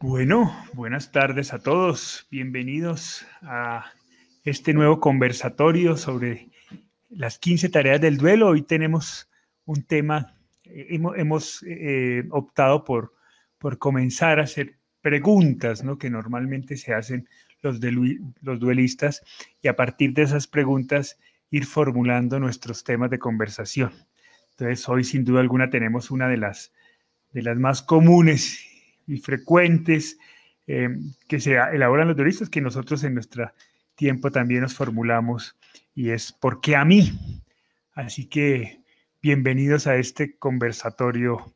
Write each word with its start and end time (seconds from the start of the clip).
Bueno, 0.00 0.54
buenas 0.74 1.10
tardes 1.10 1.52
a 1.52 1.58
todos. 1.58 2.28
Bienvenidos 2.30 3.26
a 3.42 3.86
este 4.44 4.72
nuevo 4.72 5.00
conversatorio 5.00 5.96
sobre 5.96 6.50
las 7.08 7.40
15 7.40 7.68
tareas 7.68 8.00
del 8.00 8.16
duelo. 8.16 8.46
Hoy 8.46 8.62
tenemos 8.62 9.28
un 9.64 9.82
tema, 9.82 10.36
eh, 10.62 11.00
hemos, 11.16 11.64
eh, 11.66 12.22
optado 12.30 12.84
por, 12.84 13.12
por 13.58 13.78
comenzar 13.78 14.38
a 14.38 14.44
hacer 14.44 14.78
preguntas 15.00 15.82
¿no? 15.82 15.98
que 15.98 16.10
normalmente 16.10 16.76
se 16.76 16.94
hacen 16.94 17.28
los, 17.60 17.80
los 18.40 18.60
duelistas 18.60 19.24
y 19.60 19.66
a 19.66 19.74
partir 19.74 20.12
de 20.12 20.22
esas 20.22 20.46
preguntas 20.46 21.18
ir 21.50 21.66
formulando 21.66 22.38
nuestros 22.38 22.84
temas 22.84 23.10
de 23.10 23.18
conversación. 23.18 23.90
Entonces, 24.52 24.88
hoy 24.88 25.02
sin 25.02 25.24
duda 25.24 25.40
alguna 25.40 25.70
tenemos 25.70 26.12
una 26.12 26.28
de 26.28 26.36
las, 26.36 26.72
de 27.32 27.42
las 27.42 27.56
más 27.56 27.82
comunes 27.82 28.64
y 29.08 29.16
frecuentes 29.18 30.18
eh, 30.66 30.90
que 31.26 31.40
se 31.40 31.54
elaboran 31.54 32.08
los 32.08 32.16
duelistas 32.16 32.50
que 32.50 32.60
nosotros 32.60 33.02
en 33.02 33.14
nuestro 33.14 33.50
tiempo 33.94 34.30
también 34.30 34.60
nos 34.60 34.74
formulamos 34.74 35.56
y 35.94 36.10
es 36.10 36.30
¿por 36.30 36.60
qué 36.60 36.76
a 36.76 36.84
mí? 36.84 37.12
Así 37.94 38.28
que 38.28 38.82
bienvenidos 39.22 39.86
a 39.86 39.96
este 39.96 40.36
conversatorio 40.36 41.54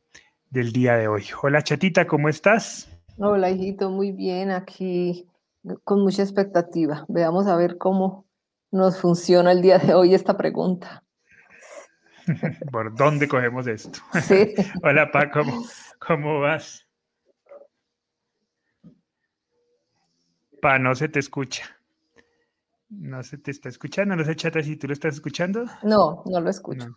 del 0.49 0.73
día 0.73 0.97
de 0.97 1.07
hoy. 1.07 1.25
Hola 1.41 1.63
chatita, 1.63 2.05
¿cómo 2.07 2.27
estás? 2.27 2.89
Hola 3.17 3.49
hijito, 3.51 3.91
muy 3.91 4.11
bien, 4.11 4.49
aquí 4.51 5.27
con 5.83 6.01
mucha 6.01 6.23
expectativa. 6.23 7.05
Veamos 7.07 7.47
a 7.47 7.55
ver 7.55 7.77
cómo 7.77 8.25
nos 8.71 8.99
funciona 8.99 9.51
el 9.51 9.61
día 9.61 9.77
de 9.77 9.93
hoy 9.93 10.15
esta 10.15 10.35
pregunta. 10.35 11.03
¿Por 12.71 12.95
dónde 12.95 13.27
cogemos 13.27 13.67
esto? 13.67 13.99
Sí. 14.21 14.55
Hola, 14.83 15.11
Pa, 15.11 15.29
¿cómo, 15.29 15.63
¿cómo 15.99 16.39
vas? 16.39 16.82
Pa, 20.63 20.79
no 20.79 20.95
se 20.95 21.09
te 21.09 21.19
escucha. 21.19 21.75
No 22.89 23.21
se 23.21 23.37
te 23.37 23.51
está 23.51 23.67
escuchando, 23.67 24.15
no 24.15 24.23
se 24.23 24.33
chata 24.33 24.63
si 24.63 24.77
tú 24.77 24.87
lo 24.87 24.93
estás 24.93 25.15
escuchando. 25.15 25.65
No, 25.83 26.23
no 26.25 26.39
lo 26.39 26.49
escucho. 26.49 26.87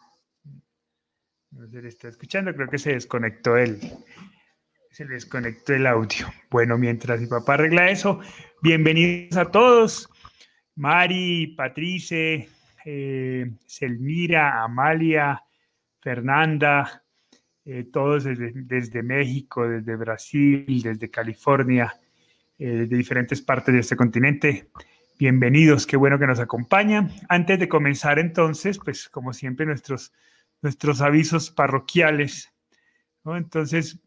No. 1.51 1.69
se 1.69 1.83
le 1.83 1.89
está 1.89 2.07
escuchando, 2.07 2.55
creo 2.55 2.69
que 2.69 2.79
se 2.79 2.93
desconectó 2.93 3.57
el, 3.57 3.81
se 4.93 5.05
desconectó 5.05 5.75
el 5.75 5.89
audio. 5.89 6.29
Bueno, 6.49 6.79
mientras 6.79 7.21
mi 7.21 7.27
papá 7.27 7.55
arregla 7.55 7.91
eso, 7.91 8.21
bienvenidos 8.63 9.37
a 9.37 9.51
todos. 9.51 10.09
Mari, 10.77 11.49
Patrice, 11.57 12.49
eh, 12.85 13.51
Selmira, 13.67 14.63
Amalia, 14.63 15.43
Fernanda, 15.99 17.03
eh, 17.65 17.89
todos 17.93 18.23
desde, 18.23 19.03
México, 19.03 19.67
desde 19.67 19.97
Brasil, 19.97 20.83
desde 20.85 21.11
California, 21.11 21.93
eh, 22.59 22.87
de 22.89 22.97
diferentes 22.97 23.43
partes 23.43 23.75
de 23.75 23.81
este 23.81 23.97
continente. 23.97 24.71
Bienvenidos, 25.19 25.87
qué 25.87 25.97
bueno 25.97 26.19
que 26.19 26.27
nos 26.27 26.41
acompañan. 26.41 27.11
Antes 27.29 27.59
de 27.59 27.69
comenzar 27.69 28.19
entonces, 28.19 28.79
pues 28.79 29.09
como 29.09 29.33
siempre 29.33 29.67
nuestros, 29.67 30.13
nuestros 30.63 31.01
avisos 31.01 31.51
parroquiales. 31.51 32.53
Entonces, 33.25 33.99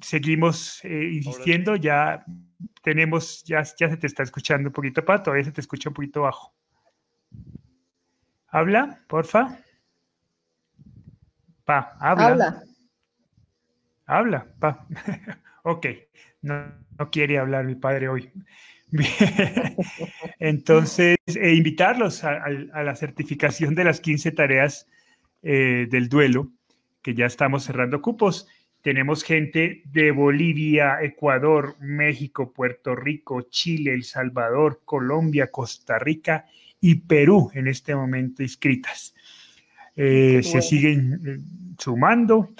seguimos 0.00 0.82
insistiendo, 0.84 1.76
ya 1.76 2.24
tenemos, 2.82 3.42
ya, 3.44 3.62
ya 3.62 3.88
se 3.88 3.96
te 3.96 4.06
está 4.06 4.22
escuchando 4.22 4.68
un 4.68 4.72
poquito, 4.72 5.04
Pato, 5.04 5.24
todavía 5.24 5.44
se 5.44 5.52
te 5.52 5.60
escucha 5.60 5.90
un 5.90 5.94
poquito 5.94 6.22
bajo. 6.22 6.54
Habla, 8.48 9.00
porfa. 9.06 9.58
Pa, 11.64 11.96
habla. 12.00 12.26
Habla. 12.28 12.62
Habla, 14.08 14.46
pa. 14.58 14.86
ok, 15.64 15.86
no, 16.42 16.64
quiere 17.12 17.38
hablar 17.38 17.66
mi 17.66 17.74
padre 17.74 18.08
hoy. 18.08 18.32
Entonces, 20.38 21.18
eh, 21.26 21.54
invitarlos 21.54 22.24
a, 22.24 22.48
la 22.48 22.96
certificación 22.96 23.74
de 23.74 23.84
las 23.84 24.00
15 24.00 24.32
tareas 24.32 24.88
eh, 25.42 25.86
del 25.90 26.08
duelo, 26.08 26.50
que 27.02 27.14
ya 27.14 27.26
estamos 27.26 27.64
cerrando 27.64 28.00
cupos. 28.00 28.48
Tenemos 28.80 29.22
gente 29.22 29.82
de 29.84 30.10
Bolivia, 30.10 31.02
Ecuador, 31.02 31.76
México, 31.78 32.50
Puerto 32.54 32.96
Rico, 32.96 33.42
Chile, 33.50 33.92
El 33.92 34.04
Salvador, 34.04 34.80
Colombia, 34.86 35.50
Costa 35.50 35.98
Rica 35.98 36.46
y 36.80 36.94
Perú 36.94 37.50
en 37.52 37.68
este 37.68 37.94
momento 37.94 38.42
inscritas. 38.42 39.14
Eh, 39.94 40.40
se 40.42 40.62
siguen 40.62 41.20
eh, 41.26 41.38
sumando. 41.76 42.54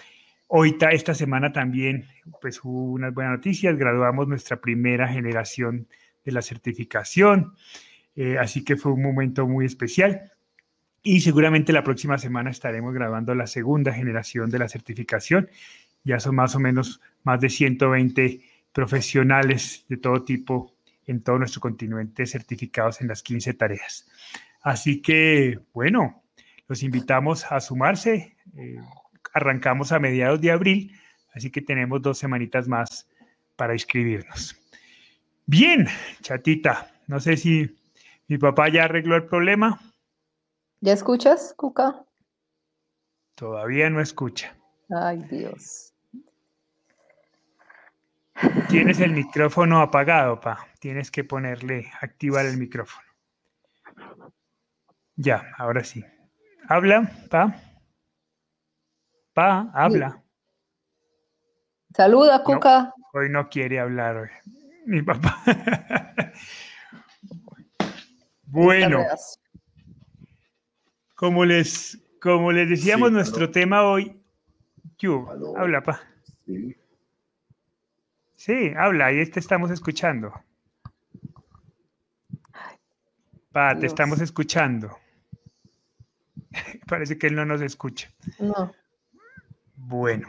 Hoy, 0.51 0.79
esta 0.93 1.13
semana 1.13 1.53
también, 1.53 2.07
pues 2.41 2.65
hubo 2.65 2.93
unas 2.93 3.13
buenas 3.13 3.35
noticias. 3.35 3.77
Graduamos 3.77 4.27
nuestra 4.29 4.59
primera 4.59 5.07
generación 5.07 5.87
de 6.25 6.33
la 6.33 6.41
certificación. 6.41 7.53
Eh, 8.17 8.39
así 8.39 8.65
que 8.65 8.77
fue 8.77 8.93
un 8.93 9.03
momento 9.03 9.47
muy 9.47 9.67
especial. 9.67 10.33
Y 11.03 11.21
seguramente 11.21 11.71
la 11.71 11.85
próxima 11.85 12.17
semana 12.17 12.49
estaremos 12.49 12.95
grabando 12.95 13.35
la 13.35 13.47
segunda 13.47 13.93
generación 13.93 14.49
de 14.49 14.59
la 14.59 14.71
certificación. 14.71 15.51
Ya 16.03 16.19
son 16.19 16.37
más 16.37 16.55
o 16.55 16.61
menos 16.61 17.03
más 17.25 17.43
de 17.43 17.51
120 17.51 18.41
profesionales 18.73 19.85
de 19.91 19.99
todo 19.99 20.25
tipo 20.25 20.75
en 21.07 21.23
todo 21.23 21.39
nuestro 21.39 21.61
continente 21.61 22.25
certificados 22.25 23.03
en 23.03 23.09
las 23.09 23.23
15 23.23 23.53
tareas. 23.53 24.09
Así 24.63 25.03
que, 25.03 25.59
bueno, 25.75 26.23
los 26.69 26.83
invitamos 26.83 27.45
a 27.53 27.61
sumarse. 27.61 28.35
Eh, 28.57 28.79
arrancamos 29.33 29.93
a 29.93 29.99
mediados 29.99 30.41
de 30.41 30.51
abril, 30.51 30.93
así 31.35 31.51
que 31.51 31.61
tenemos 31.61 32.03
dos 32.03 32.19
semanitas 32.19 32.69
más 32.69 33.09
para 33.57 33.75
inscribirnos. 33.75 34.57
Bien, 35.47 35.87
chatita, 36.21 36.91
no 37.07 37.21
sé 37.21 37.37
si 37.37 37.77
mi 38.29 38.39
papá 38.39 38.69
ya 38.69 38.85
arregló 38.85 39.17
el 39.17 39.25
problema. 39.25 39.81
¿Ya 40.81 40.93
escuchas, 40.93 41.55
Cuca? 41.57 42.05
Todavía 43.35 43.89
no 43.89 44.01
escucha. 44.01 44.55
Ay, 44.91 45.19
Dios. 45.31 45.95
Tienes 48.69 49.01
el 49.01 49.13
micrófono 49.13 49.81
apagado, 49.81 50.41
pa. 50.41 50.67
Tienes 50.79 51.11
que 51.11 51.25
ponerle, 51.25 51.91
activar 52.01 52.47
el 52.47 52.57
micrófono. 52.57 53.07
Ya, 55.17 55.53
ahora 55.57 55.83
sí. 55.83 56.05
Habla, 56.69 57.11
pa. 57.31 57.57
Pa, 59.39 59.71
habla. 59.73 60.21
Saluda, 61.95 62.43
Cuca. 62.43 62.93
hoy 63.13 63.29
no 63.31 63.49
quiere 63.49 63.79
hablar 63.79 64.17
hoy. 64.17 64.29
Mi 64.85 65.01
papá. 65.01 65.41
bueno. 68.47 69.05
Como 71.15 71.45
les, 71.45 72.03
como 72.21 72.51
les 72.51 72.69
decíamos, 72.69 73.13
nuestro 73.13 73.49
tema 73.49 73.85
hoy. 73.85 74.21
Habla, 75.57 75.85
pa. 75.85 76.01
Sí. 76.45 76.77
Sí, 78.35 78.73
habla, 78.77 79.07
ahí 79.07 79.25
te 79.27 79.39
estamos 79.39 79.71
escuchando. 79.71 80.33
Pa, 83.53 83.79
te 83.79 83.87
estamos 83.87 84.21
escuchando. 84.21 84.99
Parece 86.89 87.17
que 87.17 87.29
él 87.29 87.37
no 87.37 87.45
nos 87.45 87.63
escucha. 87.63 88.11
No. 88.41 88.73
Bueno. 89.79 90.29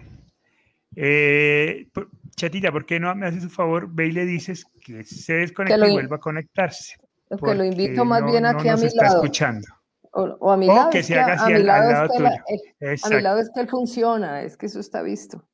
Eh, 0.95 1.87
chatita, 2.35 2.71
¿por 2.71 2.85
qué 2.85 2.99
no 2.99 3.13
me 3.15 3.27
haces 3.27 3.43
un 3.43 3.49
favor? 3.49 3.87
Ve 3.91 4.07
y 4.07 4.11
le 4.11 4.25
dices 4.25 4.65
que 4.83 5.03
se 5.03 5.33
desconecte 5.33 5.87
y 5.87 5.91
vuelva 5.91 6.17
a 6.17 6.19
conectarse. 6.19 6.95
Que 7.29 7.55
lo 7.55 7.63
invito 7.63 8.05
más 8.05 8.23
bien 8.25 8.45
aquí 8.45 8.67
a 8.67 8.75
mi 8.75 8.85
está 8.85 9.07
escuchando. 9.07 9.67
O, 10.11 10.51
a 10.51 10.57
mi 10.57 10.65
lado. 10.65 10.89
que 10.89 11.03
se 11.03 11.17
haga 11.19 11.33
así 11.33 11.53
al, 11.53 11.65
lado, 11.65 12.07
tuyo. 12.09 12.29
a 12.29 13.09
mi 13.09 13.21
lado 13.21 13.39
es 13.39 13.51
que 13.53 13.61
él 13.61 13.69
funciona, 13.69 14.41
es 14.41 14.57
que 14.57 14.65
eso 14.65 14.79
está 14.79 15.03
visto. 15.03 15.47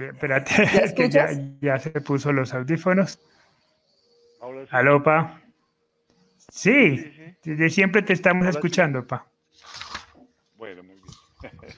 espérate, 0.00 0.52
que 0.96 1.08
ya, 1.08 1.28
ya, 1.60 1.78
se 1.78 1.90
puso 2.02 2.32
los 2.32 2.52
audífonos. 2.52 3.18
¿Aló, 4.70 5.02
pa? 5.02 5.40
Sí, 6.50 7.36
desde 7.42 7.70
siempre 7.70 8.02
te 8.02 8.12
estamos 8.12 8.46
escuchando, 8.46 9.06
pa. 9.06 9.26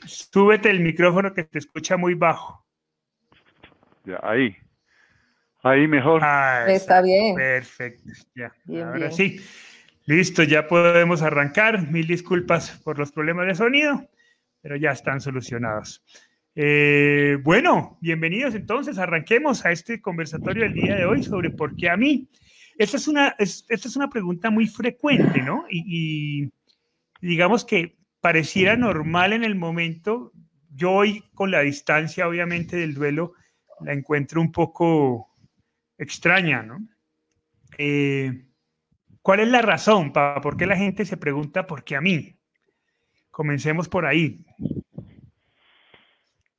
Súbete 0.07 0.71
el 0.71 0.81
micrófono 0.81 1.33
que 1.33 1.45
te 1.45 1.59
escucha 1.59 1.97
muy 1.97 2.15
bajo. 2.15 2.65
Ya, 4.05 4.21
ahí. 4.23 4.57
Ahí 5.63 5.87
mejor. 5.89 6.21
Ah, 6.23 6.67
está, 6.69 7.03
bien. 7.03 7.35
Perfecto, 7.35 8.13
ya. 8.35 8.55
Ahora 8.85 9.11
sí. 9.11 9.41
Listo, 10.07 10.43
ya 10.43 10.67
podemos 10.67 11.21
arrancar. 11.23 11.91
Mil 11.91 12.07
disculpas 12.07 12.71
por 12.83 12.99
los 12.99 13.13
problemas 13.13 13.47
de 13.47 13.55
sonido, 13.55 14.09
pero 14.63 14.77
ya 14.77 14.93
están 14.93 15.21
solucionados. 15.21 16.03
Eh, 16.55 17.37
bueno, 17.43 17.99
bienvenidos 18.01 18.55
entonces, 18.55 18.99
arranquemos 18.99 19.65
a 19.65 19.71
este 19.71 20.01
conversatorio 20.01 20.65
del 20.65 20.73
día 20.73 20.97
de 20.97 21.05
hoy 21.05 21.23
sobre 21.23 21.51
por 21.51 21.77
qué 21.77 21.91
a 21.91 21.97
mí. 21.97 22.29
Esta 22.79 22.97
es 22.97 23.07
una, 23.07 23.37
esta 23.39 23.75
es 23.75 23.97
una 23.97 24.09
pregunta 24.09 24.51
muy 24.51 24.67
frecuente, 24.67 25.43
¿no? 25.43 25.67
Y, 25.69 26.51
digamos 27.21 27.65
que 27.65 27.98
pareciera 28.29 28.77
normal 28.77 29.33
en 29.33 29.43
el 29.43 29.55
momento. 29.55 30.33
Yo 30.75 30.93
hoy, 30.93 31.25
con 31.33 31.51
la 31.51 31.61
distancia, 31.61 32.29
obviamente, 32.29 32.77
del 32.77 32.93
duelo, 32.93 33.33
la 33.81 33.95
encuentro 33.95 34.39
un 34.43 34.53
poco 34.53 35.29
extraña, 35.97 36.63
¿no? 36.63 36.79
Eh, 37.79 38.45
¿Cuál 39.23 39.41
es 39.41 39.49
la 39.49 39.63
razón, 39.63 40.13
para 40.13 40.43
¿Por 40.43 40.59
qué 40.59 40.67
la 40.67 40.77
gente 40.77 41.07
se 41.07 41.17
pregunta 41.17 41.67
por 41.67 41.85
qué 41.85 41.97
a 41.97 42.03
mí? 42.03 42.37
Comencemos 43.31 43.89
por 43.89 44.05
ahí. 44.05 44.45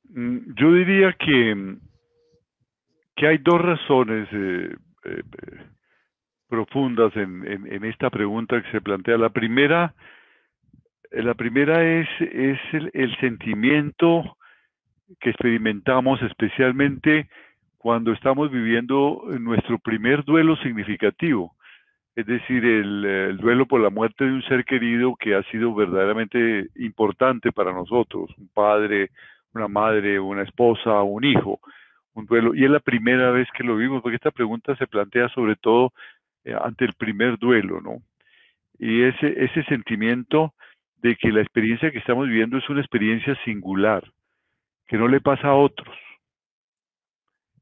Mm, 0.08 0.38
yo 0.56 0.72
diría 0.72 1.14
que, 1.24 1.76
que 3.14 3.28
hay 3.28 3.38
dos 3.38 3.62
razones 3.62 4.28
eh, 4.32 4.74
eh, 5.04 5.22
profundas 6.48 7.14
en, 7.14 7.84
esta 7.84 8.10
pregunta 8.10 8.60
que 8.60 8.72
se 8.72 8.80
plantea. 8.80 9.16
La 9.18 9.30
primera, 9.30 9.94
la 11.10 11.34
primera 11.34 11.82
es, 11.84 12.08
es 12.20 12.58
el 12.92 13.16
sentimiento 13.18 14.36
que 15.18 15.30
experimentamos 15.30 16.22
especialmente 16.22 17.28
cuando 17.78 18.12
estamos 18.12 18.50
viviendo 18.50 19.22
nuestro 19.40 19.78
primer 19.78 20.24
duelo 20.24 20.54
significativo, 20.56 21.56
es 22.14 22.26
decir, 22.26 22.64
el, 22.64 23.38
duelo 23.38 23.66
por 23.66 23.80
la 23.80 23.88
muerte 23.88 24.24
de 24.24 24.32
un 24.32 24.42
ser 24.42 24.64
querido 24.64 25.16
que 25.16 25.34
ha 25.34 25.42
sido 25.44 25.74
verdaderamente 25.74 26.66
importante 26.76 27.52
para 27.52 27.72
nosotros, 27.72 28.30
un 28.36 28.48
padre, 28.48 29.10
una 29.54 29.66
madre, 29.66 30.20
una 30.20 30.42
esposa, 30.42 31.02
un 31.02 31.24
hijo, 31.24 31.60
un 32.12 32.26
duelo. 32.26 32.54
Y 32.54 32.64
es 32.64 32.70
la 32.70 32.80
primera 32.80 33.30
vez 33.30 33.48
que 33.56 33.64
lo 33.64 33.76
vimos, 33.76 34.02
porque 34.02 34.16
esta 34.16 34.30
pregunta 34.30 34.76
se 34.76 34.86
plantea 34.86 35.28
sobre 35.30 35.56
todo 35.56 35.92
eh, 36.44 36.54
ante 36.60 36.84
el 36.84 36.92
primer 36.92 37.38
duelo, 37.38 37.80
¿no? 37.80 38.02
Y 38.78 39.02
ese, 39.04 39.42
ese 39.42 39.62
sentimiento 39.64 40.52
de 41.02 41.16
que 41.16 41.32
la 41.32 41.40
experiencia 41.40 41.90
que 41.90 41.98
estamos 41.98 42.28
viviendo 42.28 42.58
es 42.58 42.68
una 42.68 42.80
experiencia 42.80 43.34
singular, 43.44 44.04
que 44.86 44.98
no 44.98 45.08
le 45.08 45.20
pasa 45.20 45.48
a 45.48 45.54
otros. 45.54 45.96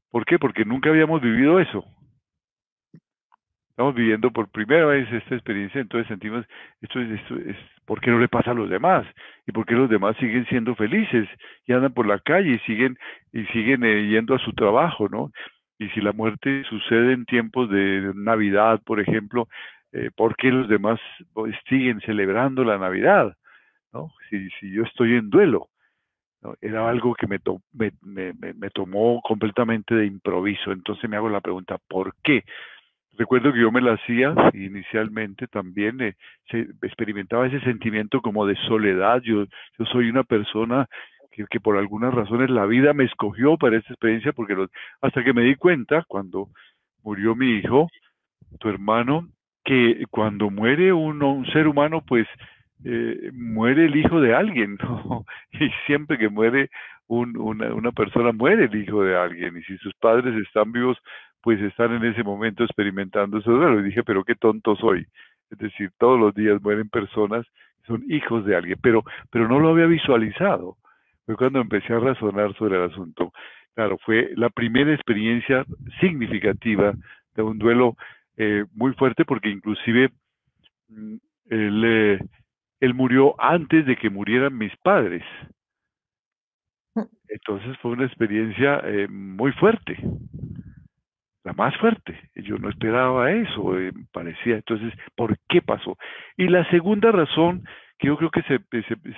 ¿Por 0.09 0.25
qué? 0.25 0.39
Porque 0.39 0.65
nunca 0.65 0.89
habíamos 0.89 1.21
vivido 1.21 1.59
eso. 1.59 1.85
Estamos 3.69 3.95
viviendo 3.95 4.29
por 4.31 4.49
primera 4.49 4.85
vez 4.87 5.09
esta 5.09 5.35
experiencia, 5.35 5.79
entonces 5.79 6.07
sentimos, 6.09 6.45
esto 6.81 6.99
es, 6.99 7.11
esto 7.11 7.37
es, 7.37 7.55
¿por 7.85 8.01
qué 8.01 8.11
no 8.11 8.19
le 8.19 8.27
pasa 8.27 8.51
a 8.51 8.53
los 8.53 8.69
demás? 8.69 9.07
¿Y 9.47 9.53
por 9.53 9.65
qué 9.65 9.73
los 9.75 9.89
demás 9.89 10.17
siguen 10.17 10.45
siendo 10.47 10.75
felices 10.75 11.29
y 11.65 11.71
andan 11.71 11.93
por 11.93 12.05
la 12.05 12.19
calle 12.19 12.55
y 12.55 12.59
siguen, 12.59 12.97
y 13.31 13.45
siguen 13.45 13.85
eh, 13.85 14.09
yendo 14.09 14.35
a 14.35 14.39
su 14.39 14.51
trabajo, 14.51 15.07
¿no? 15.07 15.31
Y 15.77 15.87
si 15.91 16.01
la 16.01 16.11
muerte 16.11 16.63
sucede 16.65 17.13
en 17.13 17.23
tiempos 17.23 17.69
de 17.69 18.11
Navidad, 18.15 18.81
por 18.85 18.99
ejemplo, 18.99 19.47
eh, 19.91 20.11
¿por 20.15 20.35
qué 20.35 20.51
los 20.51 20.67
demás 20.67 20.99
pues, 21.33 21.55
siguen 21.67 21.99
celebrando 22.01 22.63
la 22.63 22.77
Navidad? 22.77 23.35
¿no? 23.93 24.11
Si, 24.29 24.49
si 24.59 24.71
yo 24.71 24.83
estoy 24.83 25.15
en 25.15 25.29
duelo. 25.29 25.69
Era 26.61 26.89
algo 26.89 27.15
que 27.15 27.27
me, 27.27 27.39
me, 27.73 28.69
tomó 28.69 29.19
completamente 29.21 29.93
de 29.93 30.05
improviso. 30.05 30.71
Entonces 30.71 31.09
me 31.09 31.17
hago 31.17 31.27
la 31.27 31.41
pregunta, 31.41 31.77
¿por 31.89 32.15
qué? 32.23 32.45
Recuerdo 33.17 33.51
que 33.51 33.59
yo 33.59 33.71
me 33.71 33.81
la 33.81 33.93
hacía 33.95 34.33
inicialmente 34.53 35.47
también, 35.47 35.99
eh, 35.99 36.15
se 36.49 36.61
experimentaba 36.81 37.47
ese 37.47 37.59
sentimiento 37.61 38.21
como 38.21 38.45
de 38.45 38.55
soledad. 38.67 39.21
Yo, 39.21 39.43
yo 39.77 39.85
soy 39.91 40.09
una 40.09 40.23
persona 40.23 40.87
que, 41.31 41.45
que, 41.47 41.59
por 41.59 41.75
algunas 41.75 42.13
razones 42.13 42.49
la 42.49 42.65
vida 42.65 42.93
me 42.93 43.03
escogió 43.03 43.57
para 43.57 43.77
esta 43.77 43.91
experiencia, 43.91 44.31
porque 44.31 44.55
hasta 45.01 45.23
que 45.25 45.33
me 45.33 45.41
di 45.41 45.55
cuenta, 45.55 46.05
cuando 46.07 46.47
murió 47.03 47.35
mi 47.35 47.57
hijo, 47.57 47.89
tu 48.59 48.69
hermano, 48.69 49.27
que 49.63 50.03
cuando 50.09 50.49
muere 50.49 50.93
uno, 50.93 51.33
un 51.33 51.45
ser 51.47 51.67
humano, 51.67 52.01
pues 52.07 52.27
eh, 52.85 53.31
muere 53.33 53.85
el 53.85 53.95
hijo 53.95 54.21
de 54.21 54.35
alguien. 54.35 54.77
Y 55.51 55.69
siempre 55.85 56.17
que 56.17 56.29
muere 56.29 56.69
una, 57.07 57.73
una, 57.73 57.91
persona, 57.91 58.31
muere 58.31 58.65
el 58.65 58.75
hijo 58.75 59.03
de 59.03 59.17
alguien. 59.17 59.57
Y 59.57 59.63
si 59.63 59.77
sus 59.77 59.93
padres 59.95 60.35
están 60.45 60.71
vivos, 60.71 60.97
pues 61.41 61.59
están 61.61 61.93
en 61.93 62.05
ese 62.05 62.23
momento 62.23 62.63
experimentando 62.63 63.39
eso. 63.39 63.51
duelo. 63.51 63.79
Y 63.79 63.83
dije, 63.83 64.03
pero 64.03 64.23
qué 64.23 64.35
tonto 64.35 64.75
soy. 64.75 65.05
Es 65.51 65.57
decir, 65.57 65.91
todos 65.97 66.19
los 66.19 66.33
días 66.33 66.61
mueren 66.61 66.89
personas, 66.89 67.45
son 67.87 68.03
hijos 68.07 68.45
de 68.45 68.55
alguien, 68.55 68.77
pero, 68.81 69.03
pero 69.31 69.47
no 69.47 69.59
lo 69.59 69.69
había 69.69 69.87
visualizado. 69.87 70.77
Fue 71.25 71.35
cuando 71.35 71.59
empecé 71.59 71.93
a 71.93 71.99
razonar 71.99 72.55
sobre 72.55 72.77
el 72.77 72.91
asunto. 72.91 73.33
Claro, 73.75 73.97
fue 74.05 74.31
la 74.35 74.49
primera 74.49 74.93
experiencia 74.93 75.65
significativa 75.99 76.93
de 77.35 77.41
un 77.43 77.57
duelo 77.57 77.95
eh, 78.41 78.63
muy 78.73 78.93
fuerte 78.93 79.25
porque 79.25 79.49
inclusive 79.49 80.11
mm, 80.87 81.15
él, 81.49 81.83
eh, 81.85 82.19
él 82.79 82.93
murió 82.93 83.35
antes 83.37 83.85
de 83.85 83.97
que 83.97 84.09
murieran 84.09 84.57
mis 84.57 84.73
padres. 84.77 85.25
Mm. 86.95 87.01
Entonces 87.27 87.77
fue 87.79 87.91
una 87.91 88.05
experiencia 88.05 88.79
eh, 88.85 89.09
muy 89.09 89.51
fuerte, 89.51 89.97
la 91.43 91.51
más 91.51 91.75
fuerte. 91.79 92.17
Yo 92.35 92.57
no 92.57 92.69
esperaba 92.69 93.29
eso, 93.29 93.73
parecía. 94.13 94.55
Entonces, 94.55 94.93
¿por 95.17 95.37
qué 95.49 95.61
pasó? 95.61 95.97
Y 96.37 96.47
la 96.47 96.63
segunda 96.69 97.11
razón 97.11 97.65
que 97.97 98.07
yo 98.07 98.15
creo 98.15 98.31
que 98.31 98.43
se, 98.43 98.59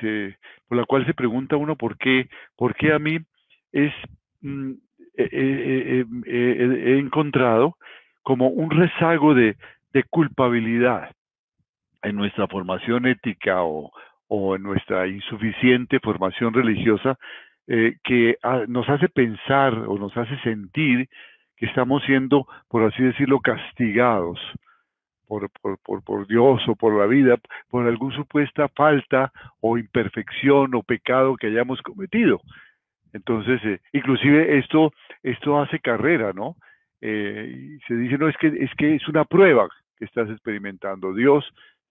se, 0.01 0.35
por 0.67 0.79
la 0.79 0.85
cual 0.85 1.05
se 1.05 1.13
pregunta 1.13 1.57
uno 1.57 1.75
por 1.75 1.95
qué, 1.99 2.27
por 2.55 2.73
qué 2.73 2.91
a 2.91 2.97
mí 2.97 3.19
es 3.71 3.93
mm, 4.41 4.71
he 5.15 6.97
encontrado 6.97 7.77
como 8.23 8.47
un 8.47 8.69
rezago 8.69 9.33
de, 9.33 9.55
culpabilidad 10.09 11.11
en 12.01 12.15
nuestra 12.15 12.47
formación 12.47 13.05
ética 13.05 13.61
o, 13.63 13.91
en 14.55 14.63
nuestra 14.63 15.07
insuficiente 15.07 15.99
formación 15.99 16.53
religiosa 16.53 17.17
eh, 17.67 17.97
que 18.03 18.37
nos 18.67 18.87
hace 18.87 19.09
pensar 19.09 19.73
o 19.73 19.97
nos 19.97 20.15
hace 20.15 20.37
sentir 20.39 21.09
que 21.57 21.65
estamos 21.65 22.01
siendo, 22.05 22.47
por 22.69 22.83
así 22.83 23.03
decirlo, 23.03 23.39
castigados 23.41 24.39
por, 25.27 25.49
por, 25.83 26.03
por, 26.03 26.27
Dios 26.27 26.61
o 26.67 26.75
por 26.75 26.97
la 26.97 27.05
vida, 27.05 27.37
por 27.69 27.87
alguna 27.87 28.15
supuesta 28.15 28.67
falta 28.69 29.31
o 29.61 29.77
imperfección 29.77 30.73
o 30.75 30.83
pecado 30.83 31.35
que 31.35 31.47
hayamos 31.47 31.81
cometido. 31.81 32.41
Entonces, 33.13 33.63
eh, 33.63 33.79
inclusive 33.93 34.57
esto, 34.57 34.91
esto 35.23 35.59
hace 35.59 35.79
carrera, 35.79 36.33
¿no? 36.33 36.55
Eh, 37.01 37.77
y 37.77 37.79
se 37.87 37.95
dice, 37.95 38.17
no, 38.17 38.29
es 38.29 38.37
que, 38.37 38.47
es 38.47 38.71
que 38.77 38.95
es 38.95 39.07
una 39.07 39.25
prueba 39.25 39.67
que 39.97 40.05
estás 40.05 40.29
experimentando. 40.29 41.13
Dios 41.13 41.45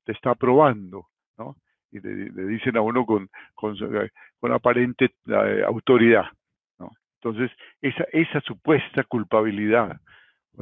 te 0.04 0.12
está 0.12 0.34
probando, 0.34 1.06
¿no? 1.36 1.56
Y 1.92 2.00
le, 2.00 2.46
dicen 2.46 2.76
a 2.76 2.80
uno 2.80 3.04
con, 3.04 3.28
con, 3.54 3.76
con 4.38 4.52
aparente 4.52 5.10
eh, 5.26 5.62
autoridad, 5.66 6.26
¿no? 6.78 6.90
Entonces, 7.20 7.50
esa, 7.82 8.04
esa 8.12 8.40
supuesta 8.42 9.02
culpabilidad 9.04 10.00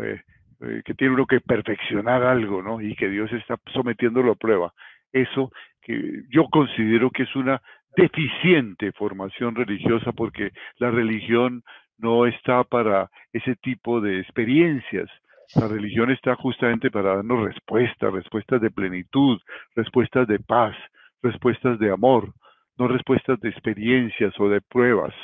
eh, 0.03 0.23
eh, 0.61 0.83
que 0.85 0.95
tiene 0.95 1.15
uno 1.15 1.27
que 1.27 1.41
perfeccionar 1.41 2.23
algo, 2.23 2.63
¿no? 2.63 2.81
Y 2.81 2.97
que 2.97 3.09
Dios 3.09 3.33
está 3.33 3.57
sometiéndolo 3.73 4.33
a 4.33 4.37
prueba, 4.37 4.73
eso 5.13 5.53
que 5.81 6.25
yo 6.31 6.49
considero 6.51 7.11
que 7.11 7.23
es 7.23 7.37
una 7.37 7.63
deficiente 7.97 8.93
formación 8.93 9.55
religiosa 9.55 10.13
porque 10.13 10.51
la 10.79 10.91
religión 10.91 11.63
no 11.99 12.27
está 12.27 12.65
para 12.65 13.11
ese 13.33 13.57
tipo 13.57 14.01
de 14.01 14.21
experiencias, 14.21 15.11
la 15.55 15.67
religión 15.67 16.11
está 16.11 16.35
justamente 16.37 16.91
para 16.91 17.17
darnos 17.17 17.45
respuestas, 17.45 18.13
respuestas 18.13 18.61
de 18.61 18.71
plenitud, 18.71 19.41
respuestas 19.75 20.29
de 20.29 20.39
paz, 20.39 20.77
respuestas 21.23 21.79
de 21.79 21.91
amor, 21.91 22.35
no 22.77 22.87
respuestas 22.87 23.41
de 23.41 23.49
experiencias 23.49 24.39
o 24.39 24.49
de 24.49 24.61
pruebas. 24.61 25.15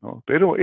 ¿no? 0.00 0.22
Pero 0.26 0.56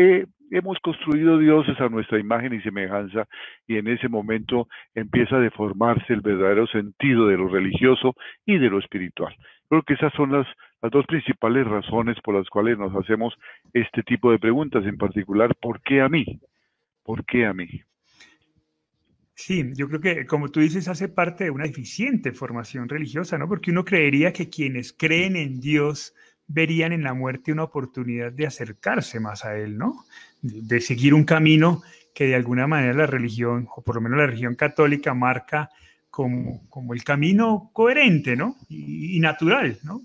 hemos 0.51 0.79
construido 0.79 1.37
dioses 1.37 1.79
a 1.79 1.89
nuestra 1.89 2.19
imagen 2.19 2.53
y 2.53 2.61
semejanza 2.61 3.27
y 3.67 3.77
en 3.77 3.87
ese 3.87 4.09
momento 4.09 4.67
empieza 4.95 5.35
a 5.35 5.39
deformarse 5.41 6.13
el 6.13 6.21
verdadero 6.21 6.65
sentido 6.67 7.27
de 7.27 7.37
lo 7.37 7.47
religioso 7.47 8.15
y 8.45 8.57
de 8.57 8.69
lo 8.69 8.79
espiritual. 8.79 9.35
Creo 9.69 9.83
que 9.83 9.93
esas 9.93 10.13
son 10.13 10.31
las, 10.31 10.47
las 10.85 10.91
dos 10.91 11.05
principales 11.07 11.65
razones 11.65 12.15
por 12.23 12.35
las 12.35 12.47
cuales 12.47 12.77
nos 12.77 12.95
hacemos 12.95 13.33
este 13.73 14.03
tipo 14.03 14.31
de 14.31 14.37
preguntas, 14.37 14.85
en 14.85 14.97
particular, 14.97 15.55
¿por 15.59 15.81
qué 15.81 16.01
a 16.01 16.09
mí? 16.09 16.39
¿Por 17.03 17.25
qué 17.25 17.47
a 17.47 17.53
mí? 17.53 17.67
Sí, 19.33 19.71
yo 19.75 19.87
creo 19.89 19.99
que, 19.99 20.25
como 20.27 20.49
tú 20.49 20.59
dices, 20.59 20.87
hace 20.87 21.09
parte 21.09 21.45
de 21.45 21.49
una 21.49 21.65
eficiente 21.65 22.31
formación 22.33 22.87
religiosa, 22.87 23.37
¿no? 23.39 23.47
Porque 23.47 23.71
uno 23.71 23.83
creería 23.83 24.31
que 24.31 24.47
quienes 24.47 24.93
creen 24.93 25.35
en 25.35 25.59
Dios 25.59 26.13
verían 26.47 26.93
en 26.93 27.03
la 27.03 27.15
muerte 27.15 27.51
una 27.51 27.63
oportunidad 27.63 28.31
de 28.31 28.45
acercarse 28.45 29.19
más 29.19 29.43
a 29.43 29.57
Él, 29.57 29.77
¿no? 29.77 30.05
De, 30.43 30.79
seguir 30.81 31.15
un 31.15 31.23
camino 31.23 31.81
que 32.13 32.27
de 32.27 32.35
alguna 32.35 32.67
manera 32.67 32.93
la 32.93 33.07
religión, 33.07 33.67
o 33.75 33.81
por 33.81 33.95
lo 33.95 34.01
menos 34.01 34.19
la 34.19 34.27
religión 34.27 34.53
católica, 34.53 35.15
marca 35.15 35.69
como, 36.11 36.61
como 36.69 36.93
el 36.93 37.03
camino 37.03 37.71
coherente, 37.73 38.35
¿no? 38.35 38.55
Y, 38.69 39.19
natural, 39.19 39.79
¿no? 39.83 40.01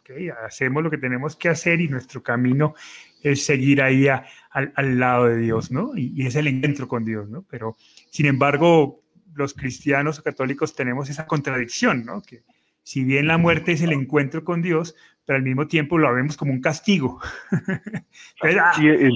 Okay, 0.00 0.30
hacemos 0.30 0.82
lo 0.82 0.90
que 0.90 0.98
tenemos 0.98 1.36
que 1.36 1.48
hacer 1.48 1.80
y 1.80 1.88
nuestro 1.88 2.22
camino 2.22 2.74
es 3.22 3.44
seguir 3.44 3.82
ahí 3.82 4.08
al, 4.08 4.98
lado 4.98 5.26
de 5.26 5.36
Dios, 5.36 5.70
¿no? 5.70 5.96
Y, 5.96 6.12
y, 6.16 6.26
es 6.26 6.34
el 6.34 6.46
encuentro 6.46 6.88
con 6.88 7.04
Dios, 7.04 7.28
¿no? 7.28 7.44
Pero 7.48 7.76
sin 8.10 8.26
embargo, 8.26 9.02
los 9.34 9.54
cristianos 9.54 10.18
o 10.18 10.22
católicos 10.22 10.74
tenemos 10.74 11.10
esa 11.10 11.26
contradicción, 11.26 12.04
¿no? 12.04 12.22
Que, 12.22 12.42
Si 12.82 13.04
bien 13.04 13.26
la 13.26 13.38
muerte 13.38 13.72
es 13.72 13.82
el 13.82 13.92
encuentro 13.92 14.44
con 14.44 14.62
Dios, 14.62 14.96
pero 15.24 15.36
al 15.36 15.44
mismo 15.44 15.68
tiempo 15.68 15.98
lo 15.98 16.12
vemos 16.12 16.36
como 16.36 16.52
un 16.52 16.60
castigo. 16.60 17.20
Ah, 18.44 18.72
y, 18.80 18.88
el 18.88 19.12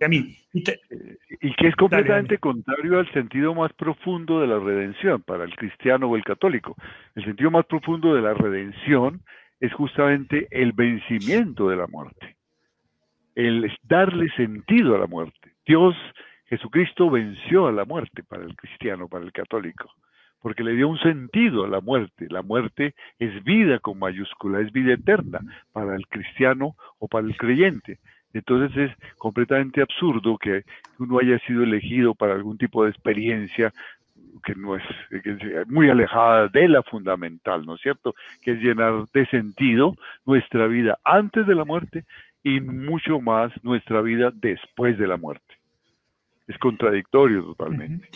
a 0.00 0.08
mí. 0.08 0.36
Y, 0.52 0.62
que 0.62 1.68
es 1.68 1.74
completamente 1.76 2.38
contrario 2.38 3.00
al 3.00 3.12
sentido 3.12 3.52
más 3.52 3.72
profundo 3.72 4.40
de 4.40 4.46
la 4.46 4.60
redención 4.60 5.22
para 5.22 5.44
el 5.44 5.54
cristiano 5.56 6.08
o 6.08 6.16
el 6.16 6.22
católico. 6.22 6.76
El 7.16 7.24
sentido 7.24 7.50
más 7.50 7.66
profundo 7.66 8.14
de 8.14 8.22
la 8.22 8.32
redención 8.32 9.22
es 9.60 9.72
justamente 9.74 10.48
el 10.50 10.72
vencimiento 10.72 11.68
de 11.68 11.76
la 11.76 11.86
muerte, 11.86 12.36
el 13.34 13.70
darle 13.82 14.28
sentido 14.36 14.96
a 14.96 14.98
la 14.98 15.06
muerte. 15.06 15.52
Dios, 15.66 15.94
Jesucristo 16.46 17.10
venció 17.10 17.68
a 17.68 17.72
la 17.72 17.84
muerte 17.84 18.22
para 18.24 18.44
el 18.44 18.56
cristiano, 18.56 19.08
para 19.08 19.24
el 19.24 19.32
católico 19.32 19.90
porque 20.40 20.64
le 20.64 20.74
dio 20.74 20.88
un 20.88 20.98
sentido 20.98 21.64
a 21.64 21.68
la 21.68 21.80
muerte. 21.80 22.26
La 22.30 22.42
muerte 22.42 22.94
es 23.18 23.42
vida 23.44 23.78
con 23.78 23.98
mayúscula, 23.98 24.60
es 24.60 24.72
vida 24.72 24.94
eterna 24.94 25.40
para 25.72 25.94
el 25.94 26.06
cristiano 26.08 26.76
o 26.98 27.08
para 27.08 27.26
el 27.26 27.36
creyente. 27.36 27.98
Entonces 28.32 28.90
es 28.90 29.16
completamente 29.18 29.82
absurdo 29.82 30.38
que 30.38 30.64
uno 30.98 31.18
haya 31.18 31.38
sido 31.40 31.62
elegido 31.62 32.14
para 32.14 32.34
algún 32.34 32.58
tipo 32.58 32.84
de 32.84 32.90
experiencia 32.90 33.72
que 34.44 34.54
no 34.54 34.76
es, 34.76 34.82
muy 35.68 35.90
alejada 35.90 36.48
de 36.48 36.68
la 36.68 36.82
fundamental, 36.82 37.64
¿no 37.64 37.74
es 37.74 37.80
cierto? 37.80 38.14
Que 38.42 38.52
es 38.52 38.58
llenar 38.58 39.06
de 39.12 39.26
sentido 39.26 39.96
nuestra 40.24 40.66
vida 40.66 40.98
antes 41.04 41.46
de 41.46 41.54
la 41.54 41.64
muerte 41.64 42.04
y 42.42 42.60
mucho 42.60 43.20
más 43.20 43.52
nuestra 43.62 44.00
vida 44.00 44.32
después 44.34 44.98
de 44.98 45.06
la 45.06 45.16
muerte. 45.16 45.54
Es 46.46 46.58
contradictorio 46.58 47.44
totalmente. 47.44 48.08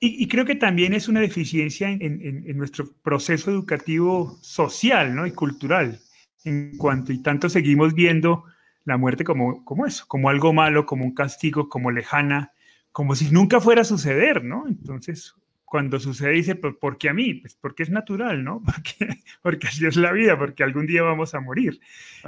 Y, 0.00 0.28
creo 0.28 0.44
que 0.44 0.54
también 0.54 0.94
es 0.94 1.08
una 1.08 1.18
deficiencia 1.18 1.90
en, 1.90 2.56
nuestro 2.56 2.86
proceso 3.02 3.50
educativo 3.50 4.38
social 4.42 5.12
¿no? 5.12 5.26
y 5.26 5.32
cultural, 5.32 5.98
en 6.44 6.76
cuanto 6.78 7.12
y 7.12 7.20
tanto 7.20 7.48
seguimos 7.48 7.94
viendo 7.94 8.44
la 8.84 8.96
muerte 8.96 9.24
como, 9.24 9.64
como 9.64 9.86
eso, 9.86 10.04
como 10.06 10.28
algo 10.28 10.52
malo, 10.52 10.86
como 10.86 11.04
un 11.04 11.14
castigo, 11.14 11.68
como 11.68 11.90
lejana, 11.90 12.52
como 12.98 13.14
si 13.14 13.30
nunca 13.30 13.60
fuera 13.60 13.82
a 13.82 13.84
suceder, 13.84 14.42
¿no? 14.42 14.66
Entonces, 14.66 15.36
cuando 15.64 16.00
sucede, 16.00 16.32
dice, 16.32 16.56
¿por, 16.56 16.98
qué 16.98 17.08
a 17.08 17.14
mí? 17.14 17.34
Pues 17.34 17.54
porque 17.54 17.84
es 17.84 17.90
natural, 17.90 18.42
¿no? 18.42 18.60
Porque, 18.66 19.20
porque 19.40 19.68
así 19.68 19.86
es 19.86 19.94
la 19.94 20.10
vida, 20.10 20.36
porque 20.36 20.64
algún 20.64 20.84
día 20.88 21.02
vamos 21.02 21.32
a 21.32 21.40
morir, 21.40 21.78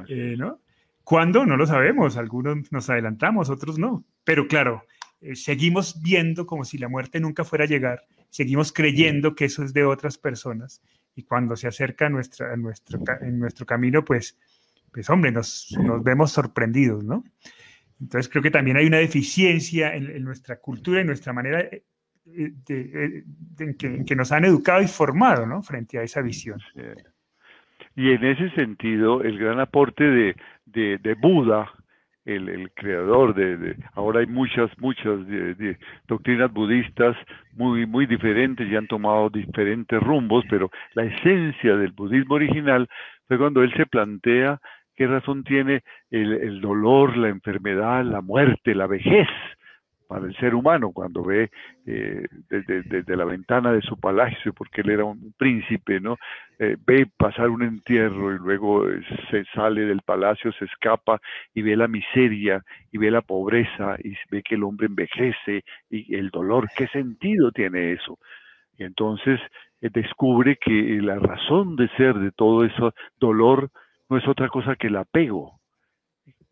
eh, 0.08 0.36
¿no? 0.38 0.60
¿Cuándo? 1.02 1.44
No 1.44 1.56
lo 1.56 1.66
sabemos, 1.66 2.16
algunos 2.16 2.70
nos 2.70 2.88
adelantamos, 2.88 3.50
otros 3.50 3.80
no. 3.80 4.04
Pero 4.22 4.46
claro, 4.46 4.84
eh, 5.20 5.34
seguimos 5.34 6.00
viendo 6.02 6.46
como 6.46 6.64
si 6.64 6.78
la 6.78 6.88
muerte 6.88 7.18
nunca 7.18 7.42
fuera 7.42 7.64
a 7.64 7.66
llegar, 7.66 8.04
seguimos 8.28 8.72
creyendo 8.72 9.34
que 9.34 9.46
eso 9.46 9.64
es 9.64 9.72
de 9.72 9.82
otras 9.82 10.18
personas 10.18 10.82
y 11.16 11.24
cuando 11.24 11.56
se 11.56 11.66
acerca 11.66 12.06
a, 12.06 12.10
nuestra, 12.10 12.56
nuestro, 12.56 13.00
en 13.22 13.40
nuestro 13.40 13.66
camino, 13.66 14.04
pues, 14.04 14.38
pues 14.92 15.10
hombre, 15.10 15.32
nos, 15.32 15.76
nos, 15.82 16.04
vemos 16.04 16.30
sorprendidos, 16.30 17.02
¿no? 17.02 17.24
Entonces 18.00 18.30
creo 18.30 18.42
que 18.42 18.50
también 18.50 18.76
hay 18.76 18.86
una 18.86 18.98
deficiencia 18.98 19.94
en, 19.94 20.24
nuestra 20.24 20.56
cultura, 20.56 21.00
en 21.00 21.06
nuestra 21.06 21.32
manera 21.32 21.60
eh, 21.60 21.82
de, 22.24 23.24
en, 23.58 24.04
que, 24.04 24.16
nos 24.16 24.32
han 24.32 24.44
educado 24.44 24.82
y 24.82 24.88
formado, 24.88 25.46
¿no? 25.46 25.62
Frente 25.62 25.98
a 25.98 26.02
esa 26.02 26.22
visión. 26.22 26.60
Y 27.94 28.10
en 28.10 28.24
ese 28.24 28.50
sentido, 28.50 29.22
el 29.22 29.38
gran 29.38 29.60
aporte 29.60 30.04
de, 30.04 30.34
de 30.64 31.14
Buda 31.20 31.70
el, 32.24 32.70
creador 32.74 33.34
de, 33.34 33.76
ahora 33.94 34.20
hay 34.20 34.26
muchas 34.26 34.70
muchas 34.78 35.18
doctrinas 36.06 36.52
budistas 36.52 37.16
muy 37.52 37.86
muy 37.86 38.06
diferentes 38.06 38.68
y 38.68 38.76
han 38.76 38.86
tomado 38.86 39.30
diferentes 39.30 40.00
rumbos 40.00 40.44
pero 40.48 40.70
la 40.94 41.04
esencia 41.04 41.76
del 41.76 41.92
budismo 41.92 42.34
original 42.34 42.88
fue 43.26 43.38
cuando 43.38 43.62
él 43.62 43.72
se 43.74 43.86
plantea 43.86 44.60
qué 45.00 45.06
razón 45.06 45.44
tiene 45.44 45.82
el, 46.10 46.60
dolor 46.60 47.16
la 47.16 47.30
enfermedad 47.30 48.04
la 48.04 48.20
muerte 48.20 48.74
la 48.74 48.86
vejez 48.86 49.26
para 50.06 50.26
el 50.26 50.36
ser 50.36 50.54
humano 50.54 50.92
cuando 50.92 51.24
ve 51.24 51.48
eh, 51.86 52.26
desde, 52.50 53.16
la 53.16 53.24
ventana 53.24 53.72
de 53.72 53.80
su 53.80 53.98
palacio, 53.98 54.52
porque 54.52 54.82
él 54.82 54.90
era 54.90 55.04
un 55.04 55.32
príncipe, 55.38 56.00
¿no? 56.00 56.18
Eh, 56.58 56.76
ve 56.84 57.06
pasar 57.16 57.48
un 57.48 57.62
entierro 57.62 58.34
y 58.34 58.38
luego 58.40 58.84
se 59.30 59.44
sale 59.54 59.86
del 59.86 60.02
palacio, 60.02 60.52
se 60.52 60.66
escapa 60.66 61.18
y 61.54 61.62
ve 61.62 61.76
la 61.76 61.88
miseria 61.88 62.62
y 62.92 62.98
ve 62.98 63.10
la 63.10 63.22
pobreza 63.22 63.96
y 64.04 64.14
ve 64.30 64.42
que 64.42 64.56
el 64.56 64.64
hombre 64.64 64.88
envejece 64.88 65.62
y 65.88 66.14
el 66.14 66.28
dolor. 66.28 66.68
¿Qué 66.76 66.88
sentido 66.88 67.52
tiene 67.52 67.92
eso? 67.92 68.18
Y 68.76 68.84
entonces 68.84 69.40
eh, 69.80 69.88
descubre 69.90 70.58
que 70.60 70.98
la 71.00 71.18
razón 71.18 71.76
de 71.76 71.88
ser 71.96 72.16
de 72.16 72.32
todo 72.32 72.66
ese 72.66 72.90
dolor 73.18 73.70
no 74.10 74.18
es 74.18 74.26
otra 74.26 74.48
cosa 74.48 74.74
que 74.74 74.88
el 74.88 74.96
apego, 74.96 75.60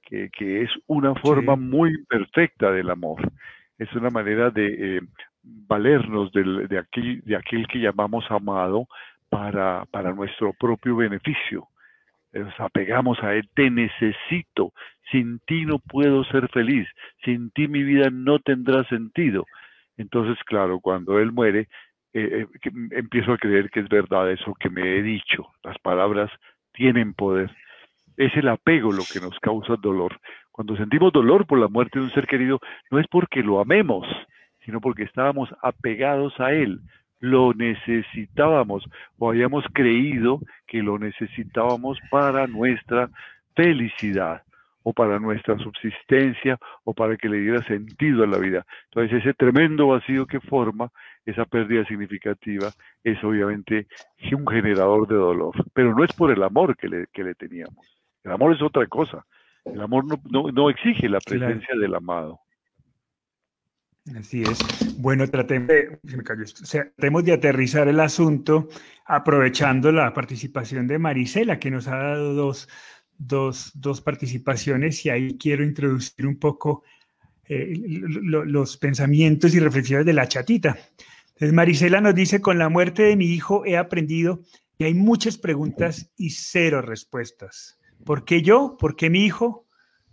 que, 0.02 0.62
es 0.62 0.70
una 0.86 1.14
forma 1.16 1.56
muy 1.56 1.92
perfecta 2.06 2.70
del 2.70 2.88
amor. 2.88 3.20
Es 3.78 3.92
una 3.94 4.10
manera 4.10 4.50
de 4.50 4.96
eh, 4.96 5.00
valernos 5.42 6.32
de, 6.32 6.78
aquel, 6.78 7.20
de 7.24 7.36
aquel 7.36 7.66
que 7.66 7.80
llamamos 7.80 8.24
amado 8.30 8.86
para, 9.28 9.84
para 9.90 10.12
nuestro 10.12 10.52
propio 10.54 10.96
beneficio. 10.96 11.68
Nos 12.32 12.58
apegamos 12.60 13.18
a 13.22 13.34
Él, 13.34 13.48
te 13.54 13.70
necesito, 13.70 14.72
sin 15.10 15.40
ti 15.40 15.66
no 15.66 15.78
puedo 15.78 16.24
ser 16.24 16.48
feliz, 16.50 16.86
sin 17.24 17.50
ti 17.50 17.68
mi 17.68 17.82
vida 17.82 18.08
no 18.10 18.38
tendrá 18.38 18.84
sentido. 18.84 19.46
Entonces, 19.96 20.38
claro, 20.44 20.78
cuando 20.80 21.18
Él 21.18 21.32
muere, 21.32 21.68
eh, 22.12 22.46
eh, 22.62 22.70
empiezo 22.92 23.32
a 23.32 23.38
creer 23.38 23.68
que 23.70 23.80
es 23.80 23.88
verdad 23.88 24.30
eso 24.30 24.54
que 24.60 24.70
me 24.70 24.96
he 24.96 25.02
dicho. 25.02 25.48
Las 25.64 25.78
palabras 25.78 26.30
tienen 26.78 27.12
poder 27.12 27.50
es 28.16 28.36
el 28.36 28.48
apego 28.48 28.92
lo 28.92 29.04
que 29.10 29.20
nos 29.20 29.38
causa 29.40 29.76
dolor. 29.76 30.20
Cuando 30.50 30.76
sentimos 30.76 31.12
dolor 31.12 31.46
por 31.46 31.58
la 31.58 31.68
muerte 31.68 31.98
de 31.98 32.04
un 32.04 32.10
ser 32.10 32.26
querido, 32.26 32.60
no 32.90 32.98
es 32.98 33.06
porque 33.08 33.42
lo 33.42 33.60
amemos, 33.60 34.06
sino 34.64 34.80
porque 34.80 35.04
estábamos 35.04 35.48
apegados 35.62 36.38
a 36.40 36.52
él, 36.52 36.80
lo 37.20 37.52
necesitábamos 37.54 38.84
o 39.18 39.30
habíamos 39.30 39.64
creído 39.72 40.40
que 40.66 40.82
lo 40.82 40.98
necesitábamos 40.98 41.98
para 42.10 42.46
nuestra 42.46 43.08
felicidad 43.54 44.42
o 44.82 44.92
para 44.92 45.18
nuestra 45.18 45.58
subsistencia 45.58 46.58
o 46.84 46.94
para 46.94 47.16
que 47.16 47.28
le 47.28 47.38
diera 47.38 47.62
sentido 47.64 48.24
a 48.24 48.26
la 48.26 48.38
vida. 48.38 48.64
Entonces 48.86 49.20
ese 49.20 49.34
tremendo 49.34 49.88
vacío 49.88 50.26
que 50.26 50.40
forma 50.40 50.90
esa 51.24 51.44
pérdida 51.44 51.84
significativa 51.84 52.70
es 53.04 53.22
obviamente 53.22 53.86
un 54.32 54.46
generador 54.46 55.06
de 55.08 55.16
dolor, 55.16 55.54
pero 55.72 55.94
no 55.94 56.04
es 56.04 56.12
por 56.12 56.30
el 56.30 56.42
amor 56.42 56.76
que 56.76 56.88
le, 56.88 57.06
que 57.12 57.24
le 57.24 57.34
teníamos. 57.34 57.98
El 58.24 58.32
amor 58.32 58.54
es 58.54 58.62
otra 58.62 58.86
cosa. 58.86 59.24
El 59.64 59.80
amor 59.80 60.04
no, 60.30 60.70
exige 60.70 61.08
la 61.08 61.20
presencia 61.20 61.74
del 61.78 61.94
amado. 61.94 62.40
Así 64.16 64.42
es. 64.42 64.58
Bueno, 64.98 65.28
tratemos 65.28 65.68
de, 65.68 65.98
tratemos 66.70 67.24
de 67.24 67.32
aterrizar 67.32 67.88
el 67.88 68.00
asunto 68.00 68.68
aprovechando 69.04 69.92
la 69.92 70.12
participación 70.14 70.86
de 70.86 70.98
Marisela, 70.98 71.58
que 71.58 71.70
nos 71.70 71.88
ha 71.88 71.96
dado 71.96 72.34
dos, 73.18 73.72
dos, 73.74 74.00
participaciones 74.00 75.04
y 75.04 75.10
ahí 75.10 75.36
quiero 75.36 75.62
introducir 75.62 76.26
un 76.26 76.38
poco 76.38 76.84
eh, 77.48 77.74
los 77.78 78.76
pensamientos 78.76 79.54
y 79.54 79.60
reflexiones 79.60 80.06
de 80.06 80.12
la 80.12 80.28
chatita. 80.28 80.76
Entonces, 81.28 81.52
Marisela 81.52 82.00
nos 82.00 82.14
dice, 82.14 82.40
con 82.40 82.58
la 82.58 82.68
muerte 82.68 83.04
de 83.04 83.16
mi 83.16 83.26
hijo 83.26 83.64
he 83.64 83.76
aprendido 83.76 84.42
que 84.78 84.86
hay 84.86 84.94
muchas 84.94 85.38
preguntas 85.38 86.12
y 86.16 86.30
cero 86.30 86.82
respuestas. 86.82 87.78
¿Por 88.04 88.24
qué 88.24 88.42
yo? 88.42 88.76
¿Por 88.78 88.96
qué 88.96 89.10
mi 89.10 89.24
hijo? 89.24 89.66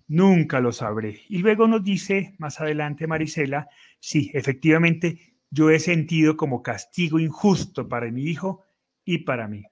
Nunca 0.08 0.60
lo 0.60 0.72
sabré. 0.72 1.22
Y 1.30 1.40
luego 1.40 1.68
nos 1.68 1.84
dice 1.84 2.36
más 2.38 2.62
adelante 2.62 3.08
Marisela, 3.08 3.68
sí, 4.00 4.32
efectivamente, 4.34 5.36
yo 5.50 5.70
he 5.70 5.80
sentido 5.80 6.38
como 6.38 6.62
castigo 6.62 7.20
injusto 7.20 7.88
para 7.88 8.12
mi 8.12 8.24
hijo 8.26 8.64
y 9.04 9.20
para 9.20 9.48
mí. 9.48 9.64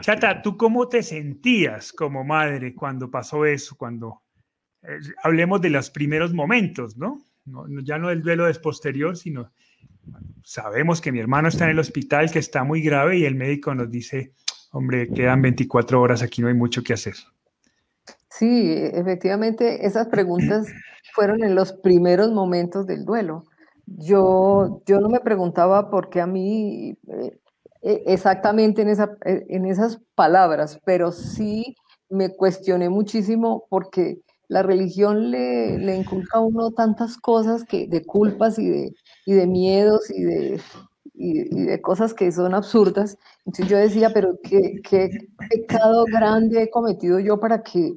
Chata, 0.00 0.42
¿tú 0.42 0.56
cómo 0.56 0.88
te 0.88 1.02
sentías 1.02 1.92
como 1.92 2.24
madre 2.24 2.74
cuando 2.74 3.10
pasó 3.10 3.46
eso? 3.46 3.76
Cuando 3.76 4.22
eh, 4.82 4.98
hablemos 5.22 5.60
de 5.60 5.70
los 5.70 5.90
primeros 5.90 6.32
momentos, 6.32 6.96
¿no? 6.96 7.20
Ya 7.84 7.98
no 7.98 8.08
del 8.08 8.22
duelo 8.22 8.46
de 8.46 8.54
posterior, 8.54 9.16
sino 9.16 9.52
sabemos 10.44 11.00
que 11.00 11.12
mi 11.12 11.20
hermano 11.20 11.48
está 11.48 11.64
en 11.64 11.72
el 11.72 11.78
hospital, 11.78 12.30
que 12.30 12.38
está 12.38 12.64
muy 12.64 12.82
grave 12.82 13.18
y 13.18 13.24
el 13.24 13.34
médico 13.34 13.74
nos 13.74 13.90
dice, 13.90 14.32
hombre, 14.72 15.08
quedan 15.08 15.42
24 15.42 16.00
horas, 16.00 16.22
aquí 16.22 16.42
no 16.42 16.48
hay 16.48 16.54
mucho 16.54 16.82
que 16.82 16.92
hacer. 16.92 17.14
Sí, 18.28 18.72
efectivamente, 18.92 19.86
esas 19.86 20.08
preguntas 20.08 20.66
fueron 21.14 21.42
en 21.42 21.54
los 21.54 21.72
primeros 21.72 22.32
momentos 22.32 22.86
del 22.86 23.04
duelo. 23.04 23.44
Yo, 23.86 24.82
yo 24.86 25.00
no 25.00 25.08
me 25.08 25.20
preguntaba 25.20 25.90
por 25.90 26.10
qué 26.10 26.20
a 26.20 26.26
mí 26.26 26.98
eh, 27.08 27.38
e, 27.82 28.02
exactamente 28.06 28.82
en, 28.82 28.88
esa, 28.88 29.16
e, 29.24 29.46
en 29.48 29.64
esas 29.66 30.00
palabras, 30.14 30.80
pero 30.84 31.12
sí 31.12 31.76
me 32.10 32.34
cuestioné 32.34 32.88
muchísimo 32.88 33.66
porque 33.70 34.20
la 34.48 34.62
religión 34.62 35.30
le, 35.30 35.78
le 35.78 35.96
inculca 35.96 36.38
a 36.38 36.40
uno 36.40 36.70
tantas 36.72 37.16
cosas 37.16 37.64
que, 37.64 37.86
de 37.88 38.04
culpas 38.04 38.58
y 38.58 38.68
de, 38.68 38.94
y 39.24 39.32
de 39.34 39.46
miedos 39.46 40.10
y 40.10 40.22
de, 40.22 40.60
y, 41.14 41.64
de 41.64 41.80
cosas 41.80 42.14
que 42.14 42.30
son 42.32 42.54
absurdas. 42.54 43.18
Entonces 43.44 43.68
yo 43.68 43.78
decía, 43.78 44.10
pero 44.14 44.38
qué, 44.42 44.80
qué 44.88 45.10
pecado 45.50 46.04
grande 46.04 46.62
he 46.62 46.70
cometido 46.70 47.18
yo 47.18 47.40
para 47.40 47.62
que, 47.62 47.94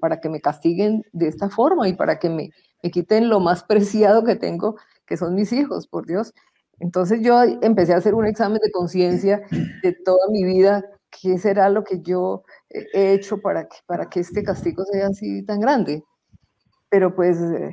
para 0.00 0.20
que 0.20 0.28
me 0.28 0.40
castiguen 0.40 1.04
de 1.12 1.28
esta 1.28 1.50
forma 1.50 1.88
y 1.88 1.94
para 1.94 2.18
que 2.18 2.30
me, 2.30 2.50
me 2.82 2.90
quiten 2.90 3.28
lo 3.28 3.40
más 3.40 3.64
preciado 3.64 4.24
que 4.24 4.36
tengo, 4.36 4.76
que 5.06 5.16
son 5.16 5.34
mis 5.34 5.52
hijos, 5.52 5.86
por 5.86 6.06
Dios. 6.06 6.32
Entonces 6.78 7.20
yo 7.22 7.42
empecé 7.60 7.92
a 7.92 7.98
hacer 7.98 8.14
un 8.14 8.26
examen 8.26 8.58
de 8.62 8.70
conciencia 8.70 9.42
de 9.82 9.92
toda 9.92 10.28
mi 10.30 10.44
vida, 10.44 10.82
qué 11.10 11.38
será 11.38 11.68
lo 11.68 11.84
que 11.84 12.00
yo 12.00 12.44
he 12.70 13.12
hecho 13.12 13.40
para 13.40 13.64
que, 13.68 13.76
para 13.86 14.08
que 14.08 14.20
este 14.20 14.42
castigo 14.42 14.84
sea 14.84 15.08
así 15.08 15.44
tan 15.44 15.60
grande. 15.60 16.04
Pero 16.88 17.14
pues 17.14 17.38
eh, 17.40 17.72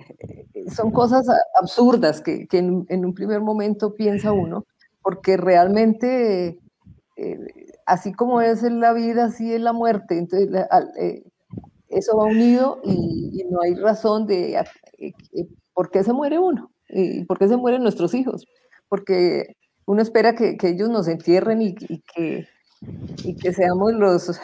son 0.75 0.91
cosas 0.91 1.25
absurdas 1.60 2.22
que, 2.22 2.48
que 2.48 2.60
en, 2.60 2.86
en, 2.89 3.06
un 3.06 3.13
primer 3.13 3.41
momento 3.41 3.96
piensa 3.96 4.32
uno, 4.32 4.65
porque 5.01 5.38
realmente 5.38 6.60
eh, 7.17 7.39
así 7.86 8.13
como 8.13 8.41
es 8.41 8.62
la 8.63 8.94
vida, 8.94 9.25
así 9.25 9.53
es 9.53 9.62
la 9.62 9.74
muerte. 9.74 10.17
Entonces 10.17 10.50
eh, 11.00 11.24
eso 11.89 12.17
va 12.17 12.25
unido 12.25 12.79
y, 12.84 13.41
y, 13.41 13.44
no 13.46 13.62
hay 13.62 13.75
razón 13.75 14.27
de 14.27 14.63
por 15.74 15.89
qué 15.89 16.03
se 16.03 16.13
muere 16.13 16.38
uno 16.39 16.72
y 16.89 17.25
por 17.25 17.39
qué 17.39 17.48
se 17.48 17.58
mueren 17.58 17.84
nuestros 17.84 18.13
hijos 18.13 18.46
porque 18.89 19.56
uno 19.86 20.01
espera 20.01 20.36
que, 20.36 20.58
que 20.58 20.70
ellos 20.70 20.89
nos 20.89 21.08
entierren 21.08 21.62
y, 21.62 21.75
y, 21.79 22.01
que, 22.13 22.48
y 23.24 23.36
que 23.36 23.53
seamos 23.53 23.93
los, 23.93 24.39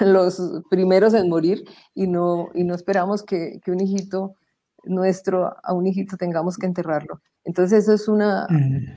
los 0.00 0.62
primeros 0.70 1.14
en 1.14 1.28
morir 1.28 1.64
y 1.94 2.06
no, 2.06 2.48
y 2.54 2.64
no 2.64 2.74
esperamos 2.74 3.22
que, 3.22 3.60
que, 3.64 3.70
un 3.70 3.80
hijito 3.80 4.34
nuestro, 4.84 5.56
a 5.62 5.72
un 5.72 5.86
hijito 5.86 6.16
tengamos 6.16 6.56
que 6.56 6.66
enterrarlo. 6.66 7.20
Entonces 7.44 7.84
eso 7.84 7.94
es 7.94 8.08
una, 8.08 8.46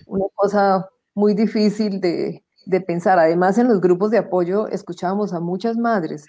una 0.07 0.25
cosa 0.35 0.89
muy 1.13 1.33
difícil 1.33 2.01
de, 2.01 2.43
de 2.65 2.81
pensar. 2.81 3.19
Además, 3.19 3.57
en 3.57 3.67
los 3.67 3.81
grupos 3.81 4.11
de 4.11 4.17
apoyo 4.17 4.67
escuchábamos 4.67 5.33
a 5.33 5.39
muchas 5.39 5.77
madres 5.77 6.25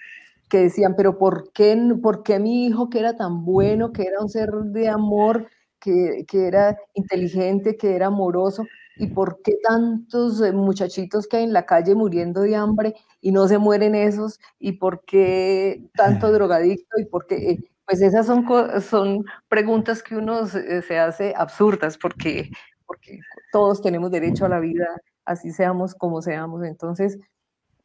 que 0.49 0.59
decían, 0.59 0.95
pero 0.95 1.17
¿por 1.17 1.51
qué, 1.51 1.75
¿por 2.01 2.23
qué 2.23 2.39
mi 2.39 2.67
hijo 2.67 2.89
que 2.89 2.99
era 2.99 3.15
tan 3.15 3.43
bueno, 3.43 3.91
que 3.91 4.03
era 4.03 4.21
un 4.21 4.29
ser 4.29 4.51
de 4.51 4.87
amor, 4.87 5.47
que, 5.79 6.25
era 6.31 6.77
inteligente, 6.93 7.75
que 7.75 7.95
era 7.95 8.07
amoroso, 8.07 8.63
y 8.95 9.07
por 9.07 9.41
qué 9.41 9.57
tantos 9.63 10.41
eh, 10.41 10.51
muchachitos 10.51 11.27
que 11.27 11.37
hay 11.37 11.43
en 11.43 11.53
la 11.53 11.65
calle 11.65 11.95
muriendo 11.95 12.41
de 12.41 12.55
hambre 12.55 12.95
y 13.21 13.31
no 13.31 13.47
se 13.47 13.57
mueren 13.57 13.95
esos, 13.95 14.39
y 14.59 14.73
por 14.73 15.03
qué 15.05 15.83
tanto 15.95 16.31
drogadicto, 16.31 16.99
y 16.99 17.05
por 17.05 17.25
qué, 17.27 17.51
eh, 17.51 17.59
pues 17.85 18.01
esas 18.01 18.25
son, 18.25 18.45
son 18.81 19.25
preguntas 19.49 20.03
que 20.03 20.15
uno 20.15 20.45
se, 20.47 20.99
hace 20.99 21.33
absurdas, 21.35 21.97
porque, 21.97 22.49
porque 22.85 23.19
todos 23.51 23.81
tenemos 23.81 24.11
derecho 24.11 24.45
a 24.45 24.49
la 24.49 24.59
vida, 24.59 24.87
así 25.25 25.51
seamos 25.51 25.95
como 25.95 26.21
seamos, 26.21 26.63
entonces, 26.63 27.17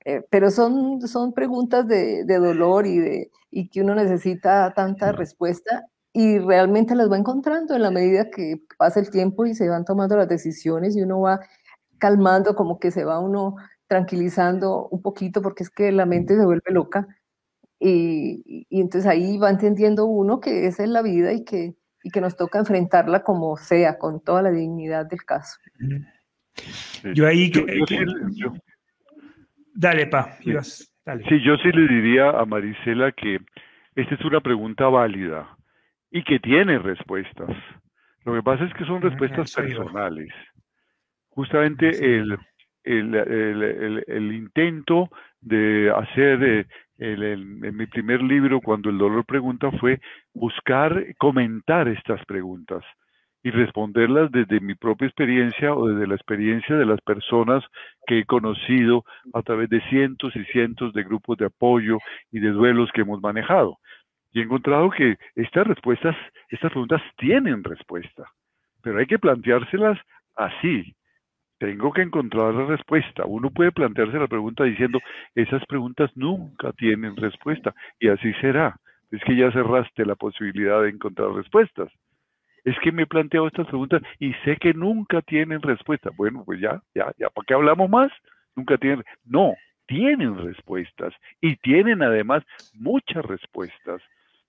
eh, 0.05 0.23
pero 0.31 0.51
son, 0.51 1.07
son 1.07 1.33
preguntas 1.33 1.87
de, 1.89 2.25
de 2.25 2.39
dolor 2.39 2.87
y, 2.87 2.99
de, 2.99 3.31
y 3.51 3.69
que 3.69 3.83
uno 3.83 3.95
necesita 3.95 4.73
tanta 4.75 5.13
respuesta 5.13 5.87
y 6.19 6.41
realmente 6.41 6.97
las 6.97 7.09
va 7.09 7.17
encontrando 7.17 7.77
en 7.77 7.83
la 7.83 7.93
medida 7.93 8.29
que 8.29 8.61
pasa 8.77 8.99
el 8.99 9.09
tiempo 9.09 9.47
y 9.47 9.55
se 9.55 9.69
van 9.69 9.85
tomando 9.85 10.17
las 10.17 10.29
decisiones 10.29 10.97
y 10.97 11.03
uno 11.03 11.21
va 11.21 11.39
calmando, 11.99 12.57
como 12.57 12.81
que 12.81 12.91
se 12.91 13.05
va 13.05 13.21
uno 13.21 13.55
tranquilizando 13.87 14.89
un 14.89 15.01
poquito 15.01 15.41
porque 15.43 15.63
es 15.63 15.71
que 15.71 15.93
la 15.93 16.07
mente 16.07 16.35
se 16.35 16.45
vuelve 16.45 16.73
loca 16.73 17.07
y, 17.79 18.67
y 18.69 18.81
entonces 18.81 19.09
ahí 19.09 19.39
va 19.39 19.49
entendiendo 19.49 20.07
uno 20.07 20.41
que 20.41 20.67
esa 20.67 20.83
es 20.83 20.89
la 20.89 21.03
vida 21.03 21.33
y 21.33 21.45
que, 21.45 21.77
y 22.03 22.11
que 22.11 22.21
nos 22.21 22.37
toca 22.37 22.59
enfrentarla 22.59 23.23
como 23.23 23.57
sea, 23.57 23.97
con 23.97 24.21
toda 24.21 24.43
la 24.43 24.51
dignidad 24.51 25.07
del 25.07 25.23
caso. 25.25 25.57
Yo 27.15 27.29
ahí... 27.29 27.53
dale, 29.73 30.09
Pa, 30.09 30.37
dale. 31.07 31.25
Sí, 31.29 31.45
yo 31.45 31.57
sí 31.59 31.71
le 31.73 31.87
diría 31.87 32.31
a 32.31 32.45
Marisela 32.45 33.13
que 33.13 33.39
esta 33.95 34.17
es 34.17 34.25
una 34.25 34.41
pregunta 34.41 34.89
válida 34.89 35.58
y 36.11 36.23
que 36.23 36.39
tiene 36.39 36.79
respuestas. 36.79 37.51
Lo 38.25 38.35
que 38.35 38.43
pasa 38.43 38.65
es 38.65 38.75
que 38.75 38.85
son 38.85 39.01
respuestas 39.01 39.55
personales. 39.55 40.33
Justamente 41.31 41.89
el, 41.89 42.37
el, 42.85 43.15
el, 43.15 44.05
el, 44.07 44.33
intento 44.33 45.09
de 45.41 45.93
hacer 45.95 46.43
eh, 46.43 46.67
en 46.99 47.77
mi 47.77 47.87
primer 47.87 48.23
libro, 48.23 48.61
cuando 48.61 48.91
el 48.91 48.99
dolor 48.99 49.25
pregunta, 49.25 49.71
fue 49.73 50.01
buscar 50.35 51.05
comentar 51.19 51.89
estas 51.89 52.25
preguntas 52.27 52.83
y 53.43 53.51
responderlas 53.51 54.33
desde 54.33 54.61
mi 54.61 54.75
propia 54.75 55.07
experiencia 55.07 55.73
o 55.73 55.89
desde 55.89 56.09
la 56.09 56.17
experiencia 56.17 56.77
de 56.77 56.87
las 56.87 57.01
personas 57.03 57.65
que 58.07 58.21
he 58.21 58.25
conocido 58.25 59.05
a 59.33 59.43
través 59.43 59.71
de 59.71 59.81
cientos 59.89 60.35
y 60.35 60.45
cientos 60.47 60.93
de 60.93 61.05
grupos 61.05 61.39
de 61.39 61.47
apoyo 61.47 61.99
y 62.33 62.41
de 62.41 62.51
duelos 62.51 62.91
que 62.93 63.03
hemos 63.03 63.21
manejado. 63.21 63.79
Y 64.33 64.41
he 64.41 64.45
encontrado 64.45 64.91
que 64.91 65.17
estas 65.37 65.67
respuestas, 65.67 66.17
estas 66.51 66.71
preguntas 66.71 67.03
tienen 67.17 67.65
respuesta, 67.65 68.31
pero 68.83 68.99
hay 68.99 69.07
que 69.07 69.19
planteárselas 69.19 69.99
así. 70.37 70.95
Tengo 71.59 71.93
que 71.93 72.03
encontrar 72.03 72.55
la 72.55 72.67
respuesta. 72.67 73.25
Uno 73.27 73.51
puede 73.51 73.73
plantearse 73.73 74.19
la 74.19 74.29
pregunta 74.29 74.65
diciendo, 74.65 75.01
esas 75.35 75.65
preguntas 75.67 76.11
nunca 76.15 76.73
tienen 76.73 77.17
respuesta, 77.17 77.75
y 77.99 78.09
así 78.09 78.33
será. 78.35 78.77
Es 79.11 79.23
que 79.25 79.35
ya 79.35 79.51
cerraste 79.51 80.05
la 80.05 80.15
posibilidad 80.15 80.83
de 80.83 80.91
encontrar 80.91 81.33
respuestas. 81.33 81.91
Es 82.65 82.79
que 82.81 82.93
me 82.93 83.03
he 83.05 83.07
planteado 83.07 83.47
estas 83.47 83.67
preguntas 83.67 84.03
y 84.19 84.35
sé 84.45 84.57
que 84.57 84.75
nunca 84.75 85.23
tienen 85.23 85.63
respuesta. 85.63 86.11
Bueno, 86.17 86.45
pues 86.45 86.61
ya, 86.61 86.81
ya, 86.95 87.13
ya, 87.19 87.31
¿para 87.31 87.45
qué 87.47 87.55
hablamos 87.55 87.89
más? 87.89 88.13
Nunca 88.55 88.77
tienen. 88.77 89.03
No, 89.25 89.55
tienen 89.87 90.37
respuestas 90.37 91.15
y 91.41 91.57
tienen 91.57 92.03
además 92.03 92.45
muchas 92.75 93.25
respuestas 93.25 94.03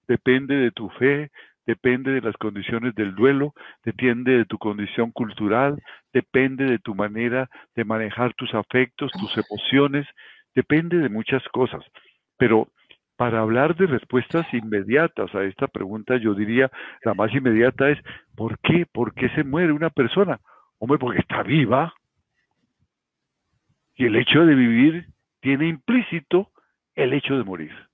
depende 0.09 0.55
de 0.55 0.71
tu 0.71 0.89
fe, 0.89 1.29
depende 1.65 2.11
de 2.11 2.21
las 2.21 2.35
condiciones 2.35 2.95
del 2.95 3.13
duelo, 3.13 3.53
depende 3.85 4.35
de 4.35 4.45
tu 4.45 4.57
condición 4.57 5.11
cultural, 5.11 5.81
depende 6.11 6.65
de 6.65 6.79
tu 6.79 6.95
manera 6.95 7.47
de 7.75 7.85
manejar 7.85 8.33
tus 8.33 8.53
afectos, 8.55 9.11
tus 9.11 9.37
emociones, 9.37 10.07
depende 10.55 10.97
de 10.97 11.09
muchas 11.09 11.47
cosas. 11.49 11.83
Pero 12.37 12.69
para 13.17 13.41
hablar 13.41 13.75
de 13.75 13.85
respuestas 13.85 14.51
inmediatas 14.51 15.33
a 15.35 15.43
esta 15.43 15.67
pregunta, 15.67 16.17
yo 16.17 16.33
diría, 16.33 16.71
la 17.03 17.13
más 17.13 17.31
inmediata 17.33 17.89
es, 17.89 17.99
¿por 18.35 18.57
qué? 18.59 18.87
¿Por 18.91 19.13
qué 19.13 19.29
se 19.35 19.43
muere 19.43 19.71
una 19.71 19.91
persona? 19.91 20.39
Hombre, 20.79 20.97
porque 20.97 21.19
está 21.19 21.43
viva. 21.43 21.93
Y 23.95 24.05
el 24.05 24.15
hecho 24.15 24.43
de 24.43 24.55
vivir 24.55 25.05
tiene 25.39 25.67
implícito 25.67 26.49
el 26.95 27.13
hecho 27.13 27.37
de 27.37 27.43
morir. 27.43 27.89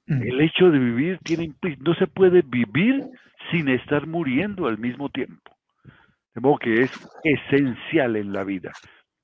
El 0.19 0.41
hecho 0.41 0.69
de 0.69 0.77
vivir 0.77 1.19
tiene 1.23 1.53
no 1.79 1.93
se 1.95 2.05
puede 2.05 2.41
vivir 2.41 3.01
sin 3.49 3.69
estar 3.69 4.07
muriendo 4.07 4.67
al 4.67 4.77
mismo 4.77 5.07
tiempo. 5.09 5.55
De 6.35 6.41
modo 6.41 6.57
que 6.57 6.81
es 6.81 7.09
esencial 7.23 8.17
en 8.17 8.33
la 8.33 8.43
vida. 8.43 8.71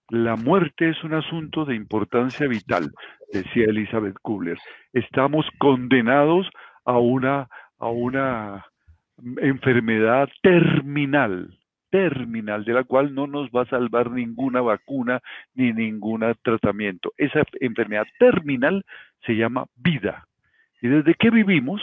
La 0.09 0.37
muerte 0.37 0.89
es 0.89 1.03
un 1.03 1.13
asunto 1.13 1.65
de 1.65 1.75
importancia 1.75 2.47
vital, 2.47 2.91
decía 3.33 3.65
Elizabeth 3.65 4.15
Kubler. 4.21 4.57
Estamos 4.93 5.45
condenados 5.57 6.49
a 6.85 6.97
una, 6.97 7.49
a 7.79 7.89
una 7.89 8.65
enfermedad 9.41 10.29
terminal, 10.41 11.57
terminal, 11.89 12.63
de 12.63 12.73
la 12.73 12.85
cual 12.85 13.13
no 13.13 13.27
nos 13.27 13.49
va 13.49 13.63
a 13.63 13.69
salvar 13.69 14.11
ninguna 14.11 14.61
vacuna 14.61 15.21
ni 15.53 15.73
ningún 15.73 16.23
tratamiento. 16.41 17.11
Esa 17.17 17.43
enfermedad 17.59 18.05
terminal 18.17 18.85
se 19.25 19.33
llama 19.33 19.65
vida. 19.75 20.25
Y 20.81 20.87
desde 20.87 21.15
que 21.15 21.29
vivimos, 21.29 21.81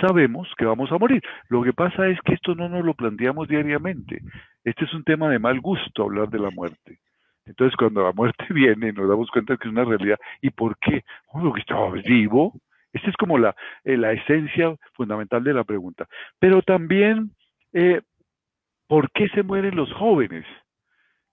sabemos 0.00 0.48
que 0.56 0.64
vamos 0.64 0.90
a 0.92 0.98
morir. 0.98 1.22
Lo 1.48 1.62
que 1.62 1.72
pasa 1.72 2.08
es 2.08 2.18
que 2.22 2.34
esto 2.34 2.54
no 2.54 2.68
nos 2.68 2.84
lo 2.84 2.94
planteamos 2.94 3.48
diariamente. 3.48 4.20
Este 4.64 4.84
es 4.84 4.94
un 4.94 5.04
tema 5.04 5.28
de 5.28 5.38
mal 5.38 5.60
gusto 5.60 6.04
hablar 6.04 6.28
de 6.28 6.38
la 6.38 6.50
muerte. 6.50 6.98
Entonces, 7.44 7.76
cuando 7.76 8.02
la 8.02 8.12
muerte 8.12 8.44
viene, 8.50 8.92
nos 8.92 9.08
damos 9.08 9.30
cuenta 9.30 9.56
que 9.56 9.68
es 9.68 9.72
una 9.72 9.84
realidad. 9.84 10.18
¿Y 10.40 10.50
por 10.50 10.76
qué? 10.78 11.04
Porque 11.30 11.60
estaba 11.60 11.90
vivo. 11.90 12.54
Esta 12.92 13.08
es 13.08 13.16
como 13.16 13.38
la, 13.38 13.54
eh, 13.84 13.96
la 13.96 14.12
esencia 14.12 14.76
fundamental 14.94 15.42
de 15.42 15.54
la 15.54 15.64
pregunta. 15.64 16.06
Pero 16.38 16.62
también, 16.62 17.30
eh, 17.72 18.02
¿por 18.86 19.10
qué 19.12 19.28
se 19.30 19.42
mueren 19.42 19.76
los 19.76 19.92
jóvenes? 19.94 20.44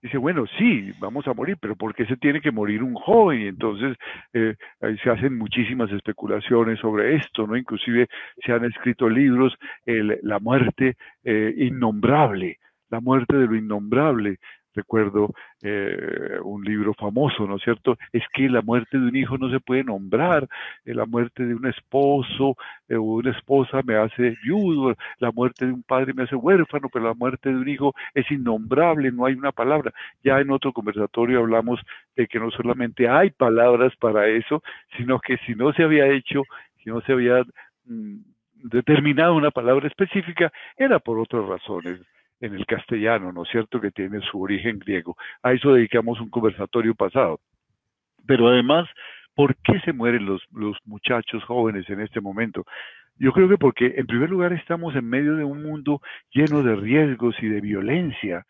Dice, 0.02 0.18
bueno, 0.18 0.44
sí, 0.58 0.92
vamos 0.98 1.26
a 1.26 1.34
morir, 1.34 1.56
pero 1.60 1.76
¿por 1.76 1.94
qué 1.94 2.06
se 2.06 2.16
tiene 2.16 2.40
que 2.40 2.50
morir 2.50 2.82
un 2.82 2.94
joven? 2.94 3.40
Y 3.42 3.46
entonces 3.46 3.96
eh, 4.32 4.54
se 5.02 5.10
hacen 5.10 5.36
muchísimas 5.36 5.90
especulaciones 5.92 6.78
sobre 6.80 7.16
esto, 7.16 7.46
¿no? 7.46 7.56
Inclusive 7.56 8.08
se 8.44 8.52
han 8.52 8.64
escrito 8.64 9.08
libros, 9.08 9.54
la 9.84 10.38
muerte 10.38 10.96
eh, 11.24 11.54
innombrable, 11.56 12.58
la 12.90 13.00
muerte 13.00 13.36
de 13.36 13.46
lo 13.46 13.56
innombrable. 13.56 14.38
Recuerdo 14.74 15.32
eh, 15.62 16.38
un 16.42 16.64
libro 16.64 16.94
famoso, 16.94 17.46
¿no 17.46 17.56
es 17.56 17.62
cierto? 17.62 17.96
Es 18.12 18.22
que 18.32 18.48
la 18.48 18.62
muerte 18.62 18.98
de 18.98 19.08
un 19.08 19.16
hijo 19.16 19.38
no 19.38 19.50
se 19.50 19.60
puede 19.60 19.84
nombrar, 19.84 20.48
eh, 20.84 20.94
la 20.94 21.06
muerte 21.06 21.44
de 21.44 21.54
un 21.54 21.66
esposo 21.66 22.56
eh, 22.88 22.96
o 22.96 23.02
una 23.02 23.30
esposa 23.30 23.82
me 23.84 23.96
hace 23.96 24.36
viudo, 24.42 24.94
la 25.18 25.32
muerte 25.32 25.66
de 25.66 25.72
un 25.72 25.82
padre 25.82 26.14
me 26.14 26.24
hace 26.24 26.36
huérfano, 26.36 26.88
pero 26.92 27.06
la 27.06 27.14
muerte 27.14 27.50
de 27.50 27.56
un 27.56 27.68
hijo 27.68 27.94
es 28.14 28.30
innombrable, 28.30 29.12
no 29.12 29.26
hay 29.26 29.34
una 29.34 29.52
palabra. 29.52 29.92
Ya 30.22 30.40
en 30.40 30.50
otro 30.50 30.72
conversatorio 30.72 31.40
hablamos 31.40 31.80
de 32.16 32.26
que 32.26 32.38
no 32.38 32.50
solamente 32.50 33.08
hay 33.08 33.30
palabras 33.30 33.94
para 33.96 34.28
eso, 34.28 34.62
sino 34.96 35.18
que 35.20 35.36
si 35.38 35.54
no 35.54 35.72
se 35.72 35.82
había 35.82 36.06
hecho, 36.06 36.42
si 36.82 36.90
no 36.90 37.00
se 37.02 37.12
había 37.12 37.44
mm, 37.86 38.16
determinado 38.64 39.34
una 39.34 39.50
palabra 39.50 39.88
específica, 39.88 40.52
era 40.76 40.98
por 40.98 41.18
otras 41.18 41.46
razones 41.46 42.00
en 42.40 42.54
el 42.54 42.66
castellano, 42.66 43.32
¿no 43.32 43.42
es 43.42 43.50
cierto?, 43.50 43.80
que 43.80 43.90
tiene 43.90 44.20
su 44.22 44.40
origen 44.40 44.78
griego. 44.78 45.16
A 45.42 45.52
eso 45.52 45.74
dedicamos 45.74 46.20
un 46.20 46.30
conversatorio 46.30 46.94
pasado. 46.94 47.40
Pero 48.26 48.48
además, 48.48 48.88
¿por 49.34 49.56
qué 49.56 49.80
se 49.80 49.92
mueren 49.92 50.26
los, 50.26 50.42
muchachos 50.84 51.44
jóvenes 51.44 51.88
en 51.90 52.00
este 52.00 52.20
momento? 52.20 52.64
Yo 53.16 53.32
creo 53.32 53.48
que 53.48 53.58
porque, 53.58 53.94
en 53.96 54.06
primer 54.06 54.30
lugar, 54.30 54.52
estamos 54.52 54.94
en 54.96 55.08
medio 55.08 55.36
de 55.36 55.44
un 55.44 55.62
mundo 55.62 56.00
lleno 56.32 56.62
de 56.62 56.76
riesgos 56.76 57.36
y 57.42 57.48
de 57.48 57.60
violencia, 57.60 58.46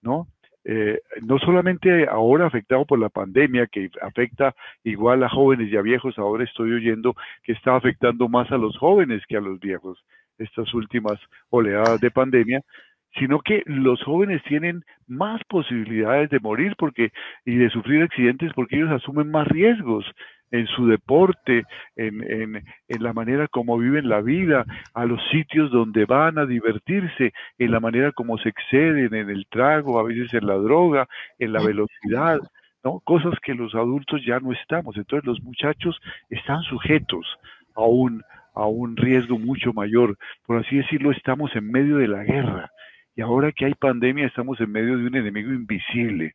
¿no? 0.00 0.28
Eh, 0.64 1.00
no 1.22 1.40
solamente 1.40 2.06
ahora 2.08 2.46
afectado 2.46 2.84
por 2.84 2.98
la 3.00 3.08
pandemia, 3.08 3.66
que 3.66 3.90
afecta 4.00 4.54
igual 4.84 5.24
a 5.24 5.28
jóvenes 5.28 5.72
y 5.72 5.76
a 5.76 5.82
viejos, 5.82 6.16
ahora 6.18 6.44
estoy 6.44 6.72
oyendo 6.72 7.16
que 7.42 7.52
está 7.52 7.74
afectando 7.74 8.28
más 8.28 8.50
a 8.52 8.58
los 8.58 8.78
jóvenes 8.78 9.26
que 9.26 9.36
a 9.36 9.40
los 9.40 9.58
viejos, 9.58 9.98
estas 10.38 10.72
últimas 10.72 11.18
oleadas 11.50 12.00
de 12.00 12.12
pandemia, 12.12 12.62
sino 13.18 13.40
que 13.40 13.62
los 13.66 14.02
jóvenes 14.02 14.42
tienen 14.44 14.84
más 15.06 15.42
posibilidades 15.44 16.30
de 16.30 16.40
morir 16.40 16.74
porque 16.78 17.10
y 17.44 17.56
de 17.56 17.70
sufrir 17.70 18.02
accidentes 18.02 18.52
porque 18.54 18.76
ellos 18.76 18.90
asumen 18.90 19.30
más 19.30 19.46
riesgos 19.48 20.04
en 20.50 20.66
su 20.66 20.86
deporte, 20.86 21.64
en, 21.96 22.22
en, 22.30 22.64
en, 22.88 23.02
la 23.02 23.14
manera 23.14 23.48
como 23.48 23.78
viven 23.78 24.08
la 24.08 24.20
vida, 24.20 24.66
a 24.92 25.06
los 25.06 25.18
sitios 25.30 25.70
donde 25.70 26.04
van 26.04 26.38
a 26.38 26.44
divertirse, 26.44 27.32
en 27.58 27.70
la 27.70 27.80
manera 27.80 28.12
como 28.12 28.36
se 28.36 28.50
exceden 28.50 29.14
en 29.14 29.30
el 29.30 29.46
trago, 29.46 29.98
a 29.98 30.02
veces 30.02 30.32
en 30.34 30.46
la 30.46 30.56
droga, 30.56 31.08
en 31.38 31.54
la 31.54 31.64
velocidad, 31.64 32.38
¿no? 32.84 33.00
Cosas 33.00 33.32
que 33.42 33.54
los 33.54 33.74
adultos 33.74 34.22
ya 34.26 34.40
no 34.40 34.52
estamos. 34.52 34.96
Entonces 34.98 35.26
los 35.26 35.42
muchachos 35.42 35.98
están 36.28 36.62
sujetos 36.64 37.26
a 37.74 37.82
un, 37.82 38.22
a 38.54 38.66
un 38.66 38.96
riesgo 38.96 39.38
mucho 39.38 39.72
mayor. 39.72 40.18
Por 40.46 40.58
así 40.58 40.76
decirlo, 40.76 41.12
estamos 41.12 41.54
en 41.56 41.70
medio 41.70 41.96
de 41.96 42.08
la 42.08 42.24
guerra 42.24 42.70
y 43.14 43.20
ahora 43.20 43.52
que 43.52 43.66
hay 43.66 43.74
pandemia 43.74 44.26
estamos 44.26 44.60
en 44.60 44.72
medio 44.72 44.96
de 44.96 45.06
un 45.06 45.16
enemigo 45.16 45.52
invisible. 45.52 46.34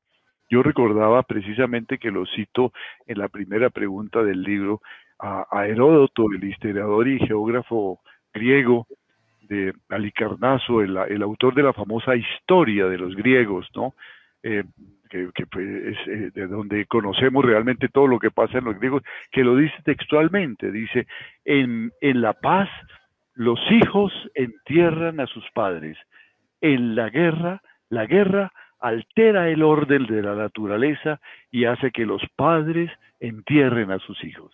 Yo 0.49 0.63
recordaba 0.63 1.23
precisamente 1.23 1.97
que 1.97 2.11
lo 2.11 2.25
cito 2.25 2.71
en 3.05 3.19
la 3.19 3.27
primera 3.27 3.69
pregunta 3.69 4.23
del 4.23 4.43
libro 4.43 4.81
a, 5.19 5.65
Heródoto, 5.65 6.25
el 6.31 6.43
historiador 6.43 7.07
y 7.07 7.19
geógrafo 7.19 7.99
griego 8.33 8.85
de 9.41 9.73
Alicarnaso, 9.89 10.81
el, 10.81 11.21
autor 11.23 11.55
de 11.55 11.63
la 11.63 11.73
famosa 11.73 12.15
historia 12.15 12.85
de 12.85 12.97
los 12.97 13.15
griegos, 13.15 13.67
¿no? 13.75 13.95
Eh, 14.43 14.63
que, 15.09 15.23
es 15.23 16.07
eh, 16.07 16.31
de 16.33 16.47
donde 16.47 16.85
conocemos 16.85 17.43
realmente 17.43 17.87
todo 17.87 18.07
lo 18.07 18.19
que 18.19 18.29
pasa 18.29 18.59
en 18.59 18.65
los 18.65 18.77
griegos, 18.77 19.03
que 19.31 19.43
lo 19.43 19.55
dice 19.55 19.75
textualmente, 19.83 20.71
dice, 20.71 21.07
en 21.45 21.91
la 22.01 22.33
paz 22.33 22.69
los 23.33 23.59
hijos 23.71 24.11
entierran 24.35 25.19
a 25.19 25.27
sus 25.27 25.45
padres, 25.51 25.97
en 26.61 26.95
la 26.95 27.09
guerra, 27.09 27.61
la 27.89 28.05
guerra 28.05 28.51
altera 28.79 29.49
el 29.49 29.63
orden 29.63 30.05
de 30.05 30.21
la 30.21 30.35
naturaleza 30.35 31.19
y 31.51 31.65
hace 31.65 31.91
que 31.91 32.05
los 32.05 32.21
padres 32.35 32.91
entierren 33.19 33.91
a 33.91 33.99
sus 33.99 34.23
hijos. 34.23 34.53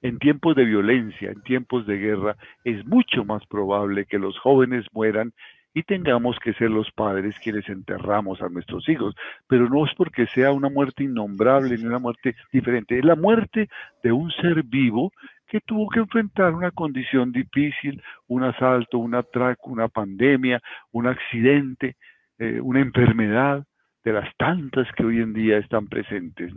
En 0.00 0.18
tiempos 0.18 0.54
de 0.54 0.64
violencia, 0.64 1.30
en 1.30 1.42
tiempos 1.42 1.86
de 1.86 1.98
guerra, 1.98 2.36
es 2.64 2.86
mucho 2.86 3.24
más 3.24 3.44
probable 3.46 4.06
que 4.06 4.18
los 4.18 4.38
jóvenes 4.38 4.86
mueran 4.92 5.32
y 5.74 5.82
tengamos 5.82 6.38
que 6.38 6.54
ser 6.54 6.70
los 6.70 6.90
padres 6.92 7.38
quienes 7.40 7.68
enterramos 7.68 8.40
a 8.40 8.48
nuestros 8.48 8.88
hijos. 8.88 9.14
Pero 9.48 9.68
no 9.68 9.84
es 9.84 9.94
porque 9.94 10.26
sea 10.26 10.52
una 10.52 10.68
muerte 10.68 11.04
innombrable 11.04 11.76
ni 11.76 11.84
una 11.84 11.98
muerte 11.98 12.36
diferente, 12.52 12.98
es 12.98 13.04
la 13.04 13.16
muerte 13.16 13.68
de 14.02 14.12
un 14.12 14.30
ser 14.30 14.62
vivo 14.62 15.12
que 15.48 15.60
tuvo 15.60 15.88
que 15.88 16.00
enfrentar 16.00 16.54
una 16.54 16.70
condición 16.70 17.32
difícil, 17.32 18.02
un 18.26 18.44
asalto, 18.44 18.98
un 18.98 19.14
atraco, 19.14 19.70
una 19.70 19.88
pandemia, 19.88 20.60
un 20.92 21.06
accidente, 21.06 21.96
eh, 22.38 22.60
una 22.60 22.80
enfermedad, 22.80 23.64
de 24.04 24.12
las 24.14 24.34
tantas 24.36 24.90
que 24.92 25.04
hoy 25.04 25.20
en 25.20 25.34
día 25.34 25.58
están 25.58 25.86
presentes. 25.86 26.52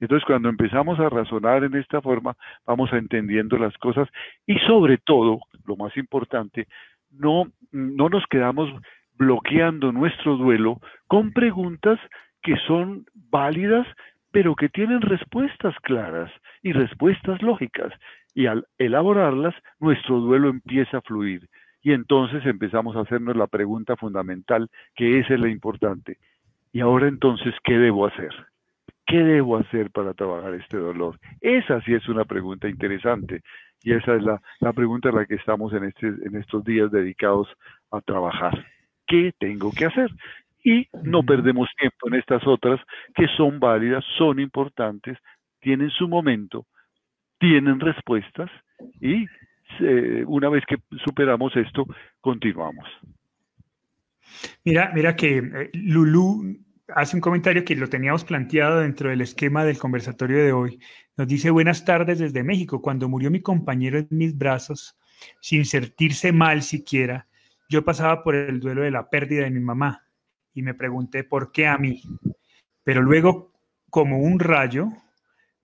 Entonces, 0.00 0.26
cuando 0.26 0.48
empezamos 0.48 0.98
a 0.98 1.10
razonar 1.10 1.64
en 1.64 1.74
esta 1.74 2.00
forma, 2.00 2.34
vamos 2.66 2.92
entendiendo 2.92 3.58
las 3.58 3.76
cosas 3.78 4.08
y 4.46 4.58
sobre 4.60 4.98
todo, 4.98 5.40
lo 5.66 5.76
más 5.76 5.94
importante, 5.96 6.66
no, 7.10 7.44
no 7.70 8.08
nos 8.08 8.24
quedamos 8.28 8.70
bloqueando 9.14 9.92
nuestro 9.92 10.36
duelo 10.36 10.80
con 11.06 11.32
preguntas 11.32 11.98
que 12.42 12.56
son 12.66 13.04
válidas, 13.14 13.86
pero 14.30 14.54
que 14.54 14.68
tienen 14.68 15.00
respuestas 15.00 15.74
claras 15.82 16.30
y 16.62 16.72
respuestas 16.72 17.42
lógicas 17.42 17.92
y 18.36 18.46
al 18.46 18.66
elaborarlas, 18.76 19.54
nuestro 19.80 20.20
duelo 20.20 20.50
empieza 20.50 20.98
a 20.98 21.00
fluir. 21.00 21.48
Y 21.82 21.92
entonces 21.92 22.44
empezamos 22.44 22.94
a 22.94 23.00
hacernos 23.00 23.34
la 23.34 23.46
pregunta 23.46 23.96
fundamental, 23.96 24.68
que 24.94 25.18
esa 25.18 25.34
es 25.34 25.40
la 25.40 25.48
importante. 25.48 26.18
Y 26.70 26.80
ahora 26.80 27.08
entonces, 27.08 27.54
¿qué 27.64 27.78
debo 27.78 28.06
hacer? 28.06 28.34
¿Qué 29.06 29.16
debo 29.22 29.56
hacer 29.56 29.90
para 29.90 30.12
trabajar 30.12 30.52
este 30.52 30.76
dolor? 30.76 31.18
Esa 31.40 31.80
sí 31.80 31.94
es 31.94 32.06
una 32.10 32.26
pregunta 32.26 32.68
interesante. 32.68 33.40
Y 33.82 33.94
esa 33.94 34.14
es 34.14 34.22
la, 34.22 34.42
la 34.60 34.74
pregunta 34.74 35.08
en 35.08 35.14
la 35.14 35.24
que 35.24 35.36
estamos 35.36 35.72
en, 35.72 35.84
este, 35.84 36.06
en 36.06 36.36
estos 36.36 36.62
días 36.62 36.90
dedicados 36.90 37.48
a 37.90 38.02
trabajar. 38.02 38.66
¿Qué 39.06 39.32
tengo 39.38 39.72
que 39.72 39.86
hacer? 39.86 40.10
Y 40.62 40.88
no 41.02 41.22
perdemos 41.22 41.70
tiempo 41.78 42.08
en 42.08 42.16
estas 42.16 42.46
otras 42.46 42.80
que 43.14 43.28
son 43.28 43.60
válidas, 43.60 44.04
son 44.18 44.40
importantes, 44.40 45.16
tienen 45.60 45.88
su 45.88 46.06
momento, 46.06 46.66
tienen 47.38 47.80
respuestas 47.80 48.50
y 49.00 49.26
eh, 49.80 50.24
una 50.26 50.48
vez 50.48 50.64
que 50.66 50.76
superamos 51.04 51.54
esto, 51.56 51.86
continuamos. 52.20 52.86
Mira, 54.64 54.90
mira 54.94 55.16
que 55.16 55.38
eh, 55.38 55.70
Lulú 55.74 56.56
hace 56.94 57.16
un 57.16 57.20
comentario 57.20 57.64
que 57.64 57.74
lo 57.74 57.88
teníamos 57.88 58.24
planteado 58.24 58.80
dentro 58.80 59.10
del 59.10 59.20
esquema 59.20 59.64
del 59.64 59.78
conversatorio 59.78 60.38
de 60.38 60.52
hoy. 60.52 60.80
Nos 61.16 61.26
dice, 61.26 61.50
buenas 61.50 61.84
tardes 61.84 62.18
desde 62.18 62.44
México. 62.44 62.80
Cuando 62.80 63.08
murió 63.08 63.30
mi 63.30 63.40
compañero 63.40 63.98
en 63.98 64.08
mis 64.10 64.36
brazos, 64.36 64.96
sin 65.40 65.64
sentirse 65.64 66.32
mal 66.32 66.62
siquiera, 66.62 67.26
yo 67.68 67.84
pasaba 67.84 68.22
por 68.22 68.34
el 68.34 68.60
duelo 68.60 68.82
de 68.82 68.90
la 68.90 69.08
pérdida 69.10 69.44
de 69.44 69.50
mi 69.50 69.60
mamá 69.60 70.06
y 70.54 70.62
me 70.62 70.74
pregunté 70.74 71.24
por 71.24 71.50
qué 71.50 71.66
a 71.66 71.78
mí. 71.78 72.02
Pero 72.84 73.02
luego, 73.02 73.52
como 73.90 74.20
un 74.20 74.38
rayo, 74.38 74.88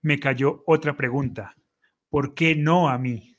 me 0.01 0.19
cayó 0.19 0.63
otra 0.65 0.95
pregunta. 0.95 1.55
¿Por 2.13 2.35
qué 2.35 2.55
no 2.55 2.89
a 2.89 2.99
mí? 2.99 3.35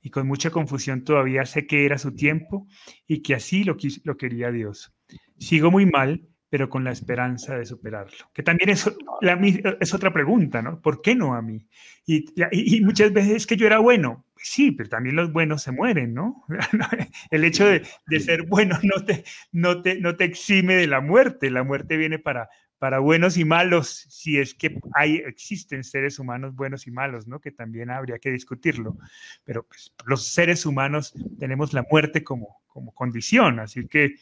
Y 0.00 0.08
con 0.08 0.26
mucha 0.26 0.48
confusión 0.48 1.04
todavía 1.04 1.44
sé 1.44 1.66
que 1.66 1.84
era 1.84 1.98
su 1.98 2.14
tiempo 2.14 2.66
y 3.06 3.20
que 3.20 3.34
así 3.34 3.64
lo, 3.64 3.76
lo 4.04 4.16
quería 4.16 4.50
Dios. 4.50 4.94
Sigo 5.36 5.70
muy 5.70 5.84
mal, 5.84 6.26
pero 6.48 6.70
con 6.70 6.84
la 6.84 6.90
esperanza 6.90 7.54
de 7.54 7.66
superarlo. 7.66 8.30
Que 8.32 8.42
también 8.42 8.70
es, 8.70 8.90
la, 9.20 9.38
es 9.78 9.92
otra 9.92 10.10
pregunta, 10.10 10.62
¿no? 10.62 10.80
¿Por 10.80 11.02
qué 11.02 11.14
no 11.14 11.34
a 11.34 11.42
mí? 11.42 11.68
Y, 12.06 12.24
y, 12.50 12.80
muchas 12.80 13.12
veces 13.12 13.36
es 13.36 13.46
que 13.46 13.58
yo 13.58 13.66
era 13.66 13.78
bueno. 13.78 14.24
Sí, 14.38 14.72
pero 14.72 14.88
también 14.88 15.14
los 15.14 15.30
buenos 15.30 15.60
se 15.62 15.72
mueren, 15.72 16.14
¿no? 16.14 16.46
El 17.30 17.44
hecho 17.44 17.66
de, 17.66 17.82
de 18.06 18.20
ser 18.20 18.46
bueno 18.46 18.78
no 18.82 19.04
te, 19.04 19.22
no, 19.52 19.82
te, 19.82 20.00
no 20.00 20.16
te 20.16 20.24
exime 20.24 20.76
de 20.76 20.86
la 20.86 21.02
muerte. 21.02 21.50
La 21.50 21.62
muerte 21.62 21.98
viene 21.98 22.18
para, 22.18 22.48
para 22.82 22.98
buenos 22.98 23.36
y 23.36 23.44
malos, 23.44 24.06
si 24.08 24.40
es 24.40 24.54
que 24.54 24.76
hay, 24.94 25.14
existen 25.24 25.84
seres 25.84 26.18
humanos 26.18 26.56
buenos 26.56 26.88
y 26.88 26.90
malos, 26.90 27.28
¿no? 27.28 27.38
Que 27.38 27.52
también 27.52 27.90
habría 27.90 28.18
que 28.18 28.32
discutirlo. 28.32 28.98
Pero 29.44 29.62
pues, 29.62 29.94
los 30.04 30.26
seres 30.26 30.66
humanos 30.66 31.14
tenemos 31.38 31.72
la 31.74 31.86
muerte 31.88 32.24
como, 32.24 32.60
como 32.66 32.92
condición, 32.92 33.60
así 33.60 33.86
que 33.86 34.16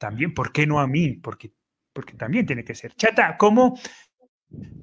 también, 0.00 0.34
¿por 0.34 0.50
qué 0.50 0.66
no 0.66 0.80
a 0.80 0.88
mí? 0.88 1.12
Porque, 1.12 1.52
porque 1.92 2.14
también 2.14 2.46
tiene 2.46 2.64
que 2.64 2.74
ser. 2.74 2.94
Chata, 2.94 3.36
¿cómo, 3.38 3.78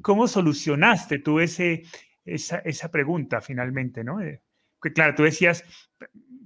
cómo 0.02 0.26
solucionaste 0.30 1.20
tú 1.20 1.42
ese, 1.42 1.84
esa, 2.24 2.60
esa 2.60 2.90
pregunta 2.90 3.42
finalmente, 3.42 4.06
¿no? 4.06 4.22
Eh, 4.22 4.42
que 4.82 4.94
claro, 4.94 5.16
tú 5.16 5.24
decías, 5.24 5.66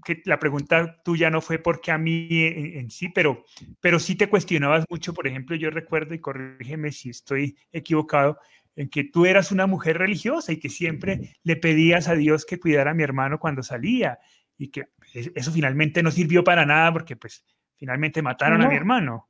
que 0.04 0.22
la 0.26 0.40
pregunta 0.40 1.02
tuya 1.04 1.30
no 1.30 1.42
fue 1.42 1.60
porque 1.60 1.92
a 1.92 1.98
mí 1.98 2.28
en, 2.32 2.90
sí, 2.90 3.10
pero, 3.10 3.44
pero 3.80 4.00
sí 4.00 4.16
te 4.16 4.30
cuestionabas 4.30 4.86
mucho. 4.90 5.14
Por 5.14 5.28
ejemplo, 5.28 5.56
yo 5.56 5.70
recuerdo, 5.70 6.14
y 6.14 6.20
corrígeme 6.20 6.92
si 6.92 7.10
estoy 7.10 7.58
equivocado, 7.72 8.40
en 8.76 8.90
que 8.90 9.04
tú 9.04 9.26
eras 9.26 9.52
una 9.52 9.68
mujer 9.68 9.98
religiosa 9.98 10.52
y 10.52 10.58
que 10.58 10.70
siempre 10.70 11.36
le 11.44 11.56
pedías 11.56 12.08
a 12.08 12.16
Dios 12.16 12.46
que 12.46 12.60
cuidara 12.60 12.92
a 12.92 12.94
mi 12.94 13.04
hermano 13.04 13.40
cuando 13.40 13.64
salía 13.64 14.20
y 14.58 14.70
que 14.70 14.90
eso 15.14 15.52
finalmente 15.52 16.04
no 16.04 16.12
sirvió 16.12 16.44
para 16.44 16.66
nada 16.66 16.94
porque 16.94 17.16
pues 17.16 17.44
finalmente 17.76 18.22
mataron 18.22 18.62
a 18.62 18.70
mi 18.70 18.76
hermano. 18.76 19.28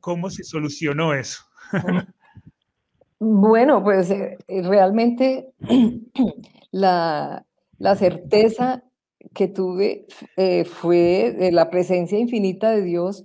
¿cómo, 0.00 0.30
se 0.30 0.44
solucionó 0.44 1.14
eso? 1.14 1.42
Bueno, 3.18 3.82
pues 3.84 4.10
eh, 4.10 4.36
eh, 4.46 4.62
realmente 4.62 5.52
la, 6.70 7.46
certeza 7.96 8.84
que 9.34 9.48
tuve 9.48 10.06
eh, 10.36 10.64
fue 10.64 11.34
de 11.38 11.52
la 11.52 11.70
presencia 11.70 12.18
infinita 12.18 12.70
de 12.70 12.82
Dios, 12.82 13.24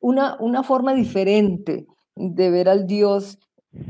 una, 0.00 0.36
una 0.40 0.62
forma 0.62 0.94
diferente 0.94 1.86
de 2.14 2.50
ver 2.50 2.68
al 2.68 2.86
Dios 2.86 3.38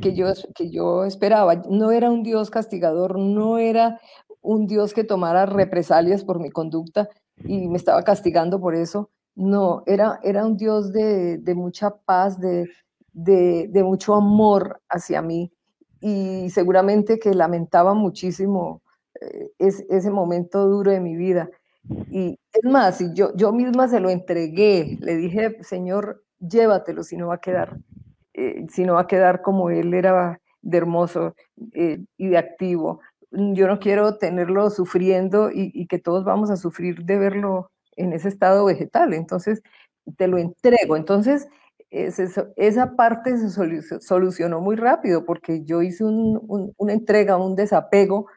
que 0.01 0.15
yo, 0.15 0.27
que 0.55 0.71
yo 0.71 1.05
esperaba. 1.05 1.57
No 1.69 1.91
era 1.93 2.11
un 2.11 2.23
Dios 2.23 2.51
castigador, 2.51 3.19
no 3.19 3.59
era 3.59 4.01
un 4.43 4.67
Dios 4.67 4.95
que 4.95 5.05
tomara 5.05 5.47
represalias 5.47 6.25
por 6.25 6.41
mi 6.41 6.51
conducta 6.51 7.09
y 7.45 7.69
me 7.69 7.77
estaba 7.77 8.03
castigando 8.03 8.61
por 8.61 8.75
eso. 8.75 9.11
No, 9.35 9.83
era, 9.87 10.19
era 10.23 10.45
un 10.45 10.57
Dios 10.57 10.93
de, 10.93 11.41
mucha 11.55 11.91
paz, 11.91 12.41
de, 12.41 12.69
de, 13.13 13.85
mucho 13.85 14.15
amor 14.15 14.81
hacia 14.89 15.23
mí 15.23 15.53
y 16.01 16.51
seguramente 16.51 17.19
que 17.19 17.35
lamentaba 17.35 17.95
muchísimo 17.95 18.83
eh, 19.21 19.51
ese 19.59 20.11
momento 20.11 20.67
duro 20.67 20.91
de 20.91 21.01
mi 21.01 21.17
vida. 21.17 21.51
Y 22.11 22.39
es 22.53 22.65
más, 22.71 23.03
yo, 23.15 23.35
yo 23.35 23.53
misma 23.53 23.89
se 23.89 24.01
lo 24.01 24.11
entregué, 24.11 24.99
le 25.01 25.17
dije, 25.17 25.57
Señor, 25.63 26.23
llévatelo 26.39 27.03
si 27.03 27.17
no 27.17 27.29
va 27.29 27.37
a 27.37 27.41
quedar 27.41 27.79
eh, 28.41 28.67
si 28.71 28.85
no 28.85 28.95
va 28.95 29.01
a 29.01 29.07
quedar 29.09 29.43
como 29.43 29.69
él 29.69 29.95
era 29.95 30.41
de 30.63 30.79
hermoso 30.79 31.35
eh, 31.73 32.05
y 32.17 32.29
de 32.29 32.39
activo. 32.39 33.01
Yo 33.33 33.67
no 33.67 33.81
quiero 33.81 34.17
tenerlo 34.17 34.71
sufriendo 34.71 35.51
y, 35.53 35.89
que 35.89 35.99
todos 35.99 36.25
vamos 36.25 36.49
a 36.51 36.57
sufrir 36.57 37.03
de 37.05 37.19
verlo 37.19 37.73
en 37.97 38.13
ese 38.13 38.29
estado 38.29 38.65
vegetal. 38.65 39.13
Entonces, 39.13 39.61
te 40.17 40.29
lo 40.29 40.39
entrego. 40.39 40.97
Entonces, 40.97 41.49
esa 41.91 42.95
parte 42.95 43.37
se 43.39 43.51
solucionó 44.01 44.61
muy 44.61 44.77
rápido 44.77 45.25
porque 45.25 45.65
yo 45.65 45.83
hice 45.83 46.05
una 46.05 46.93
entrega, 46.93 47.39
un 47.39 47.57
desapego 47.57 48.29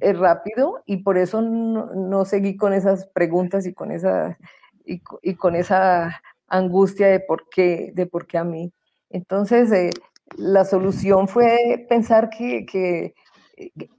rápido 0.00 0.82
y 0.86 0.98
por 0.98 1.18
eso 1.18 1.42
no, 1.42 2.24
seguí 2.24 2.56
con 2.56 2.72
esas 2.72 3.06
preguntas 3.06 3.66
y 3.66 3.74
con 3.74 3.92
esa, 3.92 4.38
y, 4.84 5.00
con 5.34 5.54
esa 5.54 6.22
angustia 6.48 7.08
de 7.08 7.20
por 7.20 7.48
qué, 7.50 7.92
de 7.94 8.06
por 8.06 8.26
qué 8.26 8.38
a 8.38 8.44
mí. 8.44 8.72
Entonces, 9.10 9.70
eh, 9.72 9.90
la 10.36 10.64
solución 10.64 11.28
fue 11.28 11.86
pensar 11.88 12.30
que, 12.30 12.64
que, 12.66 13.14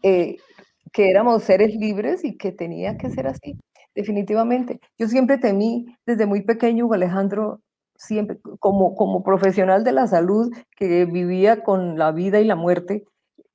eh, 0.04 0.38
que, 0.92 1.10
éramos 1.10 1.44
seres 1.44 1.76
libres 1.76 2.24
y 2.24 2.38
que 2.38 2.52
tenía 2.52 2.98
que 2.98 3.10
ser 3.10 3.28
así, 3.28 3.58
definitivamente. 3.96 4.80
Yo 4.98 5.08
siempre 5.08 5.38
temí, 5.38 5.96
desde 6.06 6.26
muy 6.26 6.42
pequeño, 6.42 6.92
Alejandro, 6.92 7.62
siempre, 7.96 8.40
como, 8.60 8.96
como 8.96 9.24
profesional 9.24 9.84
de 9.84 9.92
la 9.92 10.08
salud 10.08 10.52
que 10.76 11.06
vivía 11.06 11.64
con 11.64 11.98
la 11.98 12.12
vida 12.12 12.40
y 12.40 12.46
la 12.46 12.56
muerte, 12.56 13.06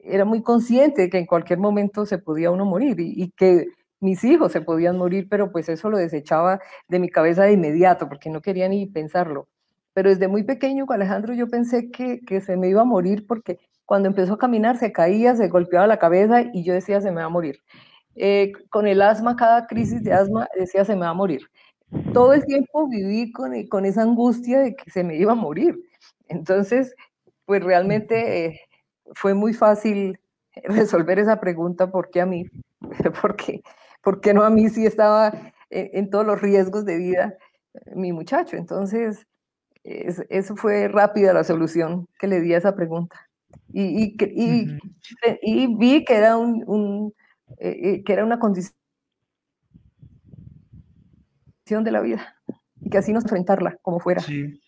era 0.09 0.25
muy 0.25 0.42
consciente 0.42 1.03
de 1.03 1.11
que 1.11 1.19
en 1.19 1.27
cualquier 1.27 1.59
momento 1.59 2.07
se 2.07 2.19
podía 2.19 2.51
uno 2.51 2.64
morir 2.64 2.97
y, 2.99 3.31
que 3.33 3.66
mis 4.01 4.25
hijos 4.25 4.53
se 4.53 4.61
podían 4.61 4.99
morir, 4.99 5.27
pero 5.29 5.51
pues 5.53 5.69
eso 5.69 5.90
lo 5.90 5.99
desechaba 5.99 6.61
de 6.88 6.99
mi 6.99 7.09
cabeza 7.09 7.45
de 7.45 7.53
inmediato, 7.53 8.09
porque 8.09 8.31
no 8.31 8.40
quería 8.42 8.69
ni 8.69 8.87
pensarlo 8.87 9.49
pero 9.97 10.11
desde 10.11 10.29
muy 10.29 10.42
pequeño, 10.42 10.85
Alejandro, 10.90 11.33
yo 11.33 11.49
pensé 11.49 11.90
que, 11.90 12.21
que, 12.21 12.42
se 12.42 12.59
me 12.59 12.69
iba 12.69 12.83
a 12.83 12.85
morir 12.85 13.27
porque 13.27 13.59
cuando 13.87 14.09
empezó 14.09 14.35
a 14.35 14.38
caminar 14.38 14.77
se 14.77 14.92
caía, 14.92 15.35
se 15.37 15.49
golpeaba 15.49 15.87
la 15.87 15.99
cabeza 15.99 16.42
y 16.53 16.64
yo 16.64 16.75
decía 16.75 17.01
se 17.01 17.11
me 17.11 17.23
va 17.23 17.29
a 17.29 17.31
morir. 17.31 17.61
Eh, 18.14 18.53
con 18.69 18.87
el 18.87 19.01
asma, 19.01 19.37
cada 19.37 19.66
crisis 19.66 20.03
de 20.05 20.12
asma 20.12 20.49
decía 20.55 20.85
se 20.85 20.95
me 20.97 21.07
va 21.07 21.11
a 21.11 21.14
morir. 21.14 21.40
Todo 22.12 22.35
el 22.35 22.45
tiempo 22.45 22.87
viví 22.88 23.33
con, 23.33 23.66
con 23.69 23.87
esa 23.87 24.03
angustia 24.03 24.61
de 24.61 24.77
que 24.77 24.90
se 24.90 25.03
me 25.03 25.16
iba 25.16 25.33
a 25.33 25.35
morir. 25.35 25.75
Entonces, 26.29 26.95
pues 27.47 27.64
realmente 27.64 28.45
eh, 28.45 28.61
fue 29.14 29.35
muy 29.35 29.55
fácil 29.55 30.19
resolver 30.64 31.19
esa 31.19 31.40
pregunta, 31.40 31.90
¿por 31.90 32.11
qué 32.11 32.21
a 32.21 32.27
mí? 32.27 32.47
porque 33.23 33.62
¿Por 34.07 34.21
qué 34.21 34.33
no 34.33 34.45
a 34.45 34.51
mí 34.51 34.69
si 34.69 34.87
estaba 34.87 35.33
en, 35.69 36.11
todos 36.11 36.25
los 36.25 36.40
riesgos 36.40 36.85
de 36.85 36.97
vida 36.97 37.37
mi 37.92 38.12
muchacho? 38.12 38.57
Entonces, 38.57 39.27
eso 39.83 40.55
fue 40.55 40.87
rápida 40.87 41.33
la 41.33 41.42
solución 41.42 42.07
que 42.21 42.29
le 42.29 42.40
di 42.40 42.55
a 42.55 42.59
esa 42.59 42.77
pregunta. 42.77 43.29
Y, 43.73 44.14
y, 45.42 45.77
vi 45.77 46.05
que 46.05 46.14
era, 46.14 46.37
un, 46.37 47.12
eh, 47.59 47.79
eh, 47.83 48.05
que 48.05 48.12
era 48.12 48.25
una 48.25 48.38
condición 48.38 48.77
de 51.66 51.90
la 51.90 52.01
vida 52.01 52.37
y 52.81 52.90
que 52.90 52.99
así 52.99 53.12
nos 53.12 53.25
enfrentarla 53.25 53.77
como 53.83 53.99
fuera. 53.99 54.21
Sí. 54.21 54.61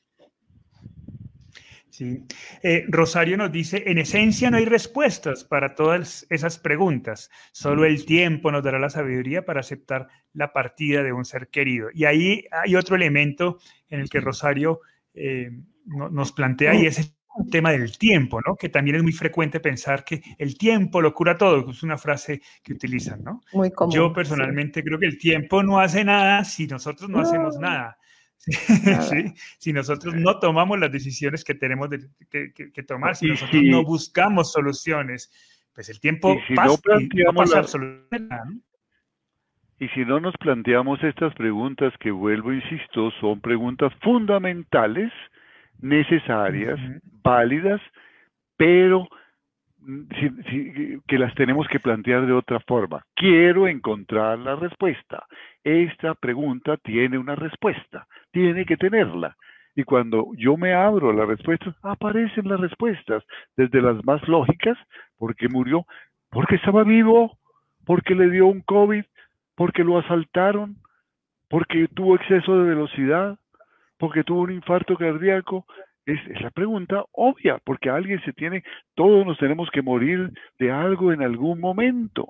Sí. 1.99 2.25
Eh, 2.63 2.85
Rosario 2.87 3.37
nos 3.37 3.51
dice, 3.51 3.83
en 3.87 3.99
esencia 3.99 4.53
no 4.53 4.57
hay 4.57 4.67
respuestas 4.67 5.43
para 5.43 5.75
todas 5.75 6.29
esas 6.31 6.57
preguntas, 6.57 7.29
solo 7.51 7.85
el 7.85 8.07
tiempo 8.07 8.53
nos 8.53 8.63
dará 8.63 8.79
la 8.79 8.89
sabiduría 8.89 9.45
para 9.45 9.59
aceptar 9.59 10.07
la 10.33 10.53
partida 10.53 11.03
de 11.03 11.13
un 11.13 11.25
ser 11.25 11.49
querido. 11.49 11.89
Y 11.93 12.05
ahí 12.05 12.45
hay 12.53 12.77
otro 12.77 12.95
elemento 12.95 13.59
en 13.89 13.99
el 13.99 14.09
que 14.09 14.21
Rosario 14.21 14.81
eh, 15.13 15.51
nos 15.87 16.31
plantea 16.31 16.77
y 16.77 16.87
es 16.87 17.01
el 17.01 17.51
tema 17.51 17.73
del 17.73 17.99
tiempo, 17.99 18.41
¿no? 18.47 18.55
Que 18.55 18.69
también 18.69 18.95
es 18.95 19.03
muy 19.03 19.13
frecuente 19.13 19.59
pensar 19.59 20.05
que 20.05 20.23
el 20.39 20.57
tiempo 20.57 21.01
lo 21.01 21.13
cura 21.13 21.37
todo, 21.37 21.69
es 21.69 21.83
una 21.83 21.99
frase 21.99 22.41
que 22.63 22.75
utilizan, 22.75 23.25
¿no? 23.25 23.41
Muy 23.53 23.73
común, 23.73 23.93
Yo 23.93 24.13
personalmente 24.13 24.85
creo 24.85 25.01
que 25.01 25.07
el 25.07 25.19
tiempo 25.19 25.65
no 25.65 25.81
hace 25.81 26.05
nada 26.05 26.45
si 26.45 26.69
nosotros 26.69 27.11
no, 27.11 27.19
hacemos 27.19 27.59
nada. 27.59 27.98
Si 29.59 29.73
nosotros 29.73 30.15
no 30.15 30.39
tomamos 30.39 30.79
las 30.79 30.93
decisiones 30.93 31.45
que 31.45 31.55
tenemos 31.55 31.89
que, 32.31 32.83
tomar, 32.87 33.17
si 33.17 33.27
nosotros 33.27 33.63
no 33.65 33.85
buscamos 33.85 34.53
soluciones, 34.53 35.31
pues 35.75 35.89
el 35.89 36.01
tiempo 36.01 36.37
pasa, 36.55 36.81
no, 36.97 37.35
pasa. 37.35 37.79
¿no? 37.79 38.61
Y 39.81 39.89
si 39.89 40.05
no 40.05 40.19
nos 40.19 40.37
planteamos 40.39 41.03
estas 41.05 41.33
preguntas 41.35 41.93
que 42.01 42.11
vuelvo, 42.11 42.53
insisto, 42.53 43.13
son 43.21 43.41
preguntas 43.41 43.93
fundamentales, 44.03 45.13
necesarias, 45.81 46.79
válidas, 47.23 47.81
pero 48.57 49.09
que 51.07 51.19
las 51.19 51.35
tenemos 51.35 51.67
que 51.69 51.81
plantear 51.81 52.27
de 52.27 52.33
otra 52.33 52.61
forma. 52.61 53.03
Quiero 53.15 53.67
encontrar 53.67 54.39
la 54.39 54.55
respuesta. 54.57 55.25
Esta 55.65 56.15
pregunta 56.15 56.77
tiene 56.77 57.17
una 57.19 57.35
respuesta, 57.35 58.07
tiene 58.31 58.67
que 58.67 58.77
tenerla. 58.77 59.37
Y 59.75 59.85
cuando 59.85 60.33
yo 60.37 60.57
me 60.57 60.75
abro 60.75 61.11
a 61.11 61.15
las 61.15 61.29
respuestas, 61.29 61.75
aparecen 61.83 62.49
las 62.49 62.61
respuestas, 62.61 63.25
desde 63.57 63.81
las 63.81 64.05
más 64.05 64.27
lógicas, 64.29 64.77
porque 65.17 65.49
murió, 65.49 65.87
porque 66.31 66.57
estaba 66.57 66.85
vivo, 66.85 67.39
porque 67.87 68.15
le 68.15 68.29
dio 68.29 68.47
un 68.47 68.61
COVID, 68.63 69.05
porque 69.55 69.85
lo 69.85 69.99
asaltaron, 69.99 70.77
porque 71.49 71.89
tuvo 71.95 72.17
exceso 72.17 72.59
de 72.59 72.69
velocidad, 72.69 73.39
porque 73.99 74.25
tuvo 74.25 74.43
un 74.43 74.53
infarto 74.53 74.97
cardíaco. 74.97 75.65
Es, 76.09 76.41
la 76.41 76.51
pregunta 76.51 77.05
obvia, 77.13 77.59
porque 77.63 77.91
alguien 77.91 78.19
se 78.23 78.33
tiene, 78.33 78.63
todos 78.95 79.27
nos 79.27 79.37
tenemos 79.37 79.69
que 79.71 79.83
morir 79.83 80.33
de 80.59 80.73
algo 80.73 81.13
en 81.13 81.23
algún 81.23 81.61
momento. 81.61 82.29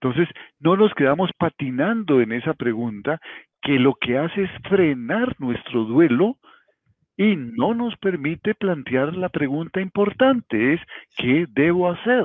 Entonces, 0.00 0.28
no 0.58 0.78
nos 0.78 0.94
quedamos 0.94 1.30
patinando 1.36 2.22
en 2.22 2.32
esa 2.32 2.54
pregunta 2.54 3.20
que 3.60 3.78
lo 3.78 3.92
que 3.96 4.16
hace 4.16 4.44
es 4.44 4.50
frenar 4.66 5.36
nuestro 5.40 5.84
duelo 5.84 6.38
y 7.18 7.36
no 7.36 7.74
nos 7.74 7.94
permite 7.98 8.54
plantear 8.54 9.14
la 9.14 9.28
pregunta 9.28 9.82
importante, 9.82 10.72
es 10.72 10.80
¿qué 11.18 11.44
debo 11.50 11.90
hacer? 11.90 12.24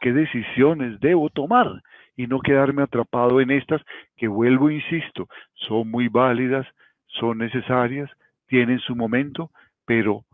¿Qué 0.00 0.12
decisiones 0.12 1.00
debo 1.00 1.30
tomar? 1.30 1.82
y 2.14 2.26
no 2.26 2.40
quedarme 2.40 2.82
atrapado 2.82 3.40
en 3.40 3.50
estas 3.50 3.80
que 4.18 4.28
vuelvo, 4.28 4.70
insisto, 4.70 5.28
son 5.54 5.90
muy 5.90 6.08
válidas, 6.08 6.66
son 7.06 7.38
necesarias, 7.38 8.10
tienen 8.52 8.80
su 8.80 8.94
momento, 8.94 9.50
pero 9.86 10.26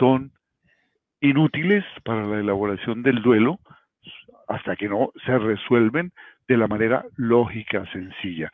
son 0.00 0.32
inútiles 1.20 1.84
para 2.04 2.26
la 2.26 2.40
elaboración 2.40 3.04
del 3.04 3.22
duelo 3.22 3.60
hasta 4.48 4.74
que 4.74 4.88
no 4.88 5.12
se 5.24 5.38
resuelven 5.38 6.10
de 6.48 6.56
la 6.56 6.66
manera 6.66 7.04
lógica, 7.14 7.86
sencilla. 7.92 8.50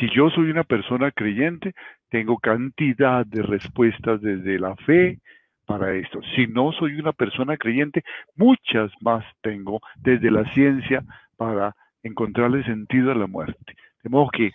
Si 0.00 0.08
yo 0.16 0.30
soy 0.30 0.50
una 0.50 0.64
persona 0.64 1.10
creyente, 1.10 1.74
tengo 2.08 2.38
cantidad 2.38 3.26
de 3.26 3.42
respuestas 3.42 4.22
desde 4.22 4.58
la 4.58 4.74
fe 4.76 5.18
para 5.66 5.92
esto. 5.92 6.20
Si 6.34 6.46
no 6.46 6.72
soy 6.72 6.94
una 6.94 7.12
persona 7.12 7.58
creyente, 7.58 8.02
muchas 8.34 8.90
más 9.02 9.26
tengo 9.42 9.82
desde 9.96 10.30
la 10.30 10.50
ciencia 10.54 11.04
para 11.36 11.76
encontrarle 12.02 12.64
sentido 12.64 13.12
a 13.12 13.14
la 13.14 13.26
muerte. 13.26 13.74
De 14.02 14.08
modo 14.08 14.30
que 14.30 14.52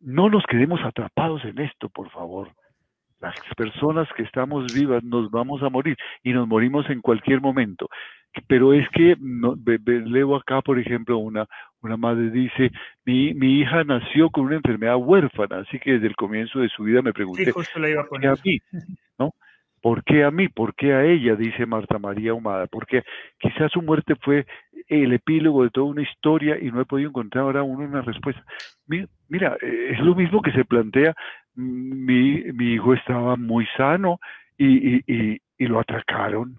no 0.00 0.28
nos 0.28 0.44
quedemos 0.44 0.84
atrapados 0.84 1.42
en 1.46 1.58
esto, 1.58 1.88
por 1.88 2.10
favor. 2.10 2.50
Las 3.20 3.34
personas 3.56 4.08
que 4.16 4.22
estamos 4.22 4.72
vivas 4.74 5.02
nos 5.02 5.30
vamos 5.30 5.62
a 5.62 5.70
morir 5.70 5.96
y 6.22 6.32
nos 6.32 6.46
morimos 6.46 6.88
en 6.90 7.00
cualquier 7.00 7.40
momento. 7.40 7.88
pero 8.46 8.74
es 8.74 8.86
que 8.90 9.16
no, 9.18 9.56
leo 9.86 10.36
acá, 10.36 10.60
por 10.60 10.78
ejemplo, 10.78 11.16
una, 11.16 11.46
una 11.80 11.96
madre 11.96 12.30
dice, 12.30 12.70
mi, 13.06 13.32
mi 13.32 13.60
hija 13.60 13.84
nació 13.84 14.28
con 14.28 14.44
una 14.44 14.56
enfermedad 14.56 14.96
huérfana, 14.96 15.60
así 15.60 15.78
que 15.78 15.92
desde 15.92 16.08
el 16.08 16.16
comienzo 16.16 16.60
de 16.60 16.68
su 16.68 16.82
vida 16.82 17.00
me 17.00 17.14
pregunté, 17.14 17.50
¿por 17.52 17.64
qué 17.66 18.26
a 18.28 18.34
mí? 18.44 18.60
¿No? 19.18 19.32
¿Por 19.80 20.02
qué 20.02 20.24
a 20.24 20.30
mí? 20.30 20.48
¿Por 20.48 20.74
qué 20.74 20.92
a 20.94 21.04
ella? 21.04 21.36
Dice 21.36 21.64
Marta 21.64 21.98
María 21.98 22.34
Humada. 22.34 22.66
Porque 22.66 23.04
quizás 23.38 23.70
su 23.70 23.82
muerte 23.82 24.14
fue 24.20 24.44
el 24.88 25.12
epílogo 25.12 25.62
de 25.62 25.70
toda 25.70 25.86
una 25.86 26.02
historia 26.02 26.58
y 26.60 26.72
no 26.72 26.80
he 26.80 26.84
podido 26.84 27.10
encontrar 27.10 27.44
ahora 27.44 27.62
una 27.62 28.02
respuesta. 28.02 28.42
Mira, 29.28 29.56
eh, 29.60 29.90
es 29.92 30.00
lo 30.00 30.14
mismo 30.14 30.42
que 30.42 30.52
se 30.52 30.64
plantea, 30.64 31.14
mi, 31.56 32.42
mi 32.52 32.74
hijo 32.74 32.94
estaba 32.94 33.36
muy 33.36 33.66
sano 33.76 34.18
y, 34.56 34.96
y, 34.96 35.40
y, 35.58 35.66
lo 35.66 35.80
atracaron. 35.80 36.56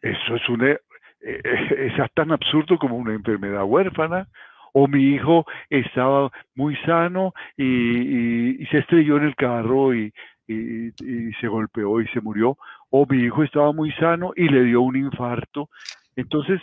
Eso 0.00 0.36
es 0.36 0.48
una, 0.48 0.70
eh, 0.70 0.78
eh, 1.22 1.92
es 1.96 2.12
tan 2.14 2.32
absurdo 2.32 2.78
como 2.78 2.96
una 2.96 3.14
enfermedad 3.14 3.64
huérfana 3.64 4.28
o 4.72 4.86
mi 4.86 5.14
hijo 5.14 5.44
estaba 5.68 6.30
muy 6.54 6.76
sano 6.86 7.32
y, 7.56 8.64
se 8.70 8.78
estrelló 8.78 9.16
en 9.16 9.24
el 9.24 9.36
carro 9.36 9.94
y, 9.94 10.12
se 10.46 11.46
golpeó 11.46 12.00
y 12.00 12.08
se 12.08 12.20
murió, 12.20 12.56
o 12.90 13.06
mi 13.08 13.18
hijo 13.22 13.44
estaba 13.44 13.72
muy 13.72 13.92
sano 13.92 14.32
y 14.34 14.48
le 14.48 14.64
dio 14.64 14.80
un 14.80 14.96
infarto. 14.96 15.68
Entonces, 16.16 16.60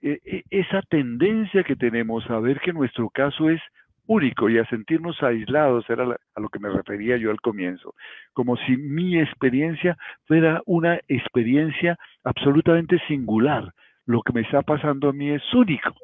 e, 0.00 0.18
e, 0.24 0.42
esa 0.50 0.82
tendencia 0.82 1.62
que 1.62 1.76
tenemos 1.76 2.28
a 2.30 2.40
ver 2.40 2.60
que 2.60 2.72
nuestro 2.72 3.08
caso 3.10 3.48
es 3.48 3.60
único 4.06 4.48
y 4.48 4.58
a 4.58 4.66
sentirnos 4.66 5.22
aislados 5.22 5.88
era 5.88 6.04
a 6.04 6.40
lo 6.40 6.48
que 6.48 6.58
me 6.58 6.68
refería 6.68 7.16
yo 7.16 7.30
al 7.30 7.40
comienzo, 7.40 7.94
como 8.32 8.56
si 8.56 8.76
mi 8.76 9.18
experiencia 9.18 9.96
fuera 10.26 10.62
una 10.66 11.00
experiencia 11.08 11.96
absolutamente 12.24 12.98
singular. 13.08 13.72
Lo 14.06 14.22
que 14.22 14.32
me 14.32 14.40
está 14.40 14.62
pasando 14.62 15.10
a 15.10 15.12
mí 15.12 15.30
es 15.30 15.42
único. 15.54 15.94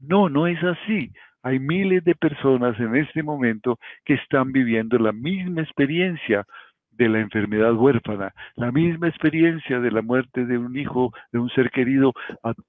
No, 0.00 0.28
no 0.28 0.46
es 0.46 0.62
así. 0.62 1.12
Hay 1.42 1.58
miles 1.58 2.04
de 2.04 2.14
personas 2.14 2.78
en 2.78 2.96
este 2.96 3.22
momento 3.22 3.78
que 4.04 4.14
están 4.14 4.52
viviendo 4.52 4.98
la 4.98 5.12
misma 5.12 5.62
experiencia 5.62 6.46
de 6.92 7.08
la 7.08 7.20
enfermedad 7.20 7.74
huérfana, 7.74 8.32
la 8.56 8.70
misma 8.70 9.08
experiencia 9.08 9.80
de 9.80 9.90
la 9.90 10.02
muerte 10.02 10.44
de 10.44 10.58
un 10.58 10.76
hijo, 10.76 11.12
de 11.32 11.38
un 11.38 11.48
ser 11.50 11.70
querido 11.70 12.12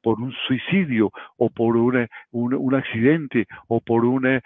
por 0.02 0.20
un 0.20 0.34
suicidio 0.48 1.12
o 1.38 1.50
por 1.50 1.78
un, 1.78 2.08
accidente 2.76 3.46
o 3.68 3.82
por 3.82 4.06
un 4.06 4.26
eh, 4.26 4.42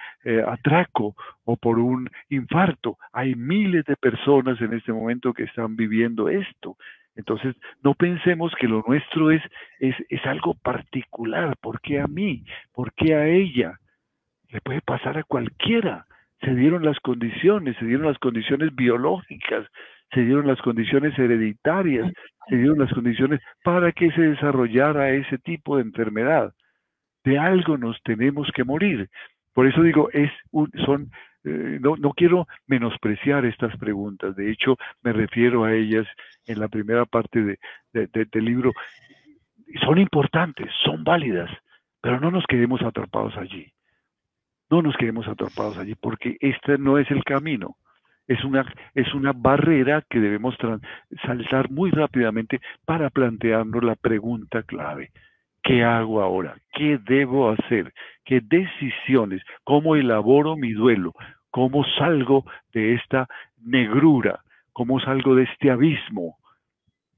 atraco 0.48 1.16
o 1.46 1.56
por 1.58 1.80
un 1.80 2.10
infarto. 2.30 2.98
Hay 3.14 3.36
miles 3.36 3.86
de 3.86 3.96
personas 3.96 4.60
en 4.62 4.74
este 4.74 4.92
momento 4.92 5.34
que 5.34 5.44
están 5.44 5.76
viviendo 5.76 6.30
esto. 6.30 6.76
Entonces, 7.16 7.56
no 7.84 7.96
pensemos 7.96 8.54
que 8.60 8.68
lo 8.68 8.84
nuestro 8.88 9.32
es, 9.32 9.42
es, 9.80 9.96
es 10.10 10.24
algo 10.26 10.54
particular. 10.54 11.58
¿Por 11.58 11.82
qué 11.82 12.00
a 12.00 12.08
mí? 12.08 12.44
¿Por 12.74 12.94
qué 12.94 13.16
a 13.16 13.28
ella? 13.28 13.80
Le 14.50 14.62
puede 14.62 14.82
pasar 14.82 15.18
a 15.18 15.24
cualquiera. 15.24 16.06
Se 16.42 16.54
dieron 16.54 16.86
las 16.86 17.00
condiciones, 17.00 17.76
se 17.78 17.86
dieron 17.86 18.06
las 18.06 18.20
condiciones 18.20 18.74
biológicas, 18.76 19.68
se 20.14 20.22
dieron 20.22 20.48
las 20.48 20.62
condiciones 20.62 21.18
hereditarias, 21.18 22.12
se 22.48 22.56
dieron 22.56 22.80
las 22.80 22.94
condiciones 22.94 23.42
para 23.64 23.92
que 23.92 24.12
se 24.12 24.22
desarrollara 24.22 25.12
ese 25.12 25.38
tipo 25.40 25.78
de 25.78 25.84
enfermedad. 25.84 26.54
De 27.24 27.38
algo 27.38 27.78
nos 27.78 28.02
tenemos 28.04 28.50
que 28.54 28.64
morir. 28.64 29.10
Por 29.54 29.68
eso 29.68 29.82
digo, 29.82 30.10
es 30.12 30.32
son, 30.86 31.12
eh, 31.44 31.80
no, 31.82 31.98
no 31.98 32.12
quiero 32.12 32.48
menospreciar 32.68 33.46
estas 33.46 33.76
preguntas. 33.78 34.36
De 34.36 34.52
hecho, 34.52 34.78
me 35.02 35.12
refiero 35.14 35.64
a 35.64 35.74
ellas 35.74 36.08
en 36.46 36.60
la 36.60 36.68
primera 36.68 37.06
parte 37.06 37.42
de, 37.42 37.58
del 37.92 38.46
libro. 38.46 38.72
Son 39.84 39.98
importantes, 39.98 40.72
son 40.86 41.04
válidas, 41.04 41.50
pero 42.02 42.20
no 42.20 42.32
nos 42.32 42.46
quedemos 42.46 42.82
atrapados 42.82 43.36
allí. 43.36 43.74
No 44.70 44.82
nos 44.82 44.96
quedemos 44.98 45.28
atrapados 45.28 45.78
allí 45.78 45.96
porque 45.96 46.38
este 46.42 46.78
no 46.78 46.98
es 46.98 47.10
el 47.12 47.24
camino. 47.24 47.76
Es 48.28 48.44
una, 48.44 48.66
es 48.94 49.14
una 49.14 49.32
barrera 49.32 50.04
que 50.10 50.20
debemos 50.20 50.56
saltar 51.26 51.72
muy 51.72 51.92
rápidamente 51.92 52.60
para 52.86 53.10
plantearnos 53.10 53.84
la 53.84 53.96
pregunta 53.96 54.64
clave. 54.64 55.12
¿Qué 55.64 55.84
hago 55.84 56.22
ahora? 56.22 56.56
¿Qué 56.74 56.98
debo 56.98 57.50
hacer? 57.52 57.94
¿Qué 58.26 58.42
decisiones? 58.42 59.42
¿Cómo 59.64 59.96
elaboro 59.96 60.58
mi 60.58 60.74
duelo? 60.74 61.14
¿Cómo 61.50 61.86
salgo 61.98 62.46
de 62.74 62.96
esta 62.96 63.28
negrura? 63.64 64.42
¿Cómo 64.74 65.00
salgo 65.00 65.36
de 65.36 65.44
este 65.44 65.72
abismo? 65.72 66.38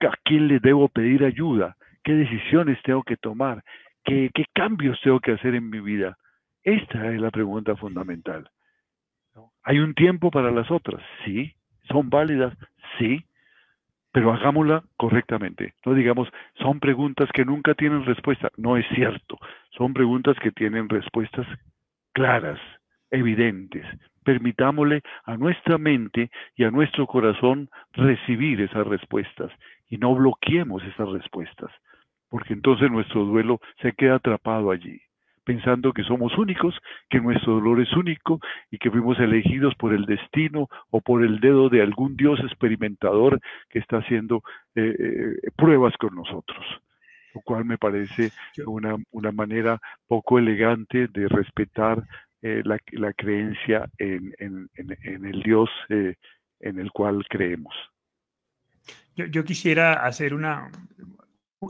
¿A 0.02 0.14
quién 0.24 0.48
le 0.48 0.60
debo 0.60 0.88
pedir 0.90 1.24
ayuda? 1.26 1.76
¿Qué 2.04 2.14
decisiones 2.14 2.82
tengo 2.84 3.04
que 3.04 3.18
tomar? 3.18 3.64
¿Qué, 4.04 4.30
qué 4.34 4.46
cambios 4.54 5.00
tengo 5.02 5.20
que 5.20 5.34
hacer 5.34 5.56
en 5.56 5.70
mi 5.70 5.80
vida? 5.80 6.18
Esta 6.63 7.08
es 7.08 7.22
la 7.22 7.32
pregunta 7.32 7.76
fundamental. 7.76 8.50
¿Hay 9.63 9.80
un 9.80 9.93
tiempo 9.93 10.32
para 10.32 10.52
las 10.52 10.69
otras? 10.72 11.02
Sí. 11.26 11.54
¿Son 11.88 12.10
válidas? 12.10 12.54
Sí. 12.98 13.26
Pero 14.12 14.34
hagámosla 14.34 14.84
correctamente. 14.98 15.74
No 15.86 15.93
digamos, 15.93 16.28
son 16.56 16.80
preguntas 16.80 17.30
que 17.34 17.45
nunca 17.45 17.76
tienen 17.76 18.06
respuesta. 18.06 18.50
No 18.58 18.78
es 18.78 18.86
cierto. 18.93 19.38
Son 19.78 19.93
preguntas 19.93 20.38
que 20.39 20.52
tienen 20.52 20.89
respuestas 20.89 21.48
claras, 22.13 22.60
evidentes. 23.12 23.86
Permitámosle 24.26 25.02
a 25.24 25.38
nuestra 25.38 25.78
mente 25.78 26.30
y 26.56 26.63
a 26.65 26.72
nuestro 26.72 27.08
corazón 27.08 27.69
recibir 27.93 28.62
esas 28.62 28.86
respuestas 28.86 29.52
y 29.88 29.98
no 29.98 30.13
bloqueemos 30.13 30.84
esas 30.84 31.10
respuestas, 31.10 31.72
porque 32.30 32.54
entonces 32.54 32.91
nuestro 32.91 33.24
duelo 33.26 33.60
se 33.82 33.93
queda 33.93 34.15
atrapado 34.15 34.69
allí 34.69 35.02
pensando 35.50 35.94
que 35.94 36.04
somos 36.04 36.38
únicos, 36.38 36.76
que 37.10 37.20
nuestro 37.20 37.54
dolor 37.54 37.82
es 37.82 37.92
único 37.94 38.40
y 38.70 38.78
que 38.78 38.92
fuimos 38.92 39.20
elegidos 39.20 39.74
por 39.80 39.96
el 39.96 40.06
destino 40.06 40.68
o 40.92 41.02
por 41.02 41.24
el 41.24 41.40
dedo 41.40 41.70
de 41.70 41.82
algún 41.82 42.16
Dios 42.16 42.40
experimentador 42.42 43.40
que 43.68 43.80
está 43.80 43.98
haciendo 43.98 44.44
eh, 44.76 44.94
eh, 45.00 45.50
pruebas 45.56 45.98
con 45.98 46.14
nosotros, 46.14 46.64
lo 47.34 47.42
cual 47.42 47.66
me 47.66 47.80
parece 47.80 48.30
una, 48.68 48.96
una 49.10 49.32
manera 49.32 49.80
poco 50.08 50.38
elegante 50.38 51.08
de 51.08 51.28
respetar 51.28 52.04
eh, 52.44 52.62
la, 52.64 52.78
la, 52.92 53.12
creencia 53.14 53.90
en, 53.98 54.36
en, 54.38 54.70
en, 54.76 55.26
el 55.26 55.42
Dios 55.42 55.72
en 55.90 56.80
el 56.80 56.92
cual 56.92 57.26
creemos. 57.28 57.74
Yo, 59.16 59.26
yo 59.26 59.44
quisiera 59.44 59.94
hacer 60.06 60.36
una, 60.36 60.70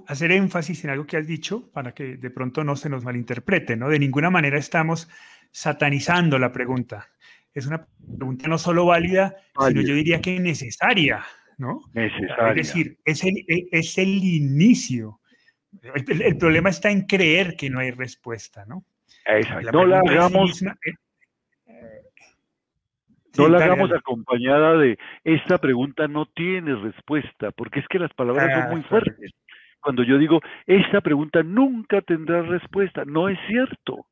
hacer 0.08 0.32
énfasis 0.32 0.84
en 0.84 0.92
algo 0.92 1.06
que 1.06 1.18
has 1.18 1.28
dicho 1.28 1.72
para 1.72 1.94
que 1.94 2.18
de 2.18 2.30
pronto 2.30 2.64
no 2.64 2.76
se 2.76 2.90
nos 2.90 3.04
malinterprete, 3.04 3.76
¿no? 3.76 3.90
De 3.90 4.00
ninguna 4.00 4.30
manera 4.30 4.58
estamos 4.58 5.10
satanizando 5.52 6.38
la 6.38 6.52
pregunta. 6.52 7.10
Es 7.54 7.66
una 7.66 7.88
pregunta 8.18 8.48
no 8.48 8.58
solo 8.58 8.86
válida, 8.86 9.36
sino 9.68 9.82
yo 9.82 9.96
diría 9.96 10.22
que 10.22 10.40
necesaria, 10.40 11.24
¿no? 11.58 11.82
Necesaria. 11.94 12.62
Es 12.62 12.68
decir, 12.68 12.98
es 13.04 13.24
el, 13.24 13.44
es 13.48 13.98
el 13.98 14.24
inicio. 14.24 15.20
El, 15.82 16.38
problema 16.38 16.70
está 16.70 16.92
en 16.92 17.02
creer 17.06 17.56
que 17.56 17.70
no 17.70 17.80
hay 17.80 17.92
respuesta, 17.92 18.66
¿no? 18.66 18.86
Exacto. 19.26 19.72
no 19.72 19.86
la 19.86 20.00
hagamos. 20.00 20.62
Eh, 20.62 20.68
no 23.38 23.48
la 23.48 23.64
hagamos 23.64 23.92
acompañada 23.92 24.78
de 24.78 24.98
esta 25.24 25.60
pregunta 25.60 26.08
no 26.08 26.28
tiene 26.28 26.76
respuesta, 26.76 27.52
porque 27.52 27.80
es 27.80 27.88
que 27.88 28.00
las 28.00 28.14
palabras 28.14 28.52
son 28.54 28.72
muy 28.72 28.84
fuertes 28.84 29.34
cuando 29.82 30.04
yo 30.04 30.18
digo, 30.18 30.42
esta 30.66 31.02
pregunta 31.02 31.44
nunca 31.44 32.02
tendrá 32.02 32.42
respuesta, 32.42 33.06
no 33.06 33.30
es 33.30 33.40
cierto. 33.48 34.06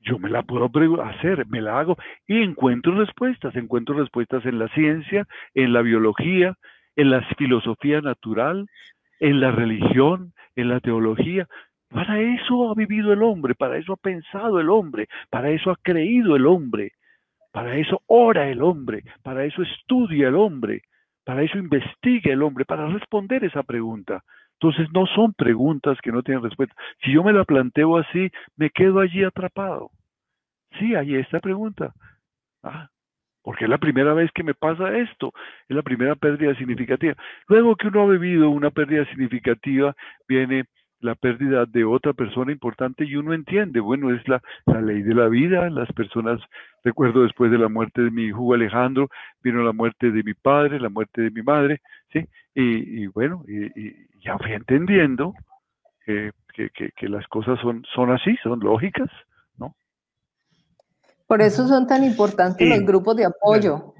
Yo 0.00 0.18
me 0.18 0.30
la 0.30 0.42
puedo 0.42 0.70
hacer, 1.02 1.46
me 1.48 1.60
la 1.60 1.78
hago 1.80 1.96
y 2.26 2.42
encuentro 2.42 2.94
respuestas. 2.94 3.54
Encuentro 3.56 3.96
respuestas 3.96 4.44
en 4.46 4.58
la 4.58 4.68
ciencia, 4.68 5.26
en 5.54 5.72
la 5.72 5.82
biología, 5.82 6.54
en 6.96 7.10
la 7.10 7.22
filosofía 7.36 8.00
natural, 8.00 8.66
en 9.20 9.40
la 9.40 9.50
religión, 9.50 10.32
en 10.56 10.68
la 10.68 10.80
teología. 10.80 11.48
Para 11.90 12.20
eso 12.20 12.70
ha 12.70 12.74
vivido 12.74 13.12
el 13.12 13.22
hombre, 13.22 13.54
para 13.54 13.78
eso 13.78 13.94
ha 13.94 13.96
pensado 13.96 14.60
el 14.60 14.68
hombre, 14.68 15.08
para 15.30 15.50
eso 15.50 15.70
ha 15.70 15.76
creído 15.82 16.36
el 16.36 16.46
hombre, 16.46 16.92
para 17.50 17.76
eso 17.76 18.02
ora 18.06 18.48
el 18.48 18.62
hombre, 18.62 19.02
para 19.22 19.44
eso 19.44 19.62
estudia 19.62 20.28
el 20.28 20.34
hombre, 20.34 20.82
para 21.24 21.42
eso 21.42 21.56
investiga 21.58 22.32
el 22.32 22.42
hombre, 22.42 22.64
para 22.66 22.86
responder 22.88 23.42
esa 23.44 23.62
pregunta. 23.62 24.22
Entonces 24.60 24.88
no 24.92 25.06
son 25.06 25.32
preguntas 25.34 25.98
que 26.02 26.10
no 26.10 26.22
tienen 26.22 26.42
respuesta. 26.42 26.74
Si 27.04 27.12
yo 27.12 27.22
me 27.22 27.32
la 27.32 27.44
planteo 27.44 27.96
así, 27.96 28.30
me 28.56 28.70
quedo 28.70 29.00
allí 29.00 29.22
atrapado. 29.22 29.90
Sí, 30.78 30.94
ahí 30.94 31.14
está 31.14 31.40
pregunta. 31.40 31.92
Ah, 32.62 32.88
porque 33.42 33.64
es 33.64 33.70
la 33.70 33.78
primera 33.78 34.12
vez 34.14 34.30
que 34.32 34.42
me 34.42 34.54
pasa 34.54 34.98
esto, 34.98 35.32
es 35.68 35.76
la 35.76 35.82
primera 35.82 36.16
pérdida 36.16 36.54
significativa. 36.56 37.14
Luego 37.46 37.76
que 37.76 37.88
uno 37.88 38.02
ha 38.02 38.06
vivido 38.06 38.50
una 38.50 38.70
pérdida 38.70 39.04
significativa, 39.06 39.94
viene 40.28 40.64
la 41.00 41.14
pérdida 41.14 41.64
de 41.66 41.84
otra 41.84 42.12
persona 42.12 42.52
importante 42.52 43.04
y 43.04 43.16
uno 43.16 43.32
entiende, 43.32 43.80
bueno, 43.80 44.14
es 44.14 44.26
la, 44.28 44.42
la, 44.66 44.80
ley 44.80 45.02
de 45.02 45.14
la 45.14 45.28
vida, 45.28 45.70
las 45.70 45.90
personas, 45.92 46.40
recuerdo 46.82 47.22
después 47.22 47.50
de 47.50 47.58
la 47.58 47.68
muerte 47.68 48.02
de 48.02 48.10
mi 48.10 48.24
hijo 48.24 48.52
Alejandro, 48.52 49.08
vino 49.42 49.62
la 49.62 49.72
muerte 49.72 50.10
de 50.10 50.22
mi 50.22 50.34
padre, 50.34 50.80
la 50.80 50.88
muerte 50.88 51.22
de 51.22 51.30
mi 51.30 51.42
madre, 51.42 51.80
¿sí? 52.12 52.26
Y, 52.54 53.06
bueno, 53.08 53.44
y, 53.46 53.92
ya 54.20 54.36
fui 54.38 54.52
entendiendo 54.52 55.32
que, 56.04 56.32
que, 56.54 57.08
las 57.08 57.26
cosas 57.28 57.58
son, 57.60 57.84
son 57.94 58.10
así, 58.10 58.36
son 58.42 58.58
lógicas, 58.58 59.08
¿no? 59.56 59.76
Por 61.28 61.40
eso 61.40 61.68
son 61.68 61.86
tan 61.86 62.02
importantes 62.02 62.68
los 62.68 62.80
grupos 62.80 63.16
de 63.16 63.26
apoyo. 63.26 63.94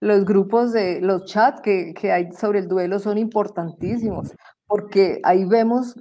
Los 0.00 0.24
grupos 0.24 0.72
de 0.72 1.00
los 1.00 1.26
chats 1.26 1.60
que, 1.60 1.92
que 1.94 2.10
hay 2.10 2.32
sobre 2.32 2.60
el 2.60 2.68
duelo 2.68 2.98
son 2.98 3.18
importantísimos, 3.18 4.34
porque 4.72 5.20
ahí 5.22 5.44
vemos, 5.44 5.94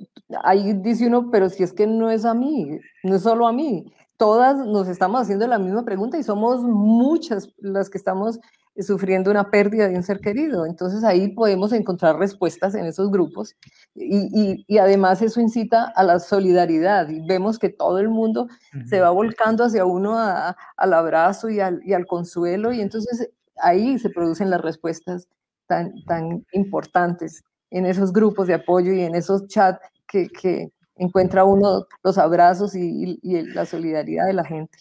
ahí 0.46 0.72
dice 0.76 1.08
uno, 1.08 1.30
pero 1.30 1.50
si 1.50 1.62
es 1.62 1.74
que 1.74 1.86
no 1.86 2.10
es 2.10 2.24
a 2.24 2.34
mí, 2.34 2.80
no 3.04 3.16
es 3.16 3.24
solo 3.24 3.46
a 3.46 3.52
mí, 3.52 3.92
todas 4.16 4.66
nos 4.66 4.88
estamos 4.88 5.20
haciendo 5.20 5.46
la 5.46 5.60
misma 5.60 5.84
pregunta 5.84 6.18
y 6.18 6.24
somos 6.24 6.64
muchas 6.64 7.50
las 7.58 7.90
que 7.90 7.98
estamos 7.98 8.40
sufriendo 8.80 9.30
una 9.30 9.52
pérdida 9.52 9.90
de 9.90 9.98
un 9.98 10.04
ser 10.04 10.22
querido. 10.22 10.66
Entonces 10.66 11.04
ahí 11.04 11.28
podemos 11.36 11.74
encontrar 11.74 12.18
respuestas 12.18 12.74
en 12.74 12.86
esos 12.86 13.12
grupos 13.12 13.58
y, 13.94 14.64
y, 14.66 14.78
además 14.78 15.22
eso 15.22 15.42
incita 15.42 15.92
a 15.94 16.04
la 16.04 16.22
solidaridad 16.22 17.10
y 17.10 17.20
vemos 17.28 17.60
que 17.60 17.68
todo 17.68 18.00
el 18.00 18.08
mundo 18.08 18.48
se 18.86 19.02
va 19.02 19.10
volcando 19.10 19.66
hacia 19.66 19.84
uno 19.84 20.18
al 20.18 20.94
abrazo 20.94 21.50
y 21.50 21.60
al, 21.60 21.82
y 21.84 21.92
al, 21.92 22.06
consuelo 22.06 22.72
y 22.72 22.80
entonces 22.80 23.32
ahí 23.58 24.00
se 24.00 24.10
producen 24.10 24.50
las 24.50 24.62
respuestas 24.62 25.28
tan, 25.68 25.92
tan 26.06 26.46
importantes 26.54 27.44
en 27.72 27.86
esos 27.86 28.14
grupos 28.14 28.48
de 28.48 28.54
apoyo 28.54 28.94
y 28.94 29.02
en 29.02 29.16
esos 29.16 29.48
chats 29.48 29.80
que, 30.08 30.28
que 30.30 30.70
encuentra 30.96 31.44
uno 31.44 31.86
los 32.04 32.18
abrazos 32.18 32.76
y, 32.76 33.20
la 33.54 33.66
solidaridad 33.66 34.28
de 34.28 34.34
la 34.34 34.46
gente. 34.46 34.78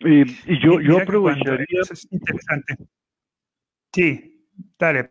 Y, 0.00 0.24
yo, 0.60 0.80
yo 0.80 0.98
aprovecharía. 0.98 1.82
es 1.90 2.08
interesante. 2.10 2.76
Sí, 3.92 4.48
dale. 4.78 5.10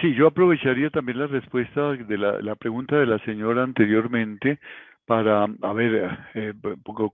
Sí, 0.00 0.14
yo 0.14 0.28
aprovecharía 0.28 0.90
también 0.90 1.18
la 1.18 1.26
respuesta 1.26 1.92
de 1.92 2.18
la, 2.18 2.54
pregunta 2.56 2.96
de 2.96 3.06
la 3.06 3.18
señora 3.24 3.62
anteriormente 3.62 4.60
para, 5.06 5.44
a 5.44 5.72
ver, 5.72 6.18
eh, 6.34 6.52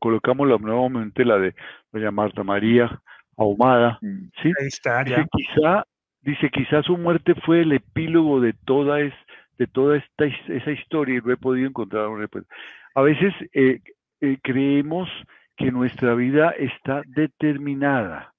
colocamos 0.00 0.48
nuevamente 0.60 1.24
la 1.24 1.38
de 1.38 1.54
doña 1.92 2.10
Marta 2.10 2.42
María 2.42 3.00
Ahumada, 3.36 3.98
mm, 4.02 4.30
¿sí? 4.42 4.52
Ahí 4.60 4.66
está, 4.66 5.04
ya. 5.04 5.26
Quizá, 5.30 5.86
dice, 6.22 6.50
quizá 6.50 6.82
su 6.82 6.96
muerte 6.96 7.34
fue 7.34 7.62
el 7.62 7.72
epílogo 7.72 8.40
de 8.40 8.52
toda 8.52 9.00
esta 9.00 9.18
de 9.58 9.66
toda 9.66 9.96
esta, 9.96 10.24
esa 10.24 10.70
historia 10.72 11.18
y 11.18 11.20
no 11.24 11.32
he 11.32 11.36
podido 11.36 11.68
encontrar 11.68 12.08
una 12.08 12.22
respuesta. 12.22 12.52
A 12.94 13.02
veces 13.02 13.32
eh, 13.52 13.80
eh, 14.20 14.38
creemos 14.42 15.08
que 15.56 15.70
nuestra 15.70 16.14
vida 16.14 16.50
está 16.50 17.02
determinada, 17.06 18.32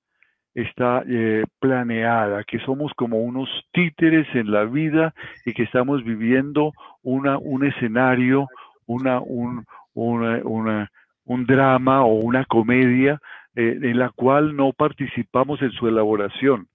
está 0.53 1.03
eh, 1.07 1.45
planeada, 1.59 2.43
que 2.43 2.59
somos 2.59 2.93
como 2.95 3.19
unos 3.19 3.49
títeres 3.71 4.27
en 4.35 4.51
la 4.51 4.65
vida 4.65 5.13
y 5.45 5.53
que 5.53 5.63
estamos 5.63 6.03
viviendo 6.03 6.73
una, 7.01 7.37
un 7.37 7.65
escenario, 7.65 8.47
una, 8.85 9.21
un, 9.21 9.65
un 9.93 11.45
drama 11.45 12.03
o 12.03 12.15
una 12.15 12.43
comedia 12.45 13.19
en 13.55 13.99
la 13.99 14.09
cual 14.09 14.55
no 14.55 14.73
participamos 14.73 15.61
en 15.61 15.71
su 15.71 15.87
elaboración 15.87 16.67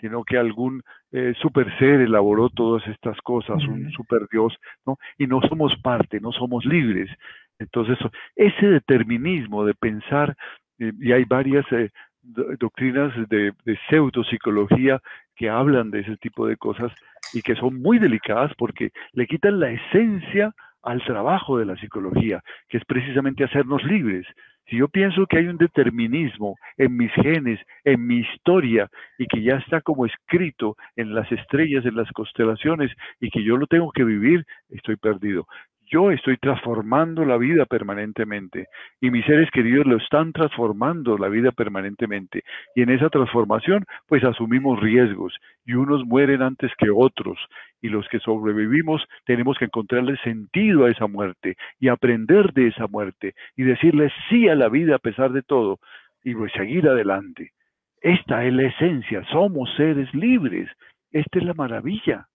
sino 0.00 0.24
que 0.24 0.36
algún 0.36 0.82
eh, 1.12 1.34
super 1.40 1.66
ser 1.78 2.00
elaboró 2.00 2.48
todas 2.50 2.86
estas 2.88 3.18
cosas, 3.22 3.64
un 3.66 3.90
super 3.92 4.26
Dios, 4.30 4.54
¿no? 4.84 4.98
Y 5.18 5.26
no 5.26 5.40
somos 5.42 5.74
parte, 5.82 6.20
no 6.20 6.32
somos 6.32 6.64
libres. 6.64 7.10
Entonces, 7.58 7.98
ese 8.34 8.66
determinismo 8.66 9.64
de 9.64 9.74
pensar, 9.74 10.36
eh, 10.78 10.92
y 11.00 11.12
hay 11.12 11.24
varias 11.24 11.64
eh, 11.72 11.90
doctrinas 12.22 13.12
de, 13.28 13.52
de 13.64 13.78
pseudopsicología 13.88 15.00
que 15.36 15.48
hablan 15.48 15.90
de 15.90 16.00
ese 16.00 16.16
tipo 16.16 16.46
de 16.46 16.56
cosas 16.56 16.92
y 17.32 17.42
que 17.42 17.54
son 17.54 17.80
muy 17.80 17.98
delicadas 17.98 18.52
porque 18.58 18.90
le 19.12 19.26
quitan 19.26 19.60
la 19.60 19.70
esencia 19.70 20.54
al 20.86 21.02
trabajo 21.04 21.58
de 21.58 21.66
la 21.66 21.76
psicología, 21.76 22.40
que 22.68 22.78
es 22.78 22.84
precisamente 22.84 23.44
hacernos 23.44 23.82
libres. 23.82 24.24
Si 24.68 24.76
yo 24.76 24.88
pienso 24.88 25.26
que 25.26 25.38
hay 25.38 25.46
un 25.46 25.58
determinismo 25.58 26.56
en 26.76 26.96
mis 26.96 27.12
genes, 27.12 27.60
en 27.84 28.06
mi 28.06 28.18
historia, 28.18 28.88
y 29.18 29.26
que 29.26 29.42
ya 29.42 29.56
está 29.56 29.80
como 29.80 30.06
escrito 30.06 30.76
en 30.94 31.12
las 31.14 31.30
estrellas, 31.30 31.84
en 31.84 31.96
las 31.96 32.10
constelaciones, 32.12 32.92
y 33.20 33.30
que 33.30 33.42
yo 33.42 33.56
lo 33.56 33.66
tengo 33.66 33.90
que 33.90 34.04
vivir, 34.04 34.44
estoy 34.70 34.96
perdido. 34.96 35.46
Yo 35.88 36.10
estoy 36.10 36.36
transformando 36.38 37.24
la 37.24 37.36
vida 37.36 37.64
permanentemente 37.64 38.66
y 39.00 39.10
mis 39.12 39.24
seres 39.24 39.48
queridos 39.52 39.86
lo 39.86 39.98
están 39.98 40.32
transformando 40.32 41.16
la 41.16 41.28
vida 41.28 41.52
permanentemente. 41.52 42.42
Y 42.74 42.82
en 42.82 42.90
esa 42.90 43.08
transformación, 43.08 43.84
pues 44.08 44.24
asumimos 44.24 44.80
riesgos 44.80 45.32
y 45.64 45.74
unos 45.74 46.04
mueren 46.04 46.42
antes 46.42 46.72
que 46.76 46.90
otros. 46.90 47.38
Y 47.80 47.88
los 47.88 48.08
que 48.08 48.18
sobrevivimos 48.18 49.04
tenemos 49.26 49.58
que 49.58 49.66
encontrarle 49.66 50.16
sentido 50.24 50.86
a 50.86 50.90
esa 50.90 51.06
muerte 51.06 51.56
y 51.78 51.86
aprender 51.86 52.52
de 52.52 52.66
esa 52.68 52.88
muerte 52.88 53.34
y 53.56 53.62
decirle 53.62 54.10
sí 54.28 54.48
a 54.48 54.56
la 54.56 54.68
vida 54.68 54.96
a 54.96 55.00
pesar 55.00 55.30
de 55.30 55.42
todo 55.42 55.78
y 56.24 56.34
pues 56.34 56.50
seguir 56.52 56.88
adelante. 56.88 57.52
Esta 58.00 58.44
es 58.44 58.52
la 58.52 58.64
esencia, 58.64 59.24
somos 59.30 59.72
seres 59.76 60.12
libres. 60.14 60.68
Esta 61.12 61.38
es 61.38 61.44
la 61.44 61.54
maravilla. 61.54 62.26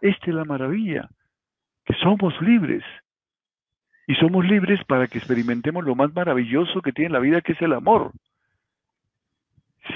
Esta 0.00 0.30
es 0.30 0.34
la 0.34 0.44
maravilla 0.44 1.10
que 1.86 1.94
somos 1.94 2.38
libres. 2.42 2.84
Y 4.06 4.14
somos 4.16 4.44
libres 4.46 4.84
para 4.84 5.06
que 5.06 5.18
experimentemos 5.18 5.84
lo 5.84 5.94
más 5.94 6.14
maravilloso 6.14 6.82
que 6.82 6.92
tiene 6.92 7.10
la 7.10 7.18
vida, 7.18 7.40
que 7.40 7.52
es 7.52 7.62
el 7.62 7.72
amor. 7.72 8.12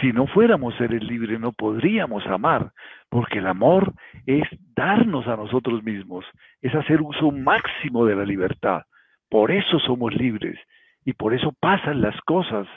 Si 0.01 0.13
no 0.13 0.27
fuéramos 0.27 0.75
seres 0.77 1.03
libres, 1.03 1.41
no 1.41 1.53
podríamos 1.53 2.25
amar, 2.27 2.73
porque 3.09 3.39
el 3.39 3.47
amor 3.47 3.93
es 4.25 4.45
darnos 4.77 5.27
a 5.27 5.37
nosotros 5.37 5.83
mismos, 5.83 6.25
es 6.63 6.75
hacer 6.75 7.03
uso 7.03 7.33
máximo 7.33 8.07
de 8.07 8.15
la 8.15 8.25
libertad. 8.25 8.83
Por 9.29 9.51
eso 9.51 9.79
somos 9.81 10.15
libres 10.15 10.59
y 11.05 11.13
por 11.13 11.35
eso 11.35 11.53
pasan 11.59 12.01
las 12.01 12.21
cosas. 12.23 12.69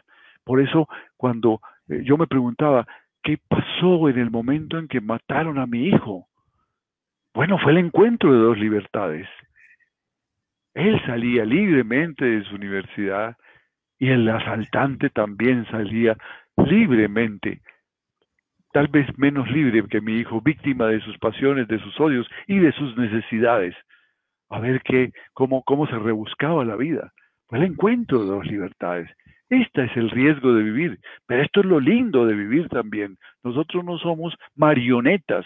Por 0.43 0.59
eso 0.59 0.87
cuando 1.17 1.61
eh, 1.87 2.01
yo 2.03 2.17
me 2.17 2.27
preguntaba, 2.27 2.87
¿qué 3.21 3.37
pasó 3.47 4.09
en 4.09 4.17
el 4.17 4.31
momento 4.31 4.77
en 4.77 4.87
que 4.87 5.01
mataron 5.01 5.59
a 5.59 5.67
mi 5.67 5.87
hijo? 5.87 6.27
Bueno, 7.33 7.57
fue 7.57 7.71
el 7.71 7.79
encuentro 7.79 8.31
de 8.31 8.39
dos 8.39 8.57
libertades. 8.59 9.27
Él 10.75 11.01
salía 11.05 11.45
libremente 11.45 12.25
de 12.25 12.43
su 12.43 12.55
universidad 12.55 13.35
y 13.97 14.09
el 14.09 14.29
asaltante 14.29 15.09
también 15.09 15.65
salía 15.71 16.15
libremente, 16.57 17.61
tal 18.71 18.87
vez 18.87 19.07
menos 19.17 19.49
libre 19.49 19.83
que 19.87 20.01
mi 20.01 20.17
hijo, 20.19 20.41
víctima 20.41 20.87
de 20.87 20.99
sus 21.01 21.17
pasiones, 21.17 21.67
de 21.67 21.79
sus 21.79 21.99
odios 21.99 22.27
y 22.47 22.59
de 22.59 22.71
sus 22.73 22.95
necesidades. 22.97 23.75
A 24.49 24.59
ver 24.59 24.81
qué, 24.83 25.11
cómo, 25.33 25.63
cómo 25.63 25.87
se 25.87 25.97
rebuscaba 25.97 26.63
la 26.63 26.75
vida. 26.75 27.13
Fue 27.47 27.57
el 27.57 27.65
encuentro 27.65 28.19
de 28.19 28.27
dos 28.27 28.45
libertades. 28.45 29.09
Este 29.49 29.85
es 29.85 29.97
el 29.97 30.11
riesgo 30.11 30.53
de 30.53 30.63
vivir, 30.63 30.99
pero 31.25 31.41
esto 31.41 31.61
es 31.61 31.65
lo 31.65 31.79
lindo 31.79 32.25
de 32.27 32.35
vivir 32.35 32.69
también. 32.69 33.17
Nosotros 33.43 33.83
no 33.83 33.97
somos 33.97 34.35
marionetas 34.55 35.45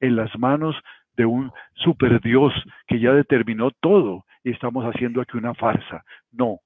en 0.00 0.16
las 0.16 0.36
manos 0.38 0.76
de 1.18 1.26
un 1.26 1.52
super 1.74 2.20
Dios 2.22 2.54
que 2.86 3.00
ya 3.00 3.12
determinó 3.12 3.70
todo 3.72 4.24
y 4.44 4.52
estamos 4.52 4.84
haciendo 4.84 5.20
aquí 5.20 5.36
una 5.36 5.52
farsa. 5.52 6.04
No, 6.30 6.60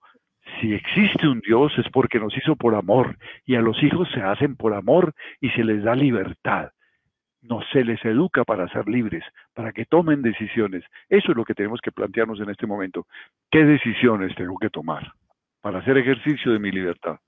si 0.60 0.74
existe 0.74 1.26
un 1.26 1.40
Dios 1.40 1.72
es 1.78 1.88
porque 1.90 2.20
nos 2.20 2.36
hizo 2.36 2.54
por 2.54 2.74
amor 2.74 3.16
y 3.46 3.56
a 3.56 3.62
los 3.62 3.82
hijos 3.82 4.08
se 4.12 4.20
hacen 4.20 4.54
por 4.54 4.74
amor 4.74 5.14
y 5.40 5.48
se 5.50 5.64
les 5.64 5.82
da 5.82 5.96
libertad. 5.96 6.70
No 7.40 7.60
se 7.72 7.82
les 7.82 8.04
educa 8.04 8.44
para 8.44 8.68
ser 8.68 8.86
libres, 8.86 9.24
para 9.54 9.72
que 9.72 9.86
tomen 9.86 10.22
decisiones. 10.22 10.84
Eso 11.08 11.32
es 11.32 11.36
lo 11.36 11.44
que 11.44 11.54
tenemos 11.54 11.80
que 11.80 11.90
plantearnos 11.90 12.38
en 12.40 12.50
este 12.50 12.66
momento. 12.66 13.06
¿Qué 13.50 13.64
decisiones 13.64 14.34
tengo 14.36 14.58
que 14.58 14.70
tomar 14.70 15.12
para 15.60 15.78
hacer 15.78 15.96
ejercicio 15.96 16.52
de 16.52 16.58
mi 16.60 16.70
libertad? 16.70 17.18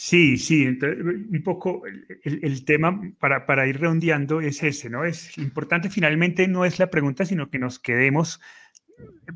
Sí, 0.00 0.38
sí, 0.38 0.64
un 0.64 1.42
poco 1.42 1.82
el, 2.22 2.64
tema 2.64 3.00
para, 3.18 3.46
para, 3.46 3.66
ir 3.66 3.80
redondeando 3.80 4.40
es 4.40 4.62
ese, 4.62 4.88
¿no? 4.88 5.04
Es 5.04 5.36
importante 5.38 5.90
finalmente 5.90 6.46
no 6.46 6.64
es 6.64 6.78
la 6.78 6.88
pregunta, 6.88 7.24
sino 7.24 7.50
que 7.50 7.58
nos 7.58 7.80
quedemos 7.80 8.40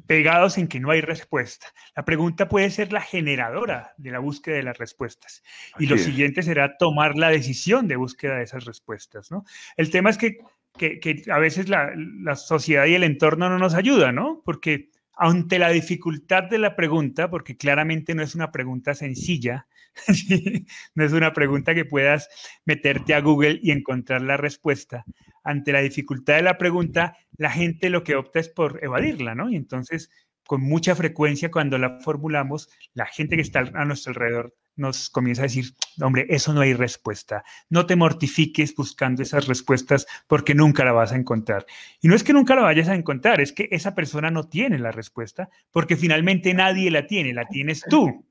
pegados 0.06 0.58
en 0.58 0.68
que 0.68 0.78
no 0.78 0.92
hay 0.92 1.00
respuesta. 1.00 1.66
La 1.96 2.04
pregunta 2.04 2.48
puede 2.48 2.70
ser 2.70 2.92
la 2.92 3.00
generadora 3.00 3.92
de 3.96 4.12
la 4.12 4.20
búsqueda 4.20 4.54
de 4.54 4.62
las 4.62 4.78
respuestas. 4.78 5.42
Y 5.80 5.86
lo 5.86 5.98
siguiente 5.98 6.44
será 6.44 6.76
tomar 6.76 7.16
la 7.16 7.30
decisión 7.30 7.88
de 7.88 7.96
búsqueda 7.96 8.36
de 8.36 8.44
esas 8.44 8.64
respuestas, 8.64 9.32
¿no? 9.32 9.44
El 9.76 9.90
tema 9.90 10.10
es 10.10 10.16
que, 10.16 10.38
que, 10.78 11.24
a 11.28 11.40
veces 11.40 11.68
la, 11.68 11.90
la 11.96 12.36
sociedad 12.36 12.86
y 12.86 12.94
el 12.94 13.02
entorno 13.02 13.48
no 13.48 13.58
nos 13.58 13.74
ayudan, 13.74 14.14
¿no? 14.14 14.42
Porque 14.44 14.90
ante 15.16 15.58
la 15.58 15.70
dificultad 15.70 16.44
de 16.44 16.58
la 16.58 16.76
pregunta, 16.76 17.28
porque 17.30 17.56
claramente 17.56 18.14
no 18.14 18.22
es 18.22 18.36
una 18.36 18.52
pregunta 18.52 18.94
sencilla, 18.94 19.66
no 20.94 21.04
es 21.04 21.12
una 21.12 21.32
pregunta 21.32 21.74
que 21.74 21.84
puedas 21.84 22.28
meterte 22.64 23.14
a 23.14 23.20
Google 23.20 23.60
y 23.62 23.70
encontrar 23.70 24.22
la 24.22 24.36
respuesta. 24.36 25.04
Ante 25.44 25.72
la 25.72 25.80
dificultad 25.80 26.36
de 26.36 26.42
la 26.42 26.58
pregunta, 26.58 27.16
la 27.36 27.50
gente 27.50 27.90
lo 27.90 28.04
que 28.04 28.16
opta 28.16 28.40
es 28.40 28.48
por 28.48 28.82
evadirla, 28.82 29.34
¿no? 29.34 29.50
Y 29.50 29.56
entonces 29.56 30.10
con 30.46 30.60
mucha 30.60 30.94
frecuencia 30.94 31.50
cuando 31.50 31.78
la 31.78 32.00
formulamos, 32.00 32.68
la 32.94 33.06
gente 33.06 33.36
que 33.36 33.42
está 33.42 33.60
a 33.60 33.84
nuestro 33.84 34.10
alrededor 34.10 34.54
nos 34.74 35.10
comienza 35.10 35.42
a 35.42 35.44
decir, 35.44 35.66
hombre, 36.00 36.26
eso 36.30 36.52
no 36.52 36.62
hay 36.62 36.74
respuesta. 36.74 37.44
No 37.68 37.86
te 37.86 37.96
mortifiques 37.96 38.74
buscando 38.74 39.22
esas 39.22 39.46
respuestas 39.46 40.06
porque 40.26 40.54
nunca 40.54 40.84
la 40.84 40.92
vas 40.92 41.12
a 41.12 41.16
encontrar. 41.16 41.66
Y 42.00 42.08
no 42.08 42.14
es 42.14 42.24
que 42.24 42.32
nunca 42.32 42.54
la 42.54 42.62
vayas 42.62 42.88
a 42.88 42.94
encontrar, 42.94 43.40
es 43.40 43.52
que 43.52 43.68
esa 43.70 43.94
persona 43.94 44.30
no 44.30 44.48
tiene 44.48 44.78
la 44.78 44.92
respuesta 44.92 45.50
porque 45.70 45.96
finalmente 45.96 46.54
nadie 46.54 46.90
la 46.90 47.06
tiene, 47.06 47.34
la 47.34 47.46
tienes 47.46 47.82
tú 47.88 48.24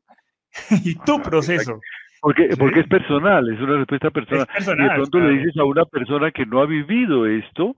y 0.83 0.95
tu 0.95 1.21
proceso. 1.21 1.79
Porque, 2.21 2.49
porque 2.57 2.81
es 2.81 2.87
personal, 2.87 3.51
es 3.51 3.59
una 3.59 3.77
respuesta 3.77 4.11
personal. 4.11 4.47
y 4.59 4.83
de 4.83 4.89
pronto 4.95 5.19
le 5.19 5.39
dices 5.39 5.57
a 5.57 5.63
una 5.63 5.85
persona 5.85 6.31
que 6.31 6.45
no 6.45 6.61
ha 6.61 6.67
vivido 6.67 7.25
esto, 7.25 7.75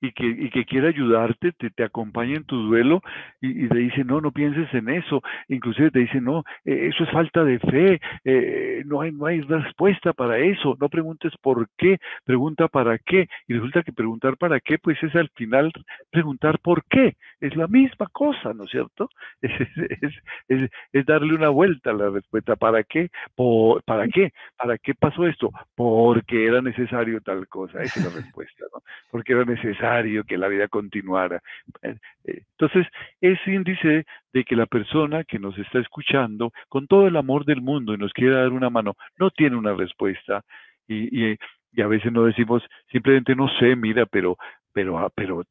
y 0.00 0.12
que, 0.12 0.26
y 0.26 0.50
que 0.50 0.64
quiere 0.64 0.88
ayudarte, 0.88 1.52
te, 1.52 1.70
te 1.70 1.84
acompaña 1.84 2.36
en 2.36 2.44
tu 2.44 2.56
duelo 2.56 3.00
y, 3.40 3.68
te 3.68 3.78
dice, 3.78 4.04
no, 4.04 4.20
no 4.20 4.30
pienses 4.32 4.72
en 4.74 4.88
eso. 4.88 5.22
Inclusive 5.48 5.90
te 5.90 6.00
dice, 6.00 6.20
no, 6.20 6.44
eh, 6.64 6.90
eso 6.92 7.04
es 7.04 7.10
falta 7.10 7.44
de 7.44 7.58
fe, 7.58 8.00
eh, 8.24 8.82
no, 8.86 9.00
hay, 9.00 9.12
no 9.12 9.26
hay 9.26 9.40
respuesta 9.40 10.12
para 10.12 10.38
eso, 10.38 10.76
no 10.80 10.88
preguntes 10.88 11.32
por 11.40 11.68
qué, 11.76 11.98
pregunta 12.24 12.68
para 12.68 12.98
qué. 12.98 13.28
Y 13.48 13.54
resulta 13.54 13.82
que 13.82 13.92
preguntar 13.92 14.36
para 14.36 14.60
qué, 14.60 14.78
pues 14.78 15.02
es 15.02 15.14
al 15.14 15.30
final 15.30 15.72
preguntar 16.10 16.58
por 16.60 16.84
qué. 16.84 17.16
Es 17.40 17.56
la 17.56 17.66
misma 17.66 18.06
cosa, 18.12 18.52
¿no 18.52 18.64
es 18.64 18.70
cierto? 18.70 19.08
Es, 20.48 20.70
es 20.92 21.06
darle 21.06 21.34
una 21.34 21.48
vuelta 21.48 21.90
a 21.90 21.94
la 21.94 22.10
respuesta. 22.10 22.56
¿Para 22.56 22.84
qué? 22.84 23.10
Por, 23.34 23.82
¿Para 23.82 24.06
qué? 24.06 24.32
¿Para 24.56 24.78
qué 24.78 24.94
pasó 24.94 25.26
esto? 25.26 25.50
Porque 25.74 26.46
era 26.46 26.60
necesario 26.62 27.20
tal 27.20 27.48
cosa. 27.48 27.82
Esa 27.82 28.00
es 28.00 28.06
la 28.06 28.20
respuesta, 28.20 28.64
¿no? 28.72 28.82
Porque 29.10 29.32
era 29.32 29.44
necesario 29.44 29.85
que 30.26 30.38
la 30.38 30.48
vida 30.48 30.68
continuara. 30.68 31.40
Eh, 31.82 31.96
eh, 32.24 32.42
entonces, 32.58 32.86
es 33.20 33.38
índice 33.46 34.04
de 34.32 34.44
que 34.44 34.56
la 34.56 34.66
persona 34.66 35.24
que 35.24 35.38
nos 35.38 35.56
está 35.58 35.78
escuchando, 35.78 36.52
con 36.68 36.86
todo 36.86 37.06
el 37.06 37.16
amor 37.16 37.44
del 37.44 37.60
mundo 37.60 37.94
y 37.94 37.98
nos 37.98 38.12
quiere 38.12 38.34
dar 38.34 38.52
una 38.52 38.70
mano, 38.70 38.94
no 39.18 39.30
tiene 39.30 39.56
una 39.56 39.74
respuesta. 39.74 40.42
Y, 40.88 41.32
y, 41.32 41.38
a 41.82 41.86
veces 41.86 42.10
no 42.10 42.24
decimos, 42.24 42.62
simplemente 42.90 43.34
no 43.34 43.48
sé, 43.58 43.76
mira, 43.76 44.06
pero, 44.06 44.36
pero, 44.72 44.98
ah, 44.98 45.10
pero 45.14 45.42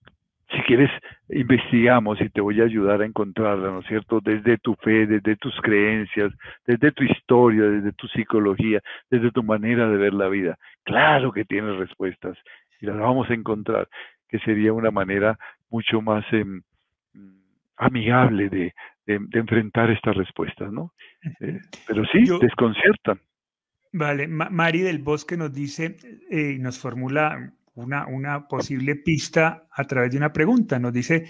si 0.50 0.62
quieres, 0.64 0.90
investigamos 1.30 2.20
y 2.22 2.30
te 2.30 2.42
voy 2.42 2.62
a 2.62 2.66
ayudar 2.66 3.02
a 3.02 3.06
encontrarla, 3.06 3.70
¿no 3.70 3.80
es 3.80 3.88
cierto? 3.88 4.22
Desde 4.22 4.58
tu 4.58 4.76
fe, 4.76 5.06
desde 5.06 5.36
tus 5.36 5.56
creencias, 5.62 6.32
desde 6.66 6.92
tu 6.92 7.04
historia, 7.04 7.64
desde 7.64 7.92
tu 7.94 8.08
psicología, 8.08 8.80
desde 9.10 9.32
tu 9.32 9.44
manera 9.44 9.88
de 9.88 9.98
ver 9.98 10.14
la 10.14 10.28
vida. 10.30 10.58
Claro 10.84 11.32
que 11.32 11.46
tienes 11.46 11.76
respuestas 11.78 12.38
y 12.82 12.86
las 12.86 12.98
vamos 12.98 13.30
a 13.30 13.34
encontrar 13.34 13.88
que 14.28 14.40
sería 14.40 14.74
una 14.74 14.92
manera 14.92 15.38
mucho 15.70 16.02
más 16.02 16.26
em, 16.32 16.62
amigable 17.78 18.50
de, 18.50 18.74
enfrentar 19.08 19.92
estas 19.92 20.16
respuestas, 20.16 20.72
¿no? 20.72 20.94
Eh, 21.42 21.60
pero 21.88 22.04
sí, 22.06 22.24
desconciertan. 22.42 23.20
Vale, 23.94 24.28
Mari 24.28 24.82
del 24.82 25.00
Bosque 25.00 25.38
nos 25.38 25.54
dice, 25.54 25.96
eh, 26.32 26.58
nos 26.60 26.80
formula 26.80 27.54
una, 27.76 28.08
una 28.08 28.48
posible 28.48 28.96
pista 28.96 29.68
a 29.72 29.84
través 29.86 30.12
de 30.12 30.18
una 30.18 30.34
pregunta. 30.34 30.80
Nos 30.80 30.92
dice, 30.92 31.26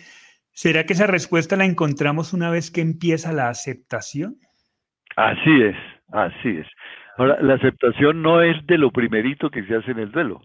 ¿será 0.52 0.86
que 0.86 0.94
esa 0.94 1.06
respuesta 1.06 1.58
la 1.58 1.66
encontramos 1.66 2.34
una 2.34 2.50
vez 2.50 2.72
que 2.72 2.82
empieza 2.82 3.34
la 3.34 3.50
aceptación? 3.50 4.38
Así 5.18 5.62
es, 5.62 5.76
así 6.14 6.58
es. 6.58 6.68
Ahora, 7.18 7.38
la 7.42 7.56
aceptación 7.56 8.22
no 8.22 8.42
es 8.42 8.66
de 8.66 8.78
lo 8.78 8.92
primerito 8.92 9.50
que 9.50 9.66
se 9.66 9.76
hace 9.76 9.92
en 9.92 10.00
el 10.00 10.12
duelo 10.12 10.42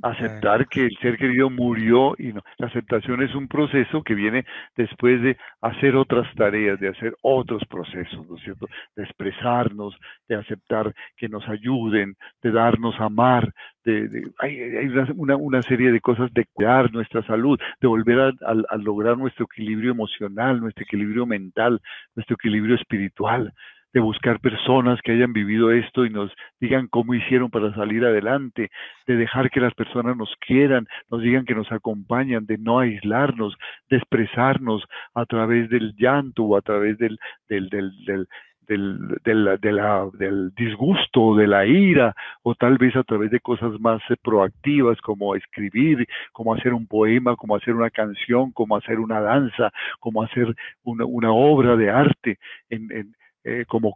aceptar 0.00 0.66
que 0.68 0.86
el 0.86 0.96
ser 1.00 1.18
querido 1.18 1.50
murió 1.50 2.14
y 2.18 2.32
no. 2.32 2.42
La 2.58 2.68
aceptación 2.68 3.22
es 3.22 3.34
un 3.34 3.48
proceso 3.48 4.02
que 4.02 4.14
viene 4.14 4.44
después 4.76 5.20
de 5.22 5.36
hacer 5.60 5.96
otras 5.96 6.32
tareas, 6.34 6.80
de 6.80 6.88
hacer 6.88 7.14
otros 7.22 7.62
procesos, 7.68 8.26
¿no 8.28 8.36
es 8.36 8.42
cierto? 8.42 8.66
De 8.96 9.04
expresarnos, 9.04 9.94
de 10.28 10.36
aceptar 10.36 10.94
que 11.16 11.28
nos 11.28 11.46
ayuden, 11.48 12.16
de 12.42 12.50
darnos 12.50 12.98
amar, 13.00 13.52
de, 13.84 14.30
hay, 14.38 14.60
hay 14.60 14.86
una, 15.16 15.36
una, 15.36 15.62
serie 15.62 15.92
de 15.92 16.00
cosas 16.00 16.32
de 16.32 16.46
cuidar 16.52 16.92
nuestra 16.92 17.22
salud, 17.24 17.58
de 17.80 17.88
volver 17.88 18.34
a 18.46 18.76
lograr 18.76 19.18
nuestro 19.18 19.44
equilibrio 19.44 19.90
emocional, 19.90 20.60
nuestro 20.60 20.84
equilibrio 20.84 21.26
mental, 21.26 21.80
nuestro 22.14 22.34
equilibrio 22.34 22.76
espiritual 22.76 23.52
de 23.92 24.00
buscar 24.00 24.40
personas 24.40 25.00
que 25.02 25.12
hayan 25.12 25.32
vivido 25.32 25.70
esto 25.70 26.04
y 26.04 26.10
nos 26.10 26.32
digan 26.60 26.88
cómo 26.88 27.14
hicieron 27.14 27.50
para 27.50 27.74
salir 27.74 28.04
adelante, 28.04 28.70
de 29.06 29.16
dejar 29.16 29.50
que 29.50 29.60
las 29.60 29.74
personas 29.74 30.16
nos 30.16 30.34
quieran, 30.46 30.86
nos 31.10 31.22
digan 31.22 31.44
que 31.44 31.54
nos 31.54 31.70
acompañan, 31.70 32.46
de 32.46 32.58
no 32.58 32.78
aislarnos, 32.78 33.54
de 33.90 33.98
expresarnos 33.98 34.84
a 35.14 35.26
través 35.26 35.68
del 35.68 35.94
llanto 35.96 36.44
o 36.44 36.56
a 36.56 36.62
través 36.62 36.98
del, 36.98 37.18
del, 37.48 37.68
del, 37.68 37.92
del 38.06 38.28
del, 38.68 39.18
del, 39.24 39.58
de 39.60 39.72
la, 39.72 40.08
del 40.14 40.54
disgusto, 40.54 41.34
de 41.34 41.46
la 41.46 41.66
ira, 41.66 42.14
o 42.42 42.54
tal 42.54 42.78
vez 42.78 42.94
a 42.96 43.02
través 43.02 43.30
de 43.30 43.40
cosas 43.40 43.78
más 43.80 44.00
eh, 44.08 44.16
proactivas 44.22 45.00
como 45.00 45.34
escribir, 45.34 46.06
como 46.32 46.54
hacer 46.54 46.72
un 46.72 46.86
poema, 46.86 47.36
como 47.36 47.56
hacer 47.56 47.74
una 47.74 47.90
canción, 47.90 48.52
como 48.52 48.76
hacer 48.76 49.00
una 49.00 49.20
danza, 49.20 49.72
como 50.00 50.22
hacer 50.22 50.54
una, 50.84 51.04
una 51.04 51.32
obra 51.32 51.76
de 51.76 51.90
arte 51.90 52.38
en, 52.70 52.90
en, 52.92 53.14
eh, 53.44 53.64
como 53.66 53.94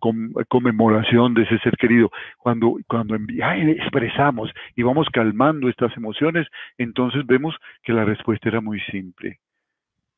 conmemoración 0.49 1.35
de 1.35 1.43
ese 1.43 1.59
ser 1.61 1.77
querido. 1.77 2.11
Cuando, 2.39 2.79
cuando 2.89 3.15
expresamos 3.15 4.51
y 4.75 4.83
vamos 4.83 5.09
calmando 5.13 5.69
estas 5.69 5.97
emociones, 5.97 6.47
entonces 6.79 7.25
vemos 7.27 7.57
que 7.83 7.93
la 7.93 8.05
respuesta 8.05 8.49
era 8.49 8.61
muy 8.61 8.81
simple. 8.81 9.39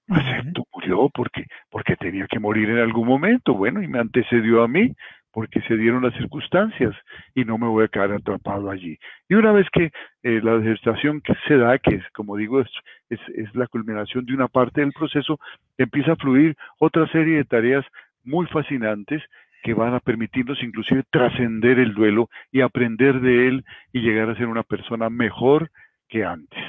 Acepto, 0.09 0.67
murió 0.73 1.11
porque, 1.13 1.45
porque 1.71 1.95
tenía 1.97 2.27
que 2.27 2.39
morir 2.39 2.71
en 2.71 2.79
algún 2.79 3.07
momento. 3.07 3.53
Bueno, 3.53 3.83
y 3.83 3.89
me 3.89 3.99
antecedió 3.99 4.63
a 4.63 4.69
mí 4.69 4.95
porque 5.31 5.61
se 5.63 5.77
dieron 5.77 6.03
las 6.03 6.15
circunstancias 6.15 6.97
y 7.35 7.45
no 7.45 7.59
me 7.59 7.67
voy 7.67 7.85
a 7.85 7.89
quedar 7.89 8.13
atrapado 8.13 8.71
allí. 8.71 8.99
Y 9.29 9.35
una 9.35 9.53
vez 9.53 9.67
que 9.71 9.93
eh, 10.23 10.41
la 10.43 10.61
gestación 10.63 11.21
que 11.21 11.35
se 11.47 11.59
da, 11.59 11.79
que 11.79 11.97
es, 11.97 12.11
como 12.13 12.37
digo, 12.37 12.61
es, 12.61 12.69
es, 13.11 13.21
es 13.37 13.55
la 13.55 13.67
culminación 13.67 14.25
de 14.25 14.35
una 14.35 14.49
parte 14.49 14.81
del 14.81 14.93
proceso, 14.93 15.39
empieza 15.77 16.13
a 16.13 16.17
fluir 16.17 16.57
otra 16.79 17.07
serie 17.13 17.37
de 17.37 17.45
tareas 17.45 17.85
muy 18.25 18.47
fascinantes 18.47 19.23
que 19.63 19.75
van 19.75 19.95
a 19.95 20.01
permitirnos 20.01 20.63
inclusive 20.63 21.05
trascender 21.11 21.79
el 21.79 21.95
duelo 21.95 22.29
y 22.53 22.61
aprender 22.61 23.21
de 23.21 23.49
él 23.49 23.65
y 23.93 24.01
llegar 24.01 24.31
a 24.31 24.37
ser 24.37 24.47
una 24.47 24.63
persona 24.63 25.11
mejor 25.11 25.71
que 26.09 26.25
antes. 26.25 26.63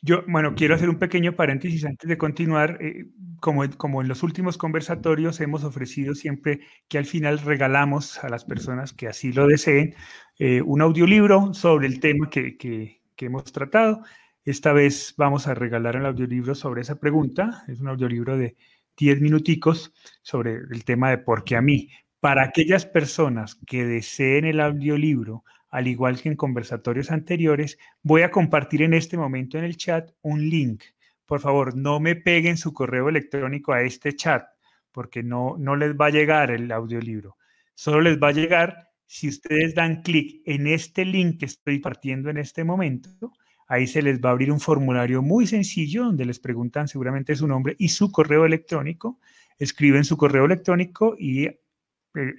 Yo, 0.00 0.22
bueno, 0.28 0.54
quiero 0.54 0.76
hacer 0.76 0.88
un 0.88 0.98
pequeño 0.98 1.32
paréntesis 1.32 1.84
antes 1.84 2.08
de 2.08 2.16
continuar. 2.16 2.78
Eh, 2.80 3.06
como, 3.40 3.68
como 3.76 4.02
en 4.02 4.08
los 4.08 4.22
últimos 4.22 4.58
conversatorios 4.58 5.40
hemos 5.40 5.64
ofrecido 5.64 6.14
siempre 6.14 6.60
que 6.88 6.98
al 6.98 7.04
final 7.04 7.38
regalamos 7.38 8.22
a 8.22 8.28
las 8.28 8.44
personas 8.44 8.92
que 8.92 9.08
así 9.08 9.32
lo 9.32 9.46
deseen 9.46 9.94
eh, 10.38 10.62
un 10.62 10.82
audiolibro 10.82 11.54
sobre 11.54 11.86
el 11.86 12.00
tema 12.00 12.30
que, 12.30 12.56
que, 12.56 13.00
que 13.16 13.26
hemos 13.26 13.44
tratado. 13.52 14.02
Esta 14.44 14.72
vez 14.72 15.14
vamos 15.16 15.46
a 15.46 15.54
regalar 15.54 15.96
el 15.96 16.06
audiolibro 16.06 16.54
sobre 16.54 16.82
esa 16.82 16.98
pregunta. 16.98 17.64
Es 17.68 17.80
un 17.80 17.88
audiolibro 17.88 18.36
de 18.36 18.56
10 18.98 19.20
minuticos 19.20 19.92
sobre 20.22 20.54
el 20.70 20.84
tema 20.84 21.10
de 21.10 21.18
por 21.18 21.44
qué 21.44 21.56
a 21.56 21.62
mí. 21.62 21.88
Para 22.20 22.42
aquellas 22.42 22.84
personas 22.84 23.56
que 23.66 23.84
deseen 23.84 24.44
el 24.44 24.60
audiolibro, 24.60 25.44
al 25.70 25.86
igual 25.86 26.20
que 26.20 26.28
en 26.28 26.36
conversatorios 26.36 27.10
anteriores, 27.10 27.78
voy 28.02 28.22
a 28.22 28.30
compartir 28.30 28.82
en 28.82 28.94
este 28.94 29.16
momento 29.16 29.56
en 29.56 29.64
el 29.64 29.76
chat 29.76 30.10
un 30.22 30.48
link. 30.48 30.82
Por 31.26 31.40
favor, 31.40 31.76
no 31.76 32.00
me 32.00 32.16
peguen 32.16 32.56
su 32.56 32.72
correo 32.72 33.08
electrónico 33.08 33.72
a 33.72 33.82
este 33.82 34.16
chat, 34.16 34.48
porque 34.90 35.22
no, 35.22 35.56
no 35.58 35.76
les 35.76 35.94
va 35.94 36.06
a 36.06 36.10
llegar 36.10 36.50
el 36.50 36.72
audiolibro. 36.72 37.36
Solo 37.74 38.00
les 38.00 38.18
va 38.18 38.28
a 38.28 38.32
llegar 38.32 38.88
si 39.06 39.28
ustedes 39.28 39.74
dan 39.74 40.02
clic 40.02 40.42
en 40.44 40.66
este 40.66 41.04
link 41.04 41.38
que 41.38 41.46
estoy 41.46 41.78
partiendo 41.78 42.30
en 42.30 42.38
este 42.38 42.64
momento 42.64 43.32
Ahí 43.68 43.86
se 43.86 44.00
les 44.00 44.18
va 44.20 44.30
a 44.30 44.32
abrir 44.32 44.50
un 44.50 44.60
formulario 44.60 45.22
muy 45.22 45.46
sencillo 45.46 46.04
donde 46.04 46.24
les 46.24 46.40
preguntan 46.40 46.88
seguramente 46.88 47.36
su 47.36 47.46
nombre 47.46 47.76
y 47.78 47.90
su 47.90 48.10
correo 48.10 48.46
electrónico. 48.46 49.20
Escriben 49.58 50.04
su 50.04 50.16
correo 50.16 50.46
electrónico 50.46 51.14
y 51.18 51.44
eh, 51.44 51.56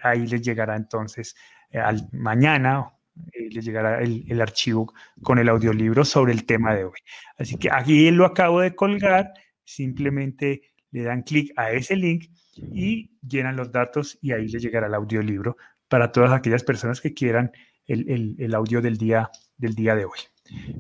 ahí 0.02 0.26
les 0.26 0.42
llegará 0.42 0.76
entonces 0.76 1.36
eh, 1.70 1.78
al 1.78 2.10
mañana 2.12 2.92
eh, 3.34 3.50
les 3.52 3.64
llegará 3.64 4.02
el, 4.02 4.42
archivo 4.42 4.94
con 5.22 5.38
el 5.38 5.50
audiolibro 5.50 6.04
sobre 6.04 6.34
el 6.34 6.46
tema 6.46 6.74
de 6.74 6.86
hoy. 6.86 6.98
Así 7.38 7.58
que 7.58 7.70
aquí 7.72 8.10
lo 8.12 8.26
acabo 8.26 8.62
de 8.62 8.76
colgar, 8.76 9.34
simplemente 9.64 10.62
le 10.92 11.04
dan 11.04 11.22
clic 11.22 11.52
a 11.58 11.72
ese 11.72 11.96
link 11.96 12.32
y 12.56 13.12
llenan 13.22 13.56
los 13.56 13.72
datos 13.72 14.18
y 14.22 14.32
ahí 14.32 14.48
les 14.48 14.62
llegará 14.62 14.88
el 14.88 14.96
audiolibro 14.96 15.58
para 15.88 16.12
todas 16.12 16.32
aquellas 16.32 16.64
personas 16.64 17.02
que 17.02 17.14
quieran 17.14 17.52
el, 17.86 18.36
el 18.40 18.56
audio 18.56 18.82
del 18.82 18.98
día, 18.98 19.30
del 19.58 19.76
día 19.76 19.96
de 19.96 20.06
hoy. 20.06 20.20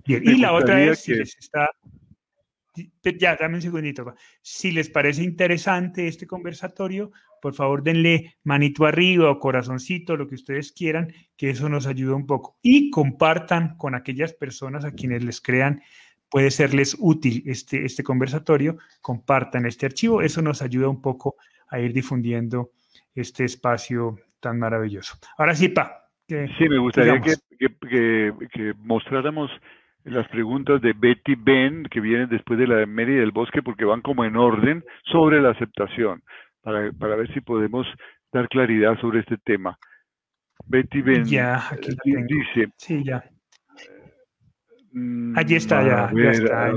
Bien, 0.05 0.23
y 0.23 0.37
la 0.37 0.53
otra 0.53 0.81
es, 0.83 0.99
si 0.99 1.13
les 1.13 1.35
está, 1.37 1.69
ya, 3.19 3.35
dame 3.35 3.55
un 3.55 3.61
segundito, 3.61 4.13
si 4.41 4.71
les 4.71 4.89
parece 4.89 5.23
interesante 5.23 6.07
este 6.07 6.27
conversatorio, 6.27 7.11
por 7.41 7.53
favor 7.53 7.83
denle 7.83 8.35
manito 8.43 8.85
arriba 8.85 9.29
o 9.29 9.39
corazoncito, 9.39 10.17
lo 10.17 10.27
que 10.27 10.35
ustedes 10.35 10.71
quieran, 10.71 11.13
que 11.37 11.49
eso 11.49 11.69
nos 11.69 11.87
ayuda 11.87 12.15
un 12.15 12.25
poco. 12.25 12.57
Y 12.61 12.89
compartan 12.89 13.77
con 13.77 13.95
aquellas 13.95 14.33
personas 14.33 14.85
a 14.85 14.91
quienes 14.91 15.23
les 15.23 15.41
crean 15.41 15.81
puede 16.29 16.51
serles 16.51 16.95
útil 16.99 17.43
este, 17.47 17.85
este 17.85 18.03
conversatorio, 18.03 18.77
compartan 19.01 19.65
este 19.65 19.87
archivo. 19.87 20.21
Eso 20.21 20.41
nos 20.41 20.61
ayuda 20.61 20.87
un 20.87 21.01
poco 21.01 21.35
a 21.69 21.79
ir 21.79 21.93
difundiendo 21.93 22.71
este 23.15 23.45
espacio 23.45 24.19
tan 24.39 24.59
maravilloso. 24.59 25.17
Ahora 25.37 25.55
sí, 25.55 25.69
Pa. 25.69 26.08
Sí, 26.29 26.69
me 26.69 26.77
gustaría 26.77 27.19
que, 27.19 27.35
que, 28.51 28.73
mostráramos 28.77 29.51
las 30.03 30.27
preguntas 30.29 30.81
de 30.81 30.93
Betty 30.93 31.35
Ben, 31.35 31.83
que 31.83 31.99
vienen 31.99 32.29
después 32.29 32.57
de 32.59 32.67
la 32.67 32.77
de 32.77 32.85
Mary 32.85 33.15
del 33.15 33.31
Bosque, 33.31 33.61
porque 33.61 33.85
van 33.85 34.01
como 34.01 34.23
en 34.23 34.35
orden 34.35 34.83
sobre 35.05 35.41
la 35.41 35.51
aceptación, 35.51 36.21
para, 36.61 36.91
para 36.93 37.15
ver 37.15 37.33
si 37.33 37.41
podemos 37.41 37.87
dar 38.31 38.47
claridad 38.47 38.97
sobre 38.99 39.19
este 39.19 39.37
tema. 39.43 39.77
Betty 40.65 41.01
Ben 41.01 41.25
ya, 41.25 41.57
aquí 41.69 41.91
dice, 42.27 42.71
sí, 42.77 43.03
ya. 43.03 43.23
Mm, 44.91 45.37
Allí 45.37 45.55
está, 45.55 45.83
ya, 45.83 46.11
ya 46.15 46.31
está. 46.31 46.71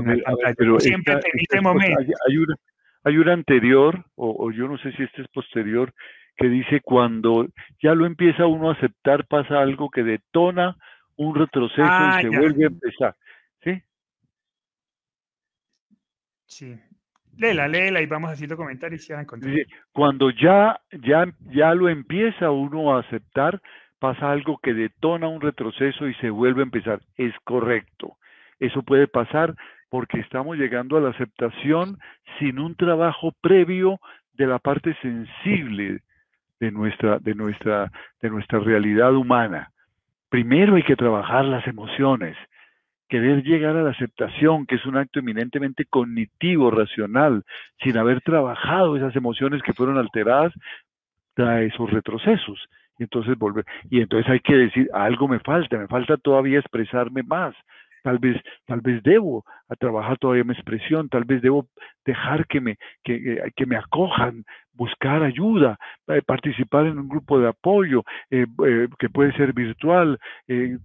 pero 0.57 0.79
Siempre 0.79 1.13
esta, 1.15 1.27
este 1.33 1.61
momento. 1.61 1.99
Hay, 2.27 2.37
una, 2.37 2.55
hay 3.03 3.17
una 3.17 3.33
anterior, 3.33 4.05
o, 4.15 4.51
yo 4.51 4.67
no 4.67 4.77
sé 4.77 4.91
si 4.93 5.03
este 5.03 5.23
es 5.23 5.27
posterior, 5.29 5.93
que 6.35 6.49
dice 6.49 6.81
cuando 6.81 7.47
ya 7.81 7.93
lo 7.93 8.05
empieza 8.05 8.45
uno 8.45 8.69
a 8.69 8.73
aceptar 8.73 9.25
pasa 9.27 9.61
algo 9.61 9.89
que 9.89 10.03
detona 10.03 10.75
un 11.15 11.35
retroceso 11.35 11.81
y 11.81 11.85
ah, 11.85 12.19
se 12.21 12.29
vuelve 12.29 12.63
a 12.63 12.67
empezar. 12.67 13.15
¿Sí? 13.63 13.83
Sí. 16.45 16.79
Léela, 17.37 17.67
léela 17.67 18.01
y 18.01 18.05
vamos 18.05 18.31
haciendo 18.31 18.57
comentarios 18.57 19.09
y 19.09 19.13
Cuando 19.91 20.29
ya, 20.29 20.79
ya, 20.91 21.25
ya 21.51 21.73
lo 21.73 21.89
empieza 21.89 22.51
uno 22.51 22.95
a 22.95 22.99
aceptar, 22.99 23.59
pasa 23.99 24.31
algo 24.31 24.59
que 24.61 24.73
detona 24.73 25.27
un 25.27 25.41
retroceso 25.41 26.07
y 26.07 26.13
se 26.15 26.29
vuelve 26.29 26.61
a 26.61 26.65
empezar. 26.65 27.01
Es 27.17 27.33
correcto. 27.43 28.17
Eso 28.59 28.83
puede 28.83 29.07
pasar 29.07 29.55
porque 29.89 30.19
estamos 30.19 30.57
llegando 30.57 30.97
a 30.97 31.01
la 31.01 31.09
aceptación 31.09 31.99
sin 32.39 32.59
un 32.59 32.75
trabajo 32.75 33.31
previo 33.41 33.99
de 34.33 34.47
la 34.47 34.59
parte 34.59 34.95
sensible 35.01 36.01
de 36.63 36.71
nuestra, 36.71 37.19
de 37.19 37.35
nuestra, 37.35 37.91
de 38.21 38.29
nuestra 38.29 38.59
realidad 38.59 39.13
humana. 39.13 39.69
Primero 40.29 40.75
hay 40.75 40.83
que 40.83 40.95
trabajar 40.95 41.43
las 41.43 41.67
emociones, 41.67 42.37
querer 43.09 43.43
llegar 43.43 43.75
a 43.75 43.83
la 43.83 43.91
aceptación, 43.91 44.65
que 44.65 44.75
es 44.75 44.85
un 44.85 44.95
acto 44.95 45.19
eminentemente 45.19 45.83
cognitivo, 45.85 46.71
racional, 46.71 47.43
sin 47.83 47.97
haber 47.97 48.21
trabajado 48.21 48.95
esas 48.95 49.13
emociones 49.15 49.61
que 49.61 49.73
fueron 49.73 49.97
alteradas, 49.97 50.53
trae 51.33 51.65
esos 51.65 51.91
retrocesos 51.91 52.59
y 52.97 53.03
entonces 53.03 53.37
volver. 53.37 53.65
Y 53.89 53.99
entonces 53.99 54.31
hay 54.31 54.39
que 54.39 54.55
decir, 54.55 54.89
algo 54.93 55.27
me 55.27 55.39
falta, 55.39 55.77
me 55.77 55.87
falta 55.87 56.15
todavía 56.15 56.59
expresarme 56.59 57.23
más. 57.23 57.55
Tal 58.03 58.19
vez, 58.19 58.39
tal 58.65 58.81
vez 58.81 59.01
debo 59.01 59.45
a 59.69 59.75
trabajar 59.75 60.17
todavía 60.17 60.43
mi 60.43 60.53
expresión, 60.53 61.09
tal 61.09 61.23
vez 61.23 61.41
debo 61.41 61.67
dejar 62.05 62.45
que 62.47 62.61
me, 62.61 62.77
que, 63.03 63.15
eh, 63.15 63.51
que 63.55 63.65
me 63.65 63.77
acojan, 63.77 64.43
buscar 64.73 65.23
ayuda, 65.23 65.77
eh, 66.07 66.21
participar 66.21 66.85
en 66.85 66.99
un 66.99 67.07
grupo 67.07 67.39
de 67.39 67.47
apoyo 67.47 68.03
eh, 68.29 68.45
que 68.99 69.09
puede 69.09 69.31
ser 69.33 69.53
virtual. 69.53 70.19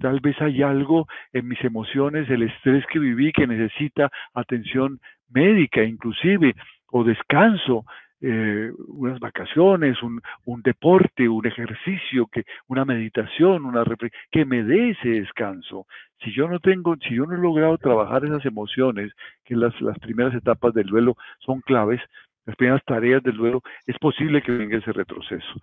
tal 0.01 0.21
vez 0.21 0.41
hay 0.41 0.63
algo 0.63 1.07
en 1.33 1.49
mis 1.49 1.63
emociones, 1.65 2.31
el 2.31 2.45
estrés 2.45 2.85
que 2.87 2.99
viví 2.99 3.33
que 3.33 3.47
necesita 3.47 4.11
atención 4.35 5.01
médica 5.31 5.83
inclusive 5.83 6.55
o 6.91 7.05
descanso 7.05 7.85
eh, 8.21 8.73
unas 8.89 9.21
vacaciones, 9.21 10.03
un, 10.03 10.21
un, 10.45 10.63
deporte, 10.63 11.29
un 11.29 11.47
ejercicio, 11.47 12.27
que, 12.27 12.45
una 12.67 12.85
meditación, 12.85 13.65
una 13.65 13.85
que 14.31 14.45
me 14.45 14.65
dé 14.65 14.91
ese 14.91 15.09
descanso. 15.09 15.87
Si 16.23 16.33
yo 16.33 16.49
no 16.49 16.59
tengo, 16.59 16.97
si 16.97 17.15
yo 17.15 17.27
no 17.27 17.37
he 17.37 17.39
logrado 17.39 17.79
trabajar 17.79 18.25
esas 18.25 18.45
emociones, 18.45 19.13
que 19.45 19.55
las, 19.55 19.81
las 19.81 19.99
primeras 19.99 20.35
etapas 20.35 20.75
del 20.75 20.87
duelo 20.87 21.17
son 21.39 21.61
claves, 21.61 22.01
las 22.45 22.57
primeras 22.57 22.83
tareas 22.85 23.23
del 23.23 23.37
duelo, 23.37 23.63
es 23.87 23.97
posible 23.99 24.43
que 24.43 24.53
venga 24.53 24.79
ese 24.79 24.93
retroceso. 24.93 25.61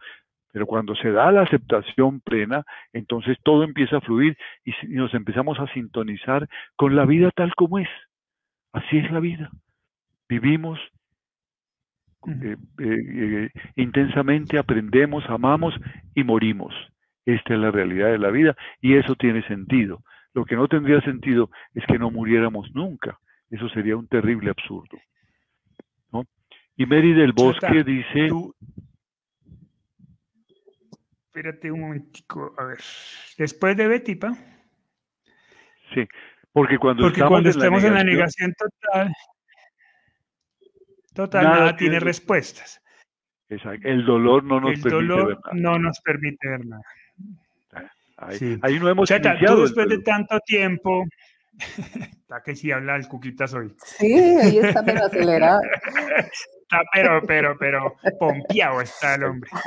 Pero 0.54 0.66
cuando 0.66 0.96
se 0.96 1.12
da 1.12 1.32
la 1.34 1.42
aceptación 1.42 2.22
plena, 2.22 2.64
entonces 2.94 3.38
todo 3.44 3.64
empieza 3.64 3.98
a 3.98 4.02
fluir 4.02 4.38
y 4.64 4.72
nos 4.88 5.14
empezamos 5.14 5.60
a 5.60 5.68
sintonizar 5.74 6.48
con 6.78 6.96
la 6.96 7.06
vida 7.06 7.32
tal 7.32 7.54
como 7.56 7.80
es. 7.80 7.90
Así 8.72 8.98
es 8.98 9.12
la 9.12 9.20
vida. 9.20 9.50
Vivimos, 10.30 10.80
eh, 12.28 12.58
eh, 12.80 13.50
intensamente 13.76 14.58
aprendemos, 14.58 15.24
amamos 15.30 15.74
y 16.14 16.24
morimos. 16.24 16.74
Esta 17.26 17.54
es 17.54 17.60
la 17.60 17.72
realidad 17.72 18.12
de 18.12 18.20
la 18.20 18.30
vida 18.30 18.56
y 18.82 18.96
eso 18.96 19.16
tiene 19.16 19.46
sentido. 19.48 20.04
Lo 20.34 20.46
que 20.46 20.56
no 20.56 20.68
tendría 20.68 21.02
sentido 21.02 21.50
es 21.74 21.84
que 21.86 21.98
no 21.98 22.12
muriéramos 22.12 22.70
nunca. 22.74 23.20
Eso 23.50 23.70
sería 23.70 23.96
un 23.96 24.08
terrible 24.08 24.52
absurdo. 24.52 24.98
Y 26.78 26.86
Mary 26.86 27.14
del 27.14 27.32
Bosque 27.32 27.84
dice... 27.86 28.30
Espérate 31.28 31.72
un 31.72 31.82
momentico, 31.82 32.54
a 32.58 32.66
ver. 32.66 32.80
Después 33.38 33.78
de 33.78 33.88
Betipa. 33.88 34.38
Sí, 35.94 36.06
porque 36.52 36.78
cuando, 36.78 37.04
porque 37.04 37.22
cuando 37.22 37.50
estamos 37.50 37.84
en 37.84 37.94
la 37.94 38.04
negación 38.04 38.54
total 38.54 39.14
Total, 41.16 41.44
nada, 41.46 41.76
tiene, 41.78 42.00
respuestas. 42.02 42.82
Exacto. 43.48 43.88
El 43.88 44.06
dolor 44.06 44.44
no 44.44 44.60
nos 44.60 44.72
permite 44.72 44.90
dolor 44.90 45.28
ver 45.28 45.38
nada. 45.38 45.54
no 45.54 45.80
nos 45.80 46.02
permite 46.02 46.50
ver 46.50 46.66
nada. 46.66 46.84
Ahí, 48.18 48.60
ahí 48.62 48.80
no 48.80 48.90
hemos 48.90 49.08
Chata, 49.08 49.38
tú 49.46 49.62
después 49.62 49.88
de 49.88 50.00
tanto 50.00 50.40
tiempo, 50.42 51.06
está 52.22 52.44
que 52.44 52.56
sí 52.56 52.70
habla 52.72 52.98
el 52.98 53.08
cuquitas 53.08 53.54
hoy. 53.54 53.74
Sí, 53.84 54.14
ahí 54.14 54.58
está 54.60 54.84
pero 54.84 55.06
acelerado. 55.06 55.62
Está 56.66 56.82
pero, 56.94 57.22
pero, 57.28 57.56
pero 57.60 57.96
pompeado 58.20 58.82
está 58.82 59.14
el 59.14 59.26
hombre. 59.26 59.52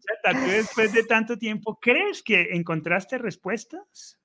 Chata, 0.00 0.32
tú 0.32 0.46
después 0.50 0.94
de 0.94 1.04
tanto 1.04 1.36
tiempo, 1.36 1.78
¿crees 1.78 2.22
que 2.22 2.52
encontraste 2.52 3.18
respuestas? 3.18 4.18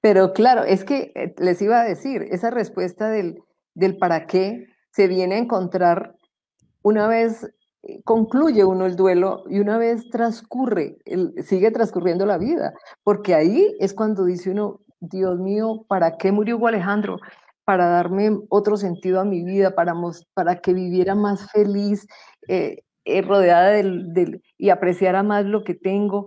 Pero 0.00 0.32
claro, 0.32 0.64
es 0.64 0.84
que 0.84 1.12
eh, 1.14 1.34
les 1.38 1.60
iba 1.62 1.80
a 1.80 1.84
decir, 1.84 2.22
esa 2.30 2.50
respuesta 2.50 3.08
del, 3.08 3.42
del 3.74 3.96
para 3.96 4.26
qué 4.26 4.66
se 4.90 5.08
viene 5.08 5.36
a 5.36 5.38
encontrar 5.38 6.16
una 6.82 7.08
vez 7.08 7.44
eh, 7.86 8.02
concluye 8.04 8.64
uno 8.64 8.86
el 8.86 8.96
duelo 8.96 9.44
y 9.48 9.58
una 9.60 9.78
vez 9.78 10.08
transcurre, 10.10 10.96
sigue 11.42 11.70
transcurriendo 11.70 12.24
la 12.24 12.38
vida, 12.38 12.74
porque 13.02 13.34
ahí 13.34 13.74
es 13.80 13.92
cuando 13.92 14.24
dice 14.24 14.50
uno, 14.50 14.80
Dios 15.00 15.38
mío, 15.38 15.84
¿para 15.88 16.16
qué 16.16 16.32
murió 16.32 16.64
Alejandro? 16.66 17.18
Para 17.64 17.88
darme 17.88 18.38
otro 18.48 18.76
sentido 18.76 19.20
a 19.20 19.24
mi 19.24 19.44
vida, 19.44 19.74
para, 19.74 19.94
para 20.34 20.60
que 20.60 20.72
viviera 20.72 21.14
más 21.14 21.50
feliz, 21.50 22.06
eh, 22.48 22.82
rodeada 23.22 23.70
del, 23.70 24.42
y 24.56 24.70
apreciara 24.70 25.22
más 25.22 25.44
lo 25.44 25.62
que 25.62 25.74
tengo 25.74 26.26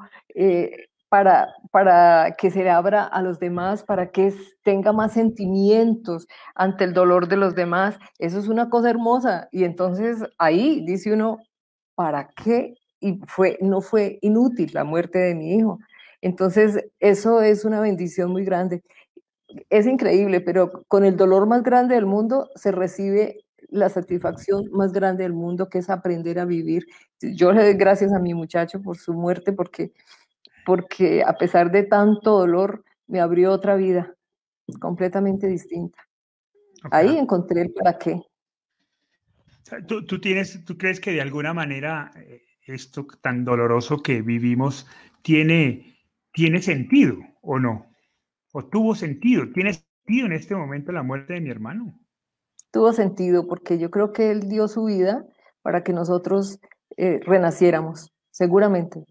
para, 1.10 1.54
para 1.72 2.36
que 2.38 2.52
se 2.52 2.64
le 2.64 2.70
abra 2.70 3.04
a 3.04 3.22
los 3.22 3.40
demás, 3.40 3.84
para 3.84 4.12
que 4.12 4.34
tenga 4.64 4.92
más 4.94 5.14
sentimientos 5.14 6.28
ante 6.56 6.84
el 6.84 6.94
dolor 6.94 7.28
de 7.28 7.38
los 7.38 7.56
demás. 7.56 7.98
Eso 8.20 8.40
es 8.40 8.48
una 8.48 8.70
cosa 8.70 8.90
hermosa. 8.90 9.48
Y 9.52 9.64
entonces 9.64 10.24
ahí 10.38 10.84
dice 10.86 11.14
uno, 11.14 11.40
¿para 11.96 12.30
qué? 12.44 12.76
Y 13.00 13.20
fue, 13.28 13.58
no 13.62 13.82
fue 13.82 14.20
inútil 14.22 14.72
la 14.74 14.84
muerte 14.84 15.20
de 15.20 15.36
mi 15.36 15.56
hijo. 15.56 15.80
Entonces, 16.22 16.84
eso 17.00 17.42
es 17.42 17.64
una 17.66 17.80
bendición 17.80 18.32
muy 18.32 18.44
grande. 18.44 18.84
Es 19.70 19.88
increíble, 19.88 20.42
pero 20.42 20.84
con 20.88 21.06
el 21.06 21.16
dolor 21.18 21.48
más 21.48 21.64
grande 21.64 21.96
del 21.96 22.06
mundo 22.06 22.50
se 22.56 22.72
recibe 22.72 23.46
la 23.70 23.90
satisfacción 23.90 24.66
más 24.72 24.94
grande 24.94 25.24
del 25.24 25.34
mundo, 25.34 25.70
que 25.70 25.80
es 25.80 25.90
aprender 25.90 26.40
a 26.40 26.46
vivir. 26.46 26.86
Yo 27.22 27.52
le 27.52 27.64
doy 27.64 27.74
gracias 27.76 28.14
a 28.14 28.20
mi 28.20 28.34
muchacho 28.34 28.82
por 28.82 28.98
su 28.98 29.14
muerte, 29.14 29.54
porque 29.54 29.92
porque 30.68 31.24
a 31.24 31.38
pesar 31.38 31.72
de 31.72 31.84
tanto 31.84 32.40
dolor, 32.40 32.84
me 33.08 33.22
abrió 33.22 33.54
otra 33.54 33.78
vida 33.78 34.14
completamente 34.82 35.48
distinta. 35.48 35.98
Ahí 36.92 37.18
encontré 37.18 37.62
el 37.62 37.72
para 37.72 37.98
qué. 37.98 38.22
¿Tú, 39.88 40.20
tienes, 40.20 40.66
¿Tú 40.66 40.78
crees 40.78 41.00
que 41.00 41.12
de 41.12 41.22
alguna 41.22 41.54
manera 41.54 42.12
eh, 42.18 42.42
esto 42.64 43.08
tan 43.22 43.46
doloroso 43.46 44.04
que 44.04 44.22
vivimos 44.22 44.86
tiene, 45.22 46.02
tiene 46.34 46.62
sentido 46.62 47.16
o 47.42 47.60
no? 47.60 47.86
¿O 48.52 48.66
tuvo 48.66 48.94
sentido? 48.94 49.50
¿Tiene 49.54 49.72
sentido 49.72 50.26
en 50.26 50.34
este 50.34 50.54
momento 50.54 50.92
la 50.92 51.02
muerte 51.02 51.36
de 51.36 51.40
mi 51.40 51.50
hermano? 51.50 51.98
Tuvo 52.72 52.92
sentido 52.92 53.48
porque 53.48 53.80
yo 53.80 53.90
creo 53.90 54.12
que 54.12 54.32
él 54.32 54.50
dio 54.50 54.68
su 54.68 54.84
vida 54.84 55.26
para 55.62 55.86
que 55.86 55.94
nosotros 55.94 56.60
eh, 56.98 57.22
renaciéramos, 57.24 58.12
seguramente. 58.32 59.06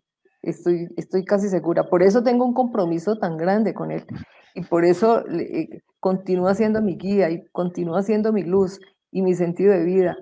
Estoy, 0.47 0.89
estoy 0.97 1.25
casi 1.25 1.49
segura. 1.49 1.89
Por 1.89 2.03
eso 2.03 2.23
tengo 2.23 2.45
un 2.45 2.55
compromiso 2.55 3.19
tan 3.19 3.37
grande 3.37 3.75
con 3.75 3.91
Él. 3.91 4.07
Y 4.55 4.63
por 4.63 4.85
eso 4.85 5.25
eh, 5.29 5.83
continúa 6.01 6.55
siendo 6.55 6.81
mi 6.81 6.97
guía 6.97 7.31
y 7.31 7.45
continúa 7.53 8.03
siendo 8.03 8.33
mi 8.33 8.43
luz 8.43 8.81
y 9.11 9.23
mi 9.23 9.35
sentido 9.35 9.73
de 9.73 9.85
vida. 9.85 10.17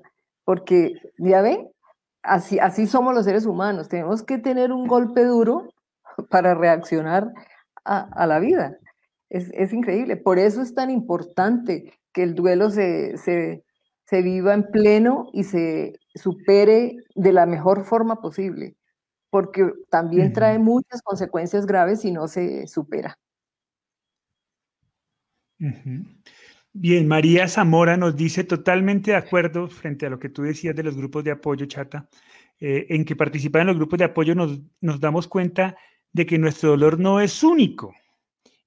Porque, 0.44 0.94
ya 1.18 1.42
ven, 1.42 1.68
así, 2.22 2.58
así 2.58 2.86
somos 2.86 3.14
los 3.14 3.26
seres 3.26 3.46
humanos. 3.46 3.88
Tenemos 3.88 4.22
que 4.22 4.38
tener 4.38 4.72
un 4.72 4.86
golpe 4.86 5.24
duro 5.24 5.68
para 6.30 6.54
reaccionar 6.54 7.32
a, 7.84 8.26
la 8.26 8.38
vida. 8.40 8.78
Es, 9.28 9.72
increíble. 9.72 10.16
Por 10.16 10.38
eso 10.38 10.62
es 10.62 10.74
tan 10.74 10.90
importante 10.90 11.92
que 12.12 12.22
el 12.22 12.34
duelo 12.34 12.70
se, 12.70 13.18
se 13.18 14.22
viva 14.22 14.54
en 14.54 14.70
pleno 14.70 15.28
y 15.32 15.44
se 15.44 15.98
supere 16.14 16.96
de 17.14 17.32
la 17.32 17.46
mejor 17.46 17.84
forma 17.84 18.20
posible, 18.20 18.76
porque 19.34 19.72
también 19.90 20.32
trae 20.32 20.60
muchas 20.60 21.02
consecuencias 21.02 21.66
graves 21.66 22.02
si 22.02 22.12
no 22.12 22.28
se 22.28 22.68
supera. 22.68 23.18
Bien, 26.72 27.08
María 27.08 27.48
Zamora 27.48 27.96
nos 27.96 28.14
dice 28.14 28.44
totalmente 28.44 29.10
de 29.10 29.16
acuerdo 29.16 29.66
frente 29.66 30.06
a 30.06 30.10
lo 30.10 30.20
que 30.20 30.28
tú 30.28 30.42
decías 30.42 30.76
de 30.76 30.84
los 30.84 30.96
grupos 30.96 31.24
de 31.24 31.32
apoyo, 31.32 31.66
Chata, 31.66 32.08
eh, 32.60 32.86
en 32.90 33.04
que 33.04 33.16
participar 33.16 33.62
en 33.62 33.66
los 33.66 33.76
grupos 33.76 33.98
de 33.98 34.04
apoyo 34.04 34.36
nos, 34.36 34.60
nos 34.80 35.00
damos 35.00 35.26
cuenta 35.26 35.76
de 36.12 36.26
que 36.26 36.38
nuestro 36.38 36.70
dolor 36.70 37.00
no 37.00 37.20
es 37.20 37.42
único 37.42 37.92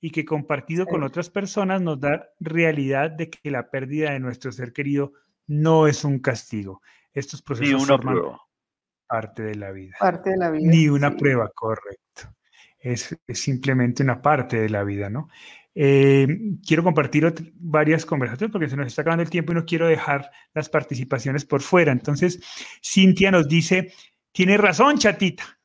y 0.02 0.10
que 0.10 0.26
compartido 0.26 0.86
con 0.86 1.02
otras 1.02 1.30
personas 1.30 1.82
nos 1.82 1.98
da 1.98 2.28
realidad 2.42 3.10
de 3.10 3.30
que 3.30 3.52
la 3.52 3.70
pérdida 3.70 4.12
de 4.12 4.20
nuestro 4.20 4.52
ser 4.52 4.74
querido 4.74 5.14
no 5.48 5.88
es 5.88 6.04
un 6.04 6.20
castigo. 6.20 6.82
Estos 7.14 7.42
procesos 7.42 7.88
forman 7.88 8.18
parte 9.08 9.44
de 9.44 9.56
la 9.56 9.72
vida. 9.72 9.96
Parte 10.00 10.32
de 10.32 10.38
la 10.38 10.52
vida. 10.52 10.70
Ni 10.70 10.88
una 10.90 11.16
prueba, 11.16 11.50
correcto. 11.54 12.36
Es, 12.80 13.16
simplemente 13.30 14.04
una 14.04 14.22
parte 14.22 14.60
de 14.60 14.70
la 14.70 14.84
vida, 14.84 15.10
¿no? 15.10 15.30
Eh, 15.74 16.28
quiero 16.66 16.84
compartir 16.84 17.54
varias 17.56 18.06
conversaciones 18.06 18.52
porque 18.52 18.70
se 18.70 18.76
nos 18.76 18.88
está 18.88 19.04
acabando 19.04 19.24
el 19.24 19.30
tiempo 19.30 19.52
y 19.52 19.56
no 19.56 19.66
quiero 19.66 19.88
dejar 19.88 20.32
las 20.54 20.70
participaciones 20.70 21.46
por 21.46 21.62
fuera. 21.62 21.92
Entonces, 21.92 22.42
Cintia 22.84 23.30
nos 23.32 23.48
dice, 23.48 23.94
tiene 24.32 24.58
razón, 24.58 24.98
chatita. 24.98 25.60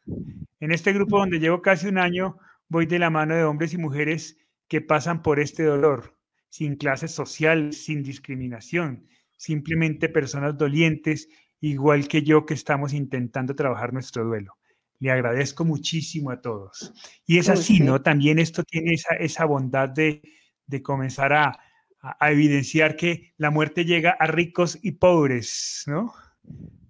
En 0.60 0.72
este 0.72 0.92
grupo 0.92 1.18
donde 1.18 1.38
llevo 1.38 1.62
casi 1.62 1.86
un 1.88 1.98
año, 1.98 2.38
voy 2.68 2.86
de 2.86 2.98
la 2.98 3.10
mano 3.10 3.34
de 3.34 3.44
hombres 3.44 3.72
y 3.74 3.78
mujeres 3.78 4.38
que 4.68 4.80
pasan 4.80 5.22
por 5.22 5.40
este 5.40 5.62
dolor, 5.62 6.16
sin 6.48 6.76
clase 6.76 7.08
social, 7.08 7.72
sin 7.72 8.02
discriminación, 8.02 9.06
simplemente 9.36 10.08
personas 10.08 10.56
dolientes, 10.56 11.28
igual 11.62 12.08
que 12.08 12.22
yo 12.22 12.44
que 12.44 12.54
estamos 12.54 12.92
intentando 12.92 13.54
trabajar 13.54 13.92
nuestro 13.92 14.24
duelo. 14.24 14.58
Le 14.98 15.10
agradezco 15.10 15.64
muchísimo 15.64 16.30
a 16.30 16.40
todos. 16.40 16.92
Y 17.26 17.38
es 17.38 17.48
así, 17.48 17.80
¿no? 17.80 18.02
También 18.02 18.38
esto 18.38 18.62
tiene 18.64 18.92
esa, 18.94 19.14
esa 19.14 19.44
bondad 19.46 19.88
de, 19.88 20.22
de 20.66 20.82
comenzar 20.82 21.32
a, 21.32 21.58
a, 22.00 22.30
evidenciar 22.30 22.96
que 22.96 23.32
la 23.36 23.50
muerte 23.50 23.84
llega 23.84 24.10
a 24.10 24.26
ricos 24.26 24.78
y 24.82 24.92
pobres, 24.92 25.84
¿no? 25.86 26.12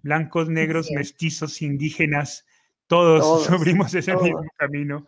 Blancos, 0.01 0.49
negros, 0.49 0.89
mestizos, 0.91 1.61
indígenas, 1.61 2.45
todos, 2.87 3.45
sufrimos 3.45 3.93
ese 3.93 4.15
mismo 4.15 4.43
camino 4.57 5.05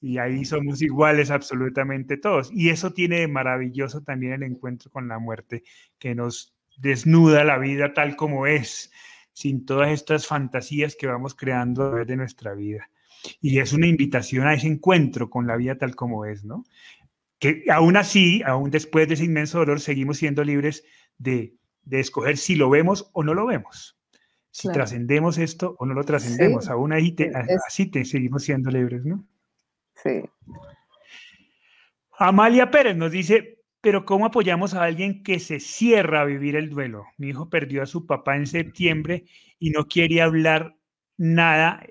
y 0.00 0.18
ahí 0.18 0.44
somos 0.44 0.82
iguales 0.82 1.30
absolutamente 1.30 2.18
todos. 2.18 2.50
Y 2.52 2.68
eso 2.68 2.92
tiene 2.92 3.20
de 3.20 3.28
maravilloso 3.28 4.02
también 4.02 4.34
el 4.34 4.42
encuentro 4.42 4.90
con 4.90 5.08
la 5.08 5.18
muerte, 5.18 5.64
que 5.98 6.14
nos 6.14 6.57
desnuda 6.78 7.44
la 7.44 7.58
vida 7.58 7.92
tal 7.92 8.16
como 8.16 8.46
es, 8.46 8.90
sin 9.32 9.66
todas 9.66 9.90
estas 9.90 10.26
fantasías 10.26 10.96
que 10.96 11.06
vamos 11.06 11.34
creando 11.34 11.84
a 11.84 11.90
través 11.90 12.06
de 12.08 12.16
nuestra 12.16 12.54
vida. 12.54 12.90
Y 13.40 13.58
es 13.58 13.72
una 13.72 13.86
invitación 13.86 14.46
a 14.46 14.54
ese 14.54 14.68
encuentro 14.68 15.28
con 15.28 15.46
la 15.46 15.56
vida 15.56 15.76
tal 15.76 15.94
como 15.94 16.24
es, 16.24 16.44
¿no? 16.44 16.64
Que 17.38 17.64
aún 17.70 17.96
así, 17.96 18.42
aún 18.44 18.70
después 18.70 19.08
de 19.08 19.14
ese 19.14 19.24
inmenso 19.24 19.58
dolor, 19.58 19.80
seguimos 19.80 20.18
siendo 20.18 20.42
libres 20.44 20.84
de, 21.18 21.54
escoger 21.90 22.36
si 22.36 22.56
lo 22.56 22.70
vemos 22.70 23.10
o 23.12 23.22
no 23.22 23.34
lo 23.34 23.46
vemos. 23.46 23.96
Si 24.50 24.68
trascendemos 24.72 25.38
esto 25.38 25.76
o 25.78 25.86
no 25.86 25.94
lo 25.94 26.04
trascendemos. 26.04 26.68
Aún 26.68 26.92
ahí 26.92 27.14
así 27.66 27.86
te 27.86 28.04
seguimos 28.04 28.42
siendo 28.42 28.70
libres, 28.70 29.04
¿no? 29.04 29.24
Sí. 29.94 30.24
Amalia 32.18 32.70
Pérez 32.70 32.96
nos 32.96 33.12
dice, 33.12 33.57
pero 33.80 34.04
¿cómo 34.04 34.26
apoyamos 34.26 34.74
a 34.74 34.84
alguien 34.84 35.22
que 35.22 35.38
se 35.38 35.60
cierra 35.60 36.22
a 36.22 36.24
vivir 36.24 36.56
el 36.56 36.68
duelo? 36.68 37.06
Mi 37.16 37.28
hijo 37.28 37.48
perdió 37.48 37.82
a 37.82 37.86
su 37.86 38.06
papá 38.06 38.36
en 38.36 38.46
septiembre 38.46 39.24
y 39.58 39.70
no 39.70 39.86
quiere 39.86 40.20
hablar 40.20 40.76
nada, 41.16 41.82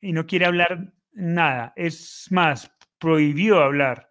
y 0.00 0.12
no 0.12 0.26
quiere 0.26 0.46
hablar 0.46 0.92
nada. 1.12 1.72
Es 1.76 2.28
más, 2.30 2.72
prohibió 2.98 3.60
hablar 3.60 4.08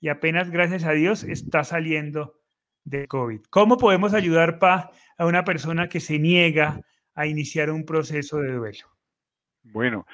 y 0.00 0.08
apenas, 0.08 0.50
gracias 0.50 0.84
a 0.84 0.92
Dios, 0.92 1.24
está 1.24 1.62
saliendo 1.62 2.40
de 2.84 3.06
COVID. 3.06 3.40
¿Cómo 3.50 3.76
podemos 3.76 4.14
ayudar 4.14 4.58
pa, 4.58 4.90
a 5.18 5.26
una 5.26 5.44
persona 5.44 5.88
que 5.88 6.00
se 6.00 6.18
niega 6.18 6.80
a 7.14 7.26
iniciar 7.26 7.70
un 7.70 7.84
proceso 7.84 8.38
de 8.38 8.52
duelo? 8.52 8.86
Bueno, 9.62 10.06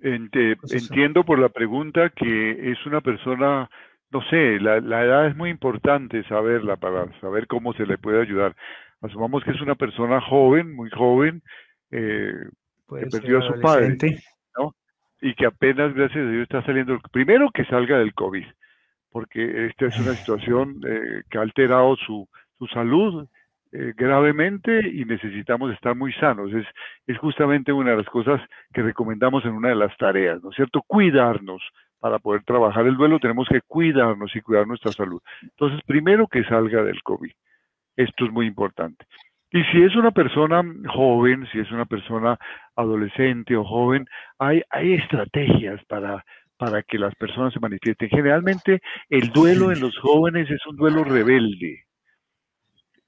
entiendo 0.00 1.24
por 1.24 1.38
la 1.38 1.50
pregunta 1.50 2.10
que 2.10 2.72
es 2.72 2.86
una 2.86 3.02
persona 3.02 3.68
no 4.10 4.22
sé, 4.30 4.60
la, 4.60 4.76
edad 4.76 5.26
es 5.26 5.36
muy 5.36 5.50
importante 5.50 6.22
saberla 6.24 6.76
para 6.76 7.08
saber 7.20 7.46
cómo 7.46 7.72
se 7.74 7.86
le 7.86 7.98
puede 7.98 8.20
ayudar. 8.20 8.54
Asumamos 9.00 9.44
que 9.44 9.50
es 9.50 9.60
una 9.60 9.74
persona 9.74 10.20
joven, 10.20 10.74
muy 10.74 10.90
joven, 10.90 11.42
eh, 11.90 12.32
que 12.88 13.06
perdió 13.06 13.38
a 13.38 13.42
su 13.42 13.60
padre, 13.60 13.96
¿no? 14.56 14.74
Y 15.20 15.34
que 15.34 15.46
apenas, 15.46 15.94
gracias 15.94 16.24
a 16.24 16.30
Dios, 16.30 16.42
está 16.42 16.64
saliendo. 16.64 16.98
Primero 17.12 17.50
que 17.52 17.64
salga 17.64 17.98
del 17.98 18.14
COVID, 18.14 18.44
porque 19.10 19.66
esta 19.66 19.86
es 19.86 19.98
una 19.98 20.12
situación 20.14 20.80
eh, 20.86 21.22
que 21.28 21.38
ha 21.38 21.42
alterado 21.42 21.96
su, 21.96 22.28
su 22.58 22.66
salud 22.68 23.28
eh, 23.72 23.92
gravemente 23.96 24.88
y 24.88 25.04
necesitamos 25.04 25.72
estar 25.74 25.94
muy 25.96 26.12
sanos. 26.14 26.52
Es, 26.52 26.66
es 27.06 27.18
justamente 27.18 27.72
una 27.72 27.90
de 27.90 27.98
las 27.98 28.06
cosas 28.06 28.40
que 28.72 28.82
recomendamos 28.82 29.44
en 29.44 29.52
una 29.52 29.70
de 29.70 29.74
las 29.74 29.96
tareas, 29.96 30.42
¿no 30.42 30.50
es 30.50 30.56
cierto? 30.56 30.82
Cuidarnos, 30.86 31.62
para 32.00 32.18
poder 32.18 32.42
trabajar 32.44 32.86
el 32.86 32.96
duelo 32.96 33.18
tenemos 33.18 33.48
que 33.48 33.60
cuidarnos 33.62 34.34
y 34.34 34.40
cuidar 34.40 34.66
nuestra 34.66 34.92
salud. 34.92 35.20
Entonces, 35.42 35.80
primero 35.86 36.26
que 36.26 36.44
salga 36.44 36.82
del 36.82 37.02
COVID. 37.02 37.32
Esto 37.96 38.26
es 38.26 38.32
muy 38.32 38.46
importante. 38.46 39.06
Y 39.50 39.62
si 39.64 39.82
es 39.82 39.96
una 39.96 40.10
persona 40.10 40.62
joven, 40.92 41.46
si 41.52 41.60
es 41.60 41.70
una 41.70 41.86
persona 41.86 42.38
adolescente 42.74 43.56
o 43.56 43.64
joven, 43.64 44.06
hay, 44.38 44.62
estrategias 44.72 45.82
para, 45.86 46.24
para 46.58 46.82
que 46.82 46.98
las 46.98 47.14
personas 47.14 47.54
se 47.54 47.60
manifiesten. 47.60 48.10
Generalmente 48.10 48.80
el 49.08 49.30
duelo 49.30 49.72
en 49.72 49.80
los 49.80 49.96
jóvenes 49.98 50.50
es 50.50 50.66
un 50.66 50.76
duelo 50.76 51.04
rebelde, 51.04 51.84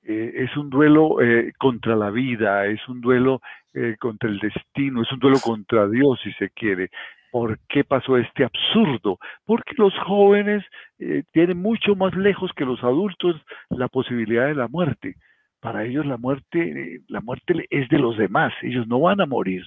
eh, 0.05 0.33
es 0.37 0.57
un 0.57 0.71
duelo 0.71 1.21
eh, 1.21 1.53
contra 1.59 1.97
la 1.97 2.11
vida, 2.11 2.67
es 2.67 2.81
un 2.89 3.01
duelo 3.03 3.43
eh, 3.75 3.97
contra 3.99 4.31
el 4.31 4.39
destino, 4.39 5.03
es 5.03 5.13
un 5.13 5.19
duelo 5.19 5.39
contra 5.41 5.87
Dios 5.89 6.19
si 6.23 6.33
se 6.35 6.51
quiere. 6.51 6.89
¿Por 7.31 7.59
qué 7.69 7.85
pasó 7.85 8.17
este 8.17 8.45
absurdo? 8.45 9.19
Porque 9.45 9.75
los 9.77 9.93
jóvenes 10.07 10.65
eh, 10.99 11.23
tienen 11.33 11.59
mucho 11.59 11.95
más 11.95 12.15
lejos 12.15 12.51
que 12.57 12.65
los 12.65 12.83
adultos 12.83 13.37
la 13.71 13.89
posibilidad 13.89 14.47
de 14.47 14.55
la 14.55 14.69
muerte. 14.69 15.17
Para 15.61 15.85
ellos 15.85 16.07
la 16.07 16.17
muerte, 16.17 16.95
eh, 16.95 17.01
la 17.09 17.21
muerte 17.21 17.67
es 17.71 17.89
de 17.89 17.99
los 17.99 18.17
demás, 18.17 18.53
ellos 18.63 18.87
no 18.87 19.01
van 19.01 19.21
a 19.21 19.27
morir. 19.27 19.63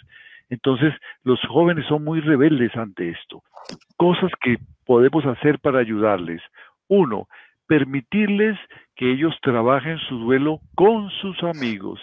Entonces 0.50 0.94
los 1.24 1.40
jóvenes 1.48 1.86
son 1.88 2.04
muy 2.04 2.20
rebeldes 2.20 2.76
ante 2.76 3.10
esto. 3.10 3.44
Cosas 3.98 4.32
que 4.42 4.58
podemos 4.86 5.26
hacer 5.26 5.60
para 5.60 5.80
ayudarles. 5.80 6.42
Uno, 6.88 7.28
permitirles 7.68 8.58
que 8.96 9.12
ellos 9.12 9.34
trabajen 9.42 9.98
su 10.10 10.18
duelo 10.18 10.60
con 10.76 11.10
sus 11.22 11.42
amigos, 11.44 12.02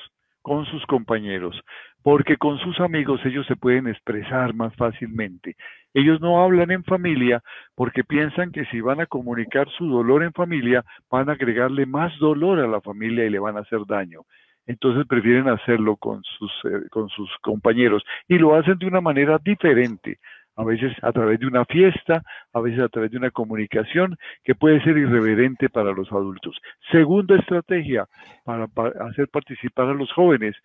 con 0.48 0.64
sus 0.64 0.84
compañeros 0.86 1.62
porque 2.02 2.38
con 2.38 2.58
sus 2.58 2.80
amigos 2.80 3.20
ellos 3.26 3.46
se 3.46 3.56
pueden 3.56 3.86
expresar 3.86 4.54
más 4.54 4.74
fácilmente. 4.76 5.56
Ellos 5.92 6.22
no 6.22 6.42
hablan 6.42 6.70
en 6.70 6.82
familia 6.84 7.42
porque 7.74 8.02
piensan 8.02 8.50
que 8.50 8.64
si 8.66 8.80
van 8.80 9.00
a 9.00 9.06
comunicar 9.06 9.68
su 9.76 9.86
dolor 9.88 10.22
en 10.22 10.32
familia, 10.32 10.84
van 11.10 11.28
a 11.28 11.32
agregarle 11.32 11.84
más 11.84 12.16
dolor 12.18 12.60
a 12.60 12.66
la 12.66 12.80
familia 12.80 13.26
y 13.26 13.30
le 13.30 13.38
van 13.38 13.58
a 13.58 13.60
hacer 13.60 13.80
daño. 13.86 14.22
Entonces 14.66 15.06
prefieren 15.06 15.48
hacerlo 15.48 15.96
con 15.96 16.22
sus, 16.22 16.50
eh, 16.64 16.88
con 16.90 17.10
sus 17.10 17.30
compañeros 17.42 18.02
y 18.26 18.38
lo 18.38 18.54
hacen 18.54 18.78
de 18.78 18.86
una 18.86 19.02
manera 19.02 19.38
diferente 19.44 20.18
a 20.58 20.64
veces 20.64 20.92
a 21.02 21.12
través 21.12 21.38
de 21.38 21.46
una 21.46 21.64
fiesta, 21.64 22.22
a 22.52 22.60
veces 22.60 22.80
a 22.80 22.88
través 22.88 23.12
de 23.12 23.16
una 23.16 23.30
comunicación 23.30 24.16
que 24.42 24.56
puede 24.56 24.82
ser 24.82 24.98
irreverente 24.98 25.68
para 25.68 25.92
los 25.92 26.10
adultos. 26.10 26.60
Segunda 26.90 27.36
estrategia 27.36 28.06
para, 28.44 28.66
hacer 29.08 29.28
participar 29.28 29.86
a 29.86 29.94
los 29.94 30.12
jóvenes, 30.12 30.56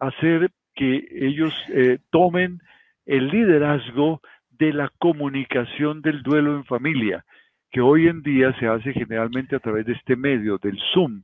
hacer 0.00 0.50
que 0.74 1.06
ellos 1.12 1.54
eh, 1.72 1.98
tomen 2.10 2.58
el 3.06 3.28
liderazgo 3.28 4.20
de 4.50 4.72
la 4.72 4.90
comunicación 4.98 6.02
del 6.02 6.24
duelo 6.24 6.56
en 6.56 6.64
familia, 6.64 7.24
que 7.70 7.80
hoy 7.80 8.08
en 8.08 8.22
día 8.22 8.52
se 8.58 8.66
hace 8.66 8.92
generalmente 8.92 9.54
a 9.54 9.60
través 9.60 9.86
de 9.86 9.92
este 9.92 10.16
medio, 10.16 10.58
del 10.58 10.80
Zoom. 10.92 11.22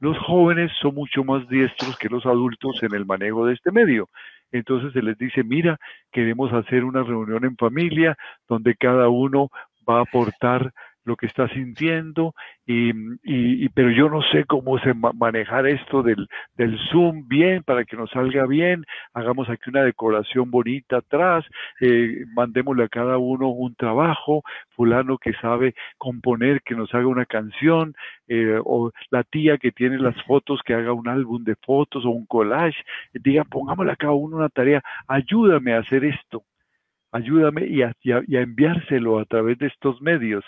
Los 0.00 0.18
jóvenes 0.18 0.70
son 0.82 0.94
mucho 0.94 1.24
más 1.24 1.48
diestros 1.48 1.96
que 1.96 2.10
los 2.10 2.26
adultos 2.26 2.82
en 2.82 2.94
el 2.94 3.06
manejo 3.06 3.46
de 3.46 3.54
este 3.54 3.72
medio. 3.72 4.10
Entonces 4.54 4.92
se 4.92 5.02
les 5.02 5.18
dice, 5.18 5.42
mira, 5.42 5.78
queremos 6.12 6.52
hacer 6.52 6.84
una 6.84 7.02
reunión 7.02 7.44
en 7.44 7.56
familia 7.56 8.16
donde 8.48 8.76
cada 8.76 9.08
uno 9.08 9.50
va 9.88 9.98
a 9.98 10.02
aportar 10.02 10.72
lo 11.04 11.16
que 11.16 11.26
está 11.26 11.48
sintiendo, 11.48 12.34
y, 12.66 12.92
y, 13.24 13.68
pero 13.70 13.90
yo 13.90 14.08
no 14.08 14.22
sé 14.22 14.44
cómo 14.44 14.78
se 14.78 14.94
manejar 14.94 15.66
esto 15.66 16.02
del, 16.02 16.28
del 16.56 16.78
Zoom 16.90 17.28
bien 17.28 17.62
para 17.62 17.84
que 17.84 17.96
nos 17.96 18.10
salga 18.10 18.46
bien, 18.46 18.84
hagamos 19.12 19.48
aquí 19.48 19.70
una 19.70 19.82
decoración 19.82 20.50
bonita 20.50 20.98
atrás, 20.98 21.44
eh, 21.80 22.24
mandémosle 22.34 22.84
a 22.84 22.88
cada 22.88 23.18
uno 23.18 23.48
un 23.48 23.74
trabajo, 23.74 24.42
fulano 24.70 25.18
que 25.18 25.32
sabe 25.34 25.74
componer, 25.98 26.62
que 26.62 26.74
nos 26.74 26.94
haga 26.94 27.06
una 27.06 27.26
canción, 27.26 27.94
eh, 28.28 28.58
o 28.64 28.90
la 29.10 29.22
tía 29.24 29.58
que 29.58 29.72
tiene 29.72 29.98
las 29.98 30.20
fotos, 30.24 30.60
que 30.64 30.74
haga 30.74 30.92
un 30.92 31.08
álbum 31.08 31.44
de 31.44 31.56
fotos 31.56 32.04
o 32.04 32.10
un 32.10 32.26
collage, 32.26 32.82
diga, 33.12 33.44
pongámosle 33.44 33.92
a 33.92 33.96
cada 33.96 34.12
uno 34.12 34.36
una 34.36 34.48
tarea, 34.48 34.82
ayúdame 35.06 35.74
a 35.74 35.80
hacer 35.80 36.04
esto, 36.04 36.44
ayúdame 37.12 37.66
y 37.66 37.82
a, 37.82 37.94
enviárselo 38.28 39.18
a 39.18 39.24
través 39.24 39.58
de 39.58 39.66
estos 39.68 40.00
medios. 40.00 40.44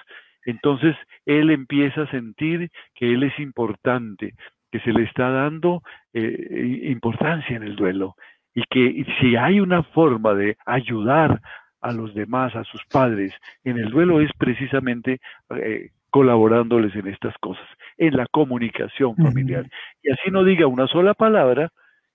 Entonces 0.47 0.97
él 1.26 1.51
empieza 1.51 2.03
a 2.03 2.11
sentir 2.11 2.70
que 2.94 3.12
él 3.12 3.24
es 3.24 3.38
importante, 3.38 4.32
que 4.72 4.80
se 4.80 4.92
le 4.92 5.03
está 5.03 5.28
dando 5.28 5.82
eh, 6.14 6.80
importancia 6.84 7.57
en 7.57 7.64
el 7.64 7.76
duelo 7.76 8.14
y 8.55 8.62
que 8.70 9.05
si 9.20 9.36
hay 9.36 9.61
una 9.61 9.82
forma 9.82 10.32
de 10.34 10.57
ayudar 10.64 11.42
a 11.82 11.92
los 11.92 12.14
demás, 12.14 12.57
a 12.57 12.64
sus 12.64 12.82
padres, 12.86 13.34
en 13.64 13.78
el 13.78 13.90
duelo 13.90 14.20
es 14.20 14.30
precisamente 14.38 15.20
eh, 15.51 15.90
colaborándoles 16.11 16.94
en 16.94 17.09
estas 17.09 17.36
cosas, 17.38 17.66
en 17.99 18.16
la 18.16 18.26
comunicación 18.26 19.14
familiar. 19.16 19.66
Y 20.03 20.11
así 20.11 20.30
no 20.30 20.44
diga 20.44 20.66
una 20.66 20.86
sola 20.86 21.12
palabra, 21.12 21.70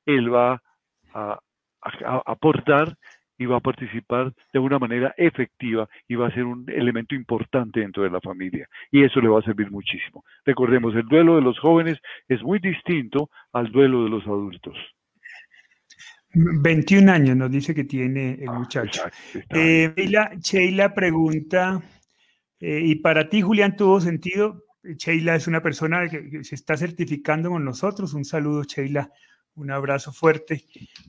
él 0.06 0.34
va 0.34 0.62
a, 1.14 1.40
aportar 2.26 2.96
y 3.42 3.48
va 3.48 3.58
a 3.58 3.60
participar 3.60 4.32
de 4.54 4.60
una 4.60 4.78
manera 4.78 5.16
efectiva 5.18 5.90
y 6.08 6.14
va 6.14 6.28
a 6.28 6.32
ser 6.32 6.44
un 6.44 6.64
elemento 6.70 7.16
importante 7.16 7.80
dentro 7.80 8.04
de 8.04 8.12
la 8.12 8.22
familia. 8.22 8.70
Y 8.92 9.04
eso 9.04 9.20
le 9.20 9.30
va 9.30 9.40
a 9.40 9.42
servir 9.42 9.72
muchísimo. 9.72 10.24
Recordemos, 10.46 10.94
el 10.94 11.08
duelo 11.08 11.38
de 11.38 11.42
los 11.42 11.58
jóvenes 11.58 11.98
es 12.28 12.44
muy 12.44 12.60
distinto 12.60 13.32
al 13.52 13.72
duelo 13.72 14.04
de 14.04 14.12
los 14.12 14.24
adultos. 14.28 14.78
21 16.36 17.12
años 17.12 17.36
nos 17.36 17.50
dice 17.50 17.74
que 17.74 17.84
tiene 17.84 18.34
el 18.34 18.50
ah, 18.50 18.60
muchacho. 18.60 19.02
Eh, 19.50 19.92
Sheila, 20.40 20.94
pregunta, 20.94 21.82
eh, 22.60 22.80
¿y 22.84 22.96
para 22.98 23.28
ti, 23.28 23.42
Julián, 23.42 23.76
tuvo 23.76 24.00
sentido? 24.00 24.66
Sheila 24.84 25.36
es 25.36 25.48
una 25.48 25.64
persona 25.64 26.08
que, 26.08 26.44
se 26.44 26.54
está 26.54 26.78
certificando 26.78 27.50
con 27.50 27.66
nosotros. 27.66 28.14
Un 28.14 28.24
saludo, 28.24 28.62
Sheila. 28.66 29.10
Un 29.56 29.70
abrazo 29.70 30.14
fuerte. 30.14 30.66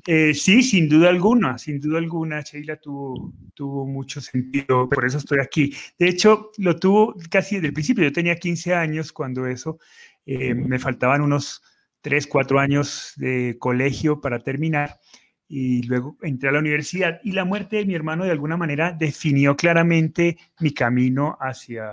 Eh, 0.07 0.34
sí, 0.34 0.62
sin 0.62 0.88
duda 0.88 1.09
alguna, 1.09 1.59
sin 1.59 1.80
duda 1.80 1.99
alguna, 1.99 2.40
Sheila 2.40 2.76
tuvo, 2.76 3.32
tuvo 3.55 3.86
mucho 3.86 4.20
sentido, 4.20 4.88
por 4.88 5.05
eso 5.05 5.18
estoy 5.18 5.38
aquí. 5.38 5.72
De 5.99 6.09
hecho, 6.09 6.51
lo 6.59 6.76
tuvo 6.76 7.14
casi 7.30 7.57
desde 7.57 7.68
el 7.68 7.72
principio. 7.72 8.05
Yo 8.05 8.12
tenía 8.12 8.36
15 8.36 8.74
años 8.74 9.12
cuando 9.12 9.47
eso, 9.47 9.78
me 10.26 10.78
faltaban 10.78 11.20
unos 11.20 11.62
3, 12.03 12.26
4 12.26 12.59
años 12.59 13.12
de 13.16 13.57
colegio 13.59 14.20
para 14.20 14.40
terminar 14.40 14.99
y 15.49 15.82
luego 15.82 16.16
entré 16.22 16.49
a 16.49 16.53
la 16.53 16.61
universidad 16.61 17.20
y 17.22 17.32
la 17.32 17.45
muerte 17.45 17.76
de 17.76 17.84
mi 17.84 17.95
hermano 17.95 18.24
de 18.24 18.30
alguna 18.30 18.57
manera 18.57 18.93
definió 18.93 19.55
claramente 19.55 20.38
mi 20.61 20.72
camino 20.72 21.36
hacia 21.40 21.93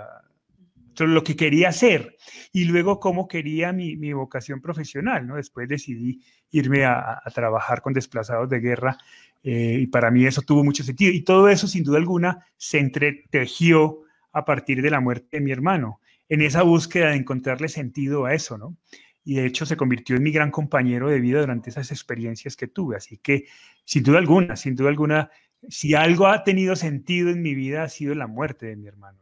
lo 1.06 1.22
que 1.24 1.36
quería 1.36 1.68
hacer 1.68 2.16
y 2.52 2.64
luego 2.64 3.00
cómo 3.00 3.28
quería 3.28 3.72
mi, 3.72 3.96
mi 3.96 4.12
vocación 4.12 4.60
profesional, 4.60 5.26
¿no? 5.26 5.36
Después 5.36 5.68
decidí 5.68 6.20
irme 6.50 6.84
a, 6.84 7.22
trabajar 7.34 7.80
con 7.80 7.92
desplazados 7.92 8.48
de 8.48 8.60
guerra 8.60 8.98
eh, 9.42 9.78
y 9.80 9.86
para 9.86 10.10
mí 10.10 10.26
eso 10.26 10.42
tuvo 10.42 10.64
mucho 10.64 10.82
sentido 10.82 11.12
y 11.12 11.22
todo 11.22 11.48
eso 11.48 11.66
sin 11.66 11.84
duda 11.84 11.98
alguna 11.98 12.46
se 12.56 12.78
entretejió 12.78 14.00
a 14.32 14.44
partir 14.44 14.82
de 14.82 14.90
la 14.90 15.00
muerte 15.00 15.38
de 15.38 15.40
mi 15.40 15.50
hermano, 15.50 16.00
en 16.28 16.42
esa 16.42 16.62
búsqueda 16.62 17.10
de 17.10 17.16
encontrarle 17.16 17.68
sentido 17.68 18.26
a 18.26 18.34
eso, 18.34 18.58
¿no? 18.58 18.76
y 19.24 19.34
de 19.34 19.46
hecho 19.46 19.66
se 19.66 19.76
convirtió 19.76 20.16
en 20.16 20.22
mi 20.22 20.32
gran 20.32 20.50
compañero 20.50 21.08
de 21.08 21.20
vida 21.20 21.40
durante 21.40 21.70
esas 21.70 21.90
experiencias 21.90 22.56
que 22.56 22.68
tuve. 22.68 22.96
Así 22.96 23.18
que, 23.18 23.46
sin 23.84 24.02
duda 24.02 24.18
alguna, 24.18 24.56
sin 24.56 24.74
duda 24.74 24.88
alguna, 24.88 25.30
si 25.68 25.94
algo 25.94 26.26
ha 26.26 26.42
tenido 26.42 26.74
sentido 26.76 27.30
en 27.30 27.42
mi 27.42 27.54
vida 27.54 27.82
ha 27.82 27.88
sido 27.88 28.14
la 28.14 28.26
muerte 28.26 28.66
de 28.66 28.76
mi 28.76 28.86
hermano. 28.86 29.18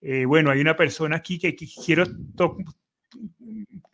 Eh, 0.00 0.24
bueno, 0.24 0.50
hay 0.50 0.60
una 0.60 0.76
persona 0.76 1.16
aquí 1.16 1.38
que, 1.38 1.56
quiero 1.56 2.04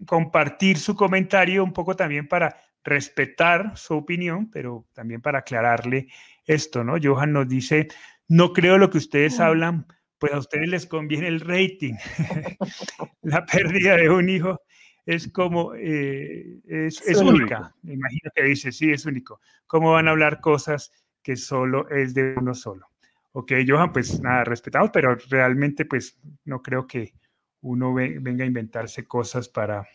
compartir 0.06 0.78
su 0.78 0.94
comentario 0.94 1.62
un 1.62 1.72
poco 1.72 1.94
también 1.96 2.28
para 2.28 2.56
respetar 2.84 3.76
su 3.76 3.94
opinión, 3.94 4.50
pero 4.50 4.86
también 4.92 5.20
para 5.20 5.40
aclararle 5.40 6.08
esto, 6.44 6.82
¿no? 6.82 6.96
Johan 7.00 7.32
nos 7.32 7.48
dice, 7.48 7.88
no 8.28 8.52
creo 8.52 8.78
lo 8.78 8.90
que 8.90 8.98
ustedes 8.98 9.38
hablan, 9.40 9.86
pues 10.18 10.32
a 10.32 10.38
ustedes 10.38 10.68
les 10.68 10.86
conviene 10.86 11.28
el 11.28 11.40
rating. 11.40 11.94
la 13.22 13.44
pérdida 13.46 13.96
de 13.96 14.10
un 14.10 14.28
hijo 14.28 14.60
es 15.06 15.28
como, 15.28 15.74
eh, 15.74 16.60
es, 16.66 17.00
única. 17.16 17.74
Me 17.82 17.94
imagino 17.94 18.30
que 18.34 18.44
dice, 18.44 18.72
sí, 18.72 18.90
es 18.90 19.04
único. 19.06 19.40
¿Cómo 19.66 19.92
van 19.92 20.08
a 20.08 20.12
hablar 20.12 20.40
cosas 20.40 20.92
que 21.22 21.36
solo 21.36 21.88
es 21.90 22.14
de 22.14 22.34
uno 22.36 22.54
solo? 22.54 22.91
Ok, 23.32 23.52
Johan, 23.66 23.92
pues 23.92 24.20
nada, 24.20 24.44
respetamos, 24.44 24.90
pero 24.92 25.16
realmente 25.30 25.84
pues 25.84 26.18
no 26.44 26.62
creo 26.62 26.86
que 26.86 27.14
uno 27.62 27.94
venga 27.94 28.44
a 28.44 28.46
inventarse 28.46 29.04
cosas 29.04 29.48
para, 29.48 29.86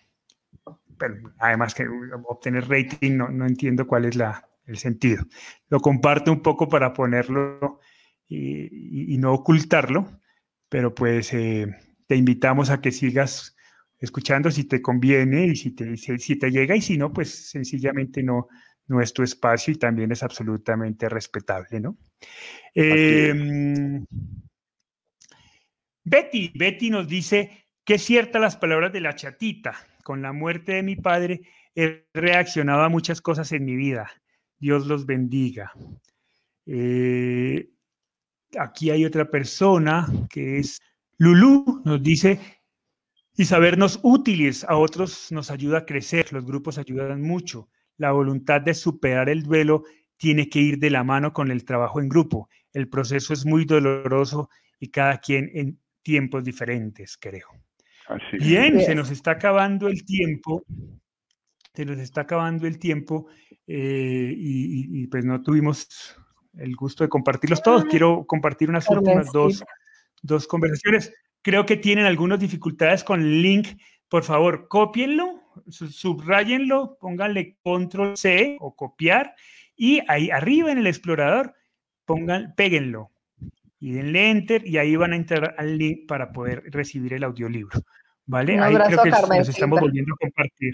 además 1.40 1.76
que 1.76 1.86
obtener 2.26 2.68
rating, 2.68 3.18
no, 3.18 3.30
no 3.30 3.46
entiendo 3.46 3.86
cuál 3.86 4.06
es 4.06 4.16
la, 4.16 4.48
el 4.66 4.78
sentido. 4.78 5.24
Lo 5.70 5.80
comparto 5.80 6.32
un 6.32 6.42
poco 6.42 6.68
para 6.70 6.94
ponerlo 6.94 7.80
y, 8.28 9.18
no 9.18 9.34
ocultarlo, 9.34 10.20
pero 10.70 10.94
pues 10.94 11.34
eh, 11.34 11.68
te 12.08 12.16
invitamos 12.16 12.70
a 12.70 12.82
que 12.82 12.92
sigas 12.92 13.56
escuchando 14.00 14.52
si 14.52 14.66
te 14.66 14.82
conviene 14.82 15.48
y 15.48 15.56
si 15.56 15.72
te, 15.72 15.98
si, 15.98 16.38
te 16.38 16.52
llega 16.52 16.76
y 16.76 16.82
si 16.82 16.98
no, 16.98 17.12
pues 17.12 17.50
sencillamente 17.50 18.22
no, 18.22 18.48
no 18.88 19.02
es 19.02 19.14
tu 19.14 19.24
espacio 19.24 19.74
y 19.74 19.78
también 19.78 20.12
es 20.12 20.24
absolutamente 20.24 21.10
respetable, 21.10 21.80
¿no? 21.80 21.98
Em, 22.74 24.06
Betty, 26.04 26.52
Betty 26.56 26.90
nos 26.90 27.08
dice 27.08 27.66
que 27.84 27.96
es 27.96 28.04
cierta 28.04 28.40
las 28.40 28.58
palabras 28.58 28.94
de 28.94 29.02
la 29.02 29.16
chatita. 29.16 29.76
Con 30.04 30.22
la 30.22 30.32
muerte 30.32 30.74
de 30.74 30.84
mi 30.84 30.96
padre 30.96 31.42
he 31.76 32.08
reaccionado 32.14 32.82
a 32.82 32.90
muchas 32.90 33.22
cosas 33.22 33.52
en 33.52 33.66
mi 33.66 33.76
vida. 33.76 34.10
Dios 34.58 34.88
los 34.88 35.06
bendiga. 35.06 35.74
Eh, 36.66 37.70
aquí 38.58 38.90
hay 38.90 39.06
otra 39.06 39.30
persona 39.30 40.08
que 40.30 40.60
es 40.60 40.82
Lulu, 41.18 41.82
nos 41.84 42.02
dice, 42.02 42.40
y 43.36 43.46
sabernos 43.46 44.00
útiles 44.04 44.64
a 44.64 44.78
otros 44.78 45.32
nos 45.32 45.52
ayuda 45.52 45.80
a 45.80 45.86
crecer, 45.86 46.32
los 46.34 46.46
grupos 46.46 46.78
ayudan 46.78 47.22
mucho. 47.22 47.70
La 47.98 48.12
voluntad 48.12 48.62
de 48.62 48.74
superar 48.74 49.30
el 49.30 49.44
duelo 49.44 49.84
tiene 50.18 50.50
que 50.50 50.60
ir 50.60 50.80
de 50.80 50.90
la 50.90 51.04
mano 51.04 51.34
con 51.34 51.52
el 51.52 51.66
trabajo 51.66 52.00
en 52.00 52.10
grupo. 52.10 52.50
El 52.74 52.90
proceso 52.90 53.34
es 53.34 53.46
muy 53.46 53.66
doloroso 53.66 54.50
y 54.80 54.90
cada 54.90 55.20
quien 55.20 55.50
en 55.54 55.80
tiempos 56.02 56.44
diferentes, 56.44 57.18
creo. 57.18 57.48
Bien, 58.40 58.80
se 58.80 58.96
nos 58.96 59.12
está 59.12 59.32
acabando 59.32 59.88
el 59.88 60.06
tiempo. 60.06 60.64
Se 61.74 61.86
nos 61.86 62.00
está 62.00 62.22
acabando 62.22 62.66
el 62.66 62.80
tiempo 62.80 63.28
eh, 63.68 64.34
y, 64.36 65.06
pues 65.08 65.26
no 65.26 65.42
tuvimos 65.44 66.16
el 66.54 66.76
gusto 66.76 67.04
de 67.04 67.10
compartirlos 67.10 67.62
todos. 67.62 67.86
Quiero 67.86 68.26
compartir 68.26 68.70
unas 68.70 68.90
últimas 68.90 69.32
dos, 69.32 69.64
dos 70.24 70.48
conversaciones 70.48 71.14
creo 71.48 71.66
que 71.66 71.78
tienen 71.78 72.06
algunas 72.06 72.42
dificultades 72.42 73.06
con 73.06 73.22
el 73.22 73.42
link. 73.42 73.80
Por 74.10 74.24
favor, 74.24 74.68
cópienlo, 74.68 75.37
subrayenlo, 75.70 76.98
pónganle 77.00 77.58
control 77.64 78.18
C 78.18 78.58
o 78.60 78.76
copiar 78.76 79.36
y 79.76 80.02
ahí 80.08 80.30
arriba 80.30 80.72
en 80.72 80.80
el 80.80 80.88
explorador 80.88 81.56
pongan, 82.06 82.54
péguenlo 82.56 83.12
y 83.80 83.92
denle 83.92 84.30
enter 84.32 84.68
y 84.68 84.78
ahí 84.78 84.96
van 84.96 85.14
a 85.14 85.16
entrar 85.16 85.56
al 85.58 85.78
link 85.78 86.08
para 86.08 86.32
poder 86.32 86.64
recibir 86.68 87.14
el 87.14 87.24
audiolibro. 87.24 87.80
¿Vale? 88.26 88.60
ahí 88.60 88.76
creo 88.76 89.04
que 89.04 89.10
nos 89.10 89.50
estamos 89.50 89.80
volviendo 89.80 90.14
a 90.14 90.18
compartir. 90.18 90.74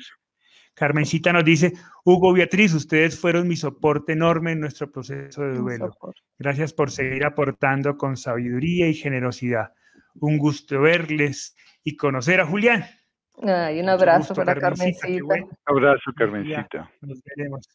Carmencita 0.74 1.32
nos 1.32 1.46
dice, 1.46 1.74
Hugo 2.04 2.34
Beatriz, 2.34 2.74
ustedes 2.74 3.20
fueron 3.20 3.48
mi 3.48 3.56
soporte 3.56 4.14
enorme 4.14 4.54
en 4.54 4.60
nuestro 4.60 4.92
proceso 4.92 5.44
de 5.44 5.56
duelo. 5.56 5.96
Gracias 6.40 6.74
por 6.74 6.90
seguir 6.90 7.26
aportando 7.26 7.96
con 7.96 8.18
sabiduría 8.18 8.88
y 8.88 8.96
generosidad. 8.96 9.74
Un 10.16 10.40
gusto 10.40 10.82
verles 10.82 11.56
y 11.84 11.96
conocer 11.96 12.42
a 12.42 12.48
Julián. 12.48 12.86
Ay, 13.42 13.80
un 13.80 13.90
abrazo 13.90 14.34
para 14.34 14.56
Carmencita. 14.56 15.08
Un 15.08 15.50
abrazo, 15.66 16.12
Carmencita. 16.16 16.90
nos 17.02 17.22
veremos. 17.24 17.68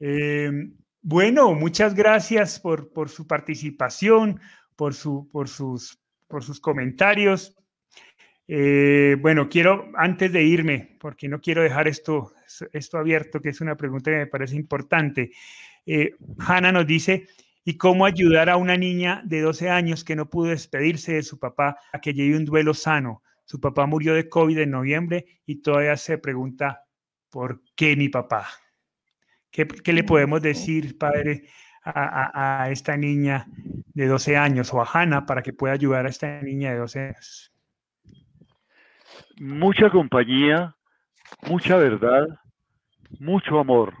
Em, 0.00 0.74
bueno, 1.02 1.52
muchas 1.54 1.94
gracias 1.94 2.60
por, 2.60 2.92
por 2.92 3.08
su 3.08 3.26
participación, 3.26 4.40
por, 4.76 4.94
su, 4.94 5.28
por, 5.30 5.48
sus, 5.48 5.98
por 6.26 6.44
sus 6.44 6.60
comentarios. 6.60 7.56
Eh, 8.46 9.16
bueno, 9.20 9.48
quiero, 9.48 9.90
antes 9.96 10.32
de 10.32 10.42
irme, 10.42 10.96
porque 11.00 11.28
no 11.28 11.40
quiero 11.40 11.62
dejar 11.62 11.88
esto, 11.88 12.32
esto 12.72 12.98
abierto, 12.98 13.40
que 13.40 13.50
es 13.50 13.60
una 13.60 13.76
pregunta 13.76 14.10
que 14.10 14.18
me 14.18 14.26
parece 14.26 14.56
importante. 14.56 15.32
Eh, 15.84 16.14
Hanna 16.38 16.72
nos 16.72 16.86
dice, 16.86 17.26
y 17.64 17.76
cómo 17.76 18.06
ayudar 18.06 18.48
a 18.48 18.56
una 18.56 18.78
niña 18.78 19.20
de 19.26 19.42
12 19.42 19.68
años 19.68 20.02
que 20.02 20.16
no 20.16 20.30
pudo 20.30 20.48
despedirse 20.48 21.12
de 21.12 21.22
su 21.22 21.38
papá 21.38 21.76
a 21.92 22.00
que 22.00 22.14
lleve 22.14 22.36
un 22.36 22.46
duelo 22.46 22.72
sano. 22.72 23.22
Su 23.48 23.62
papá 23.62 23.86
murió 23.86 24.12
de 24.12 24.28
COVID 24.28 24.58
en 24.58 24.72
noviembre 24.72 25.24
y 25.46 25.62
todavía 25.62 25.96
se 25.96 26.18
pregunta, 26.18 26.84
¿por 27.30 27.62
qué 27.74 27.96
mi 27.96 28.10
papá? 28.10 28.46
¿Qué, 29.50 29.66
le 29.90 30.04
podemos 30.04 30.42
decir, 30.42 30.98
padre, 30.98 31.48
a, 31.82 32.64
a, 32.64 32.70
esta 32.70 32.98
niña 32.98 33.46
de 33.94 34.06
12 34.06 34.36
años 34.36 34.74
o 34.74 34.82
a 34.82 34.84
Hannah 34.92 35.24
para 35.24 35.40
que 35.40 35.54
pueda 35.54 35.72
ayudar 35.72 36.04
a 36.04 36.10
esta 36.10 36.42
niña 36.42 36.72
de 36.72 36.76
12 36.76 37.00
años? 37.00 37.52
Mucha 39.40 39.88
compañía, 39.88 40.76
mucha 41.48 41.78
verdad, 41.78 42.28
mucho 43.18 43.60
amor. 43.60 43.94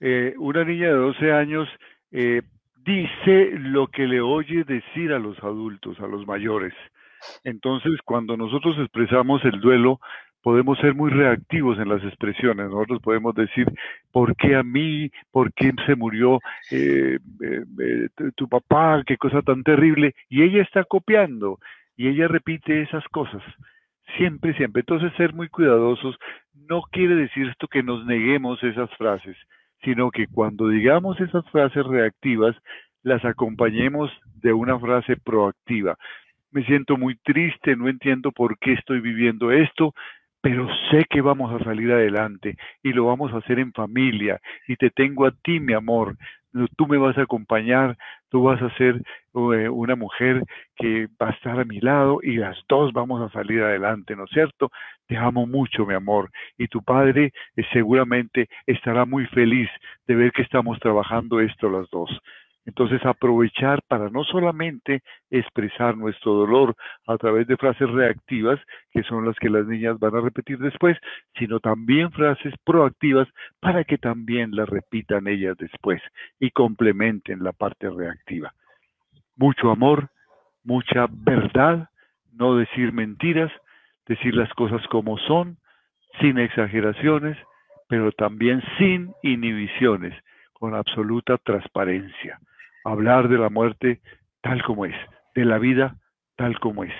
Eh, 0.00 0.34
una 0.36 0.64
niña 0.64 0.88
de 0.88 0.94
12 0.94 1.32
años 1.32 1.68
eh, 2.10 2.42
dice 2.84 3.52
lo 3.52 3.86
que 3.86 4.08
le 4.08 4.20
oye 4.20 4.64
decir 4.64 5.12
a 5.12 5.20
los 5.20 5.38
adultos, 5.44 6.00
a 6.00 6.08
los 6.08 6.26
mayores. 6.26 6.74
Entonces, 7.44 8.00
cuando 8.04 8.36
nosotros 8.36 8.76
expresamos 8.78 9.44
el 9.44 9.60
duelo, 9.60 10.00
podemos 10.42 10.78
ser 10.78 10.94
muy 10.94 11.10
reactivos 11.10 11.78
en 11.78 11.88
las 11.88 12.04
expresiones. 12.04 12.68
Nosotros 12.70 13.00
podemos 13.02 13.34
decir, 13.34 13.66
¿por 14.12 14.36
qué 14.36 14.54
a 14.56 14.62
mí? 14.62 15.10
¿Por 15.32 15.52
qué 15.54 15.72
se 15.86 15.96
murió 15.96 16.38
eh, 16.70 17.18
tu 18.36 18.48
papá? 18.48 19.02
¿Qué 19.06 19.16
cosa 19.16 19.40
tan 19.40 19.62
terrible? 19.62 20.14
Y 20.28 20.42
ella 20.42 20.62
está 20.62 20.84
copiando 20.84 21.58
y 21.96 22.08
ella 22.08 22.28
repite 22.28 22.82
esas 22.82 23.04
cosas. 23.08 23.42
Siempre, 24.18 24.54
siempre. 24.54 24.80
Entonces, 24.80 25.12
ser 25.16 25.32
muy 25.32 25.48
cuidadosos 25.48 26.16
no 26.68 26.82
quiere 26.92 27.14
decir 27.14 27.48
esto 27.48 27.66
que 27.66 27.82
nos 27.82 28.04
neguemos 28.04 28.62
esas 28.62 28.90
frases, 28.96 29.36
sino 29.82 30.10
que 30.10 30.26
cuando 30.26 30.68
digamos 30.68 31.18
esas 31.20 31.48
frases 31.50 31.86
reactivas, 31.86 32.54
las 33.02 33.24
acompañemos 33.24 34.10
de 34.42 34.52
una 34.52 34.78
frase 34.78 35.16
proactiva. 35.16 35.96
Me 36.54 36.64
siento 36.64 36.96
muy 36.96 37.16
triste, 37.16 37.76
no 37.76 37.88
entiendo 37.88 38.32
por 38.32 38.58
qué 38.58 38.72
estoy 38.74 39.00
viviendo 39.00 39.52
esto, 39.52 39.92
pero 40.40 40.68
sé 40.90 41.04
que 41.10 41.20
vamos 41.20 41.52
a 41.52 41.64
salir 41.64 41.92
adelante 41.92 42.56
y 42.82 42.92
lo 42.92 43.06
vamos 43.06 43.34
a 43.34 43.38
hacer 43.38 43.58
en 43.58 43.72
familia 43.72 44.40
y 44.68 44.76
te 44.76 44.90
tengo 44.90 45.26
a 45.26 45.32
ti, 45.32 45.60
mi 45.60 45.74
amor, 45.74 46.16
tú 46.76 46.86
me 46.86 46.96
vas 46.98 47.18
a 47.18 47.22
acompañar, 47.22 47.96
tú 48.30 48.44
vas 48.44 48.62
a 48.62 48.74
ser 48.76 48.96
eh, 48.98 49.68
una 49.68 49.96
mujer 49.96 50.44
que 50.76 51.08
va 51.20 51.30
a 51.30 51.32
estar 51.32 51.60
a 51.60 51.64
mi 51.64 51.80
lado 51.80 52.20
y 52.22 52.36
las 52.36 52.56
dos 52.68 52.92
vamos 52.92 53.20
a 53.22 53.32
salir 53.32 53.62
adelante, 53.62 54.16
¿no 54.16 54.24
es 54.24 54.30
cierto? 54.30 54.70
Te 55.08 55.16
amo 55.16 55.46
mucho, 55.46 55.84
mi 55.86 55.94
amor, 55.94 56.30
y 56.56 56.68
tu 56.68 56.82
padre 56.84 57.32
eh, 57.56 57.62
seguramente 57.72 58.48
estará 58.66 59.06
muy 59.06 59.26
feliz 59.26 59.68
de 60.06 60.14
ver 60.14 60.32
que 60.32 60.42
estamos 60.42 60.78
trabajando 60.78 61.40
esto 61.40 61.68
las 61.68 61.90
dos. 61.90 62.10
Entonces 62.66 63.04
aprovechar 63.04 63.82
para 63.88 64.08
no 64.08 64.24
solamente 64.24 65.02
expresar 65.30 65.96
nuestro 65.96 66.32
dolor 66.32 66.74
a 67.06 67.18
través 67.18 67.46
de 67.46 67.58
frases 67.58 67.90
reactivas, 67.90 68.58
que 68.90 69.02
son 69.02 69.26
las 69.26 69.36
que 69.36 69.50
las 69.50 69.66
niñas 69.66 69.98
van 69.98 70.16
a 70.16 70.22
repetir 70.22 70.58
después, 70.58 70.96
sino 71.38 71.60
también 71.60 72.10
frases 72.10 72.54
proactivas 72.64 73.28
para 73.60 73.84
que 73.84 73.98
también 73.98 74.52
las 74.52 74.68
repitan 74.68 75.28
ellas 75.28 75.56
después 75.58 76.00
y 76.40 76.50
complementen 76.50 77.44
la 77.44 77.52
parte 77.52 77.90
reactiva. 77.90 78.54
Mucho 79.36 79.70
amor, 79.70 80.08
mucha 80.62 81.06
verdad, 81.10 81.90
no 82.32 82.56
decir 82.56 82.92
mentiras, 82.92 83.52
decir 84.06 84.34
las 84.34 84.52
cosas 84.54 84.86
como 84.88 85.18
son, 85.18 85.58
sin 86.20 86.38
exageraciones, 86.38 87.36
pero 87.88 88.10
también 88.12 88.62
sin 88.78 89.12
inhibiciones, 89.22 90.14
con 90.54 90.74
absoluta 90.74 91.36
transparencia 91.36 92.38
hablar 92.84 93.28
de 93.28 93.38
la 93.38 93.50
muerte 93.50 94.00
tal 94.40 94.62
como 94.62 94.84
es, 94.86 94.94
de 95.34 95.44
la 95.44 95.58
vida 95.58 95.96
tal 96.36 96.58
como 96.60 96.84
es. 96.84 96.92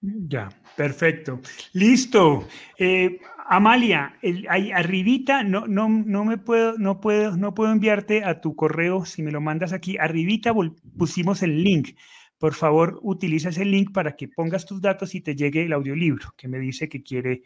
Ya, 0.00 0.48
perfecto. 0.76 1.40
Listo. 1.74 2.48
Eh, 2.78 3.20
Amalia, 3.46 4.16
ahí 4.48 4.72
arribita, 4.72 5.42
no, 5.42 5.66
no, 5.66 5.88
no 5.88 6.24
me 6.24 6.38
puedo, 6.38 6.78
no 6.78 7.00
puedo, 7.00 7.36
no 7.36 7.52
puedo 7.52 7.72
enviarte 7.72 8.24
a 8.24 8.40
tu 8.40 8.56
correo 8.56 9.04
si 9.04 9.22
me 9.22 9.32
lo 9.32 9.40
mandas 9.40 9.72
aquí. 9.72 9.98
Arribita 9.98 10.54
pusimos 10.96 11.42
el 11.42 11.62
link. 11.62 11.96
Por 12.38 12.54
favor, 12.54 12.98
utiliza 13.02 13.50
ese 13.50 13.66
link 13.66 13.92
para 13.92 14.16
que 14.16 14.28
pongas 14.28 14.64
tus 14.64 14.80
datos 14.80 15.14
y 15.14 15.20
te 15.20 15.36
llegue 15.36 15.64
el 15.64 15.74
audiolibro 15.74 16.32
que 16.36 16.48
me 16.48 16.58
dice 16.58 16.88
que 16.88 17.02
quiere, 17.02 17.42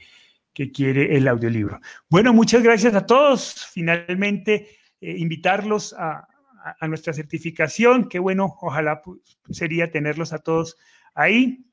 que 0.53 0.71
quiere 0.71 1.17
el 1.17 1.27
audiolibro. 1.27 1.81
Bueno, 2.09 2.33
muchas 2.33 2.63
gracias 2.63 2.95
a 2.95 3.05
todos. 3.05 3.67
Finalmente, 3.73 4.69
eh, 5.01 5.17
invitarlos 5.19 5.93
a, 5.95 6.29
a, 6.81 6.89
nuestra 6.89 7.13
certificación. 7.13 8.09
Qué 8.09 8.19
bueno, 8.19 8.57
ojalá 8.61 9.03
sería 9.51 9.91
tenerlos 9.91 10.33
a 10.33 10.39
todos 10.39 10.77
ahí. 11.15 11.65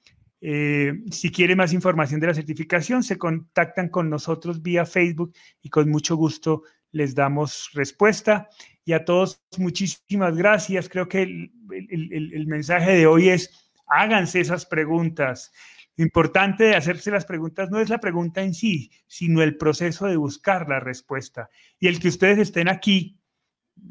Eh, 0.42 0.94
si 1.12 1.32
quiere 1.32 1.56
más 1.56 1.72
información 1.72 2.20
de 2.20 2.28
la 2.28 2.34
certificación, 2.34 3.04
se 3.04 3.18
contactan 3.18 3.90
con 3.90 4.10
nosotros 4.10 4.62
vía 4.62 4.86
Facebook 4.86 5.34
y 5.62 5.70
con 5.70 5.90
mucho 5.90 6.16
gusto 6.16 6.64
les 6.92 7.16
damos 7.16 7.70
respuesta. 7.74 8.50
Y 8.84 8.94
a 8.94 9.06
todos, 9.06 9.44
muchísimas 9.58 10.36
gracias. 10.36 10.90
Creo 10.90 11.08
que 11.08 11.22
el, 11.22 12.48
mensaje 12.48 12.92
de 12.92 13.08
hoy 13.08 13.30
es, 13.30 13.72
háganse 13.88 14.42
esas 14.42 14.66
preguntas. 14.66 15.54
Lo 15.96 16.04
importante 16.04 16.66
de 16.66 16.76
hacerse 16.76 17.12
las 17.12 17.26
preguntas 17.26 17.70
no 17.70 17.80
es 17.80 17.90
la 17.90 18.00
pregunta 18.00 18.42
en 18.42 18.54
sí, 18.54 18.92
sino 19.08 19.42
el 19.44 19.58
proceso 19.58 20.08
de 20.08 20.18
buscar 20.18 20.68
la 20.68 20.80
respuesta. 20.80 21.50
Y 21.80 21.88
el 21.88 22.00
que 22.00 22.08
ustedes 22.08 22.40
estén 22.40 22.68
aquí 22.68 23.21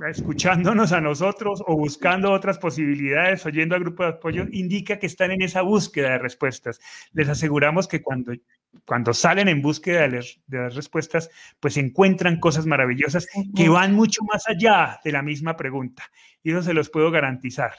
escuchándonos 0.09 0.93
a 0.93 1.01
nosotros 1.01 1.63
o 1.67 1.77
buscando 1.77 2.33
otras 2.33 2.59
posibilidades, 2.59 3.45
oyendo 3.45 3.75
al 3.75 3.83
grupo 3.83 4.05
de 4.05 4.11
apoyo, 4.11 4.47
indica 4.51 4.99
que 4.99 5.07
están 5.07 5.31
en 5.31 5.43
esa 5.43 5.63
búsqueda 5.63 6.11
de 6.11 6.19
respuestas. 6.19 6.81
Les 7.13 7.29
aseguramos 7.29 7.89
que 7.89 8.03
cuando, 8.03 8.33
cuando 8.87 9.13
salen 9.13 9.49
en 9.49 9.63
búsqueda 9.63 10.09
de, 10.09 10.25
de 10.47 10.59
las 10.59 10.75
respuestas, 10.75 11.31
pues 11.59 11.77
encuentran 11.77 12.39
cosas 12.39 12.67
maravillosas 12.67 13.27
que 13.55 13.69
van 13.69 13.95
mucho 13.95 14.23
más 14.25 14.49
allá 14.49 15.01
de 15.05 15.13
la 15.13 15.23
misma 15.23 15.57
pregunta. 15.57 16.05
Y 16.43 16.53
eso 16.53 16.63
se 16.63 16.75
los 16.75 16.89
puedo 16.89 17.11
garantizar. 17.11 17.73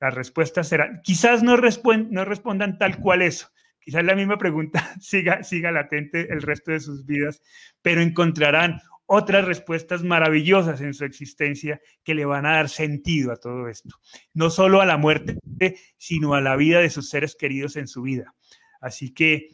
Las 0.00 0.14
respuestas 0.14 0.66
serán, 0.68 1.00
quizás 1.04 1.42
no, 1.44 1.56
no 1.56 2.24
respondan 2.24 2.78
tal 2.78 2.98
cual 2.98 3.22
eso, 3.22 3.50
quizás 3.78 4.02
la 4.02 4.16
misma 4.16 4.36
pregunta 4.36 4.82
siga, 5.00 5.44
siga 5.44 5.70
latente 5.70 6.32
el 6.32 6.42
resto 6.42 6.72
de 6.72 6.80
sus 6.80 7.06
vidas, 7.06 7.40
pero 7.82 8.00
encontrarán 8.00 8.80
otras 9.06 9.44
respuestas 9.44 10.02
maravillosas 10.02 10.80
en 10.80 10.94
su 10.94 11.04
existencia 11.04 11.80
que 12.02 12.14
le 12.14 12.24
van 12.24 12.46
a 12.46 12.52
dar 12.52 12.68
sentido 12.68 13.32
a 13.32 13.36
todo 13.36 13.68
esto. 13.68 13.90
No 14.32 14.50
solo 14.50 14.80
a 14.80 14.86
la 14.86 14.96
muerte, 14.96 15.38
sino 15.98 16.34
a 16.34 16.40
la 16.40 16.56
vida 16.56 16.80
de 16.80 16.90
sus 16.90 17.08
seres 17.08 17.36
queridos 17.36 17.76
en 17.76 17.88
su 17.88 18.02
vida. 18.02 18.34
Así 18.80 19.12
que 19.12 19.50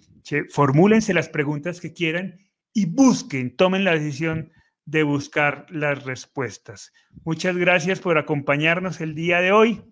formúlense 0.50 1.14
las 1.14 1.28
preguntas 1.28 1.80
que 1.80 1.92
quieran 1.92 2.36
y 2.72 2.86
busquen, 2.86 3.56
tomen 3.56 3.84
la 3.84 3.94
decisión 3.94 4.52
de 4.84 5.02
buscar 5.02 5.66
las 5.68 6.04
respuestas. 6.04 6.92
Muchas 7.24 7.56
gracias 7.56 8.00
por 8.00 8.16
acompañarnos 8.16 9.00
el 9.00 9.14
día 9.14 9.40
de 9.40 9.52
hoy. 9.52 9.82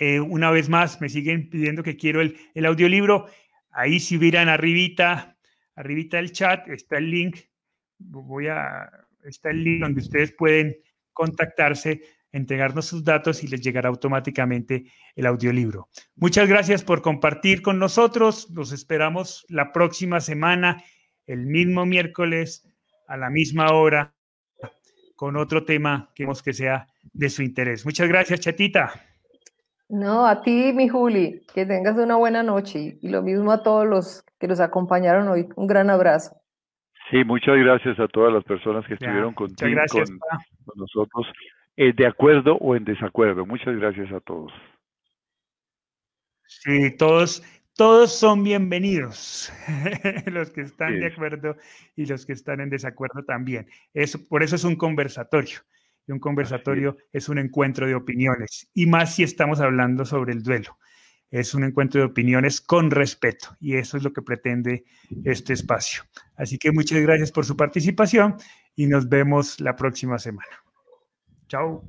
Eh, 0.00 0.18
una 0.18 0.50
vez 0.50 0.68
más, 0.68 1.00
me 1.00 1.08
siguen 1.08 1.48
pidiendo 1.50 1.82
que 1.82 1.96
quiero 1.96 2.20
el, 2.20 2.66
audiolibro. 2.66 3.26
Ahí 3.70 4.00
si 4.00 4.18
miran 4.18 4.48
arribita, 4.48 5.38
arribita 5.76 6.16
del 6.16 6.32
chat, 6.32 6.68
está 6.68 6.98
el 6.98 7.10
link 7.10 7.36
voy 8.04 8.48
a, 8.48 8.90
está 9.24 9.50
el 9.50 9.64
link 9.64 9.82
donde 9.82 10.00
ustedes 10.00 10.32
pueden 10.32 10.76
contactarse, 11.12 12.00
entregarnos 12.32 12.86
sus 12.86 13.04
datos 13.04 13.44
y 13.44 13.48
les 13.48 13.60
llegará 13.60 13.88
automáticamente 13.88 14.84
el 15.14 15.26
audiolibro. 15.26 15.88
Muchas 16.16 16.48
gracias 16.48 16.82
por 16.82 17.02
compartir 17.02 17.62
con 17.62 17.78
nosotros. 17.78 18.48
Los 18.50 18.72
esperamos 18.72 19.44
la 19.48 19.72
próxima 19.72 20.20
semana, 20.20 20.82
el 21.26 21.46
mismo 21.46 21.84
miércoles, 21.86 22.66
a 23.06 23.16
la 23.16 23.30
misma 23.30 23.72
hora, 23.72 24.14
con 25.16 25.36
otro 25.36 25.64
tema 25.64 26.10
que 26.14 26.26
que 26.44 26.52
sea 26.52 26.86
de 27.12 27.30
su 27.30 27.42
interés. 27.42 27.84
Muchas 27.84 28.08
gracias, 28.08 28.40
Chatita. 28.40 28.92
No, 29.88 30.26
a 30.26 30.40
ti, 30.40 30.72
mi 30.72 30.88
Juli, 30.88 31.44
que 31.52 31.66
tengas 31.66 31.98
una 31.98 32.16
buena 32.16 32.42
noche 32.42 32.98
y 33.00 33.08
lo 33.08 33.20
mismo 33.20 33.52
a 33.52 33.62
todos 33.62 33.86
los 33.86 34.24
que 34.38 34.48
nos 34.48 34.58
acompañaron 34.58 35.28
hoy. 35.28 35.48
Un 35.54 35.66
gran 35.66 35.90
abrazo. 35.90 36.41
Sí, 37.12 37.24
muchas 37.24 37.58
gracias 37.58 38.00
a 38.00 38.08
todas 38.08 38.32
las 38.32 38.42
personas 38.42 38.86
que 38.86 38.94
estuvieron 38.94 39.34
contigo, 39.34 39.78
con, 39.90 40.18
nosotros, 40.76 41.26
eh, 41.76 41.92
de 41.92 42.06
acuerdo 42.06 42.56
o 42.56 42.74
en 42.74 42.84
desacuerdo. 42.84 43.44
Muchas 43.44 43.76
gracias 43.76 44.10
a 44.12 44.20
todos. 44.20 44.50
Sí, 46.46 46.96
todos, 46.96 47.42
todos 47.76 48.18
son 48.18 48.42
bienvenidos, 48.42 49.52
los 50.32 50.50
que 50.52 50.62
están 50.62 51.00
de 51.00 51.08
acuerdo 51.08 51.58
y 51.96 52.06
los 52.06 52.24
que 52.24 52.32
están 52.32 52.62
en 52.62 52.70
desacuerdo 52.70 53.22
también. 53.24 53.68
Eso, 53.92 54.18
por 54.26 54.42
eso 54.42 54.56
es 54.56 54.64
un 54.64 54.76
conversatorio. 54.76 55.58
Y 56.08 56.12
un 56.12 56.18
conversatorio 56.18 56.96
es 57.12 57.28
un 57.28 57.36
encuentro 57.36 57.86
de 57.86 57.94
opiniones, 57.94 58.70
y 58.72 58.86
más 58.86 59.14
si 59.14 59.22
estamos 59.22 59.60
hablando 59.60 60.06
sobre 60.06 60.32
el 60.32 60.42
duelo 60.42 60.78
es 61.32 61.54
un 61.54 61.64
encuentro 61.64 62.00
de 62.00 62.06
opiniones 62.06 62.60
con 62.60 62.90
respeto 62.90 63.56
y 63.58 63.76
eso 63.76 63.96
es 63.96 64.04
lo 64.04 64.12
que 64.12 64.22
pretende 64.22 64.84
este 65.24 65.54
espacio. 65.54 66.04
Así 66.36 66.58
que 66.58 66.70
muchas 66.70 67.00
gracias 67.00 67.32
por 67.32 67.46
su 67.46 67.56
participación 67.56 68.36
y 68.76 68.86
nos 68.86 69.08
vemos 69.08 69.58
la 69.58 69.74
próxima 69.74 70.18
semana. 70.18 70.62
Chao. 71.48 71.84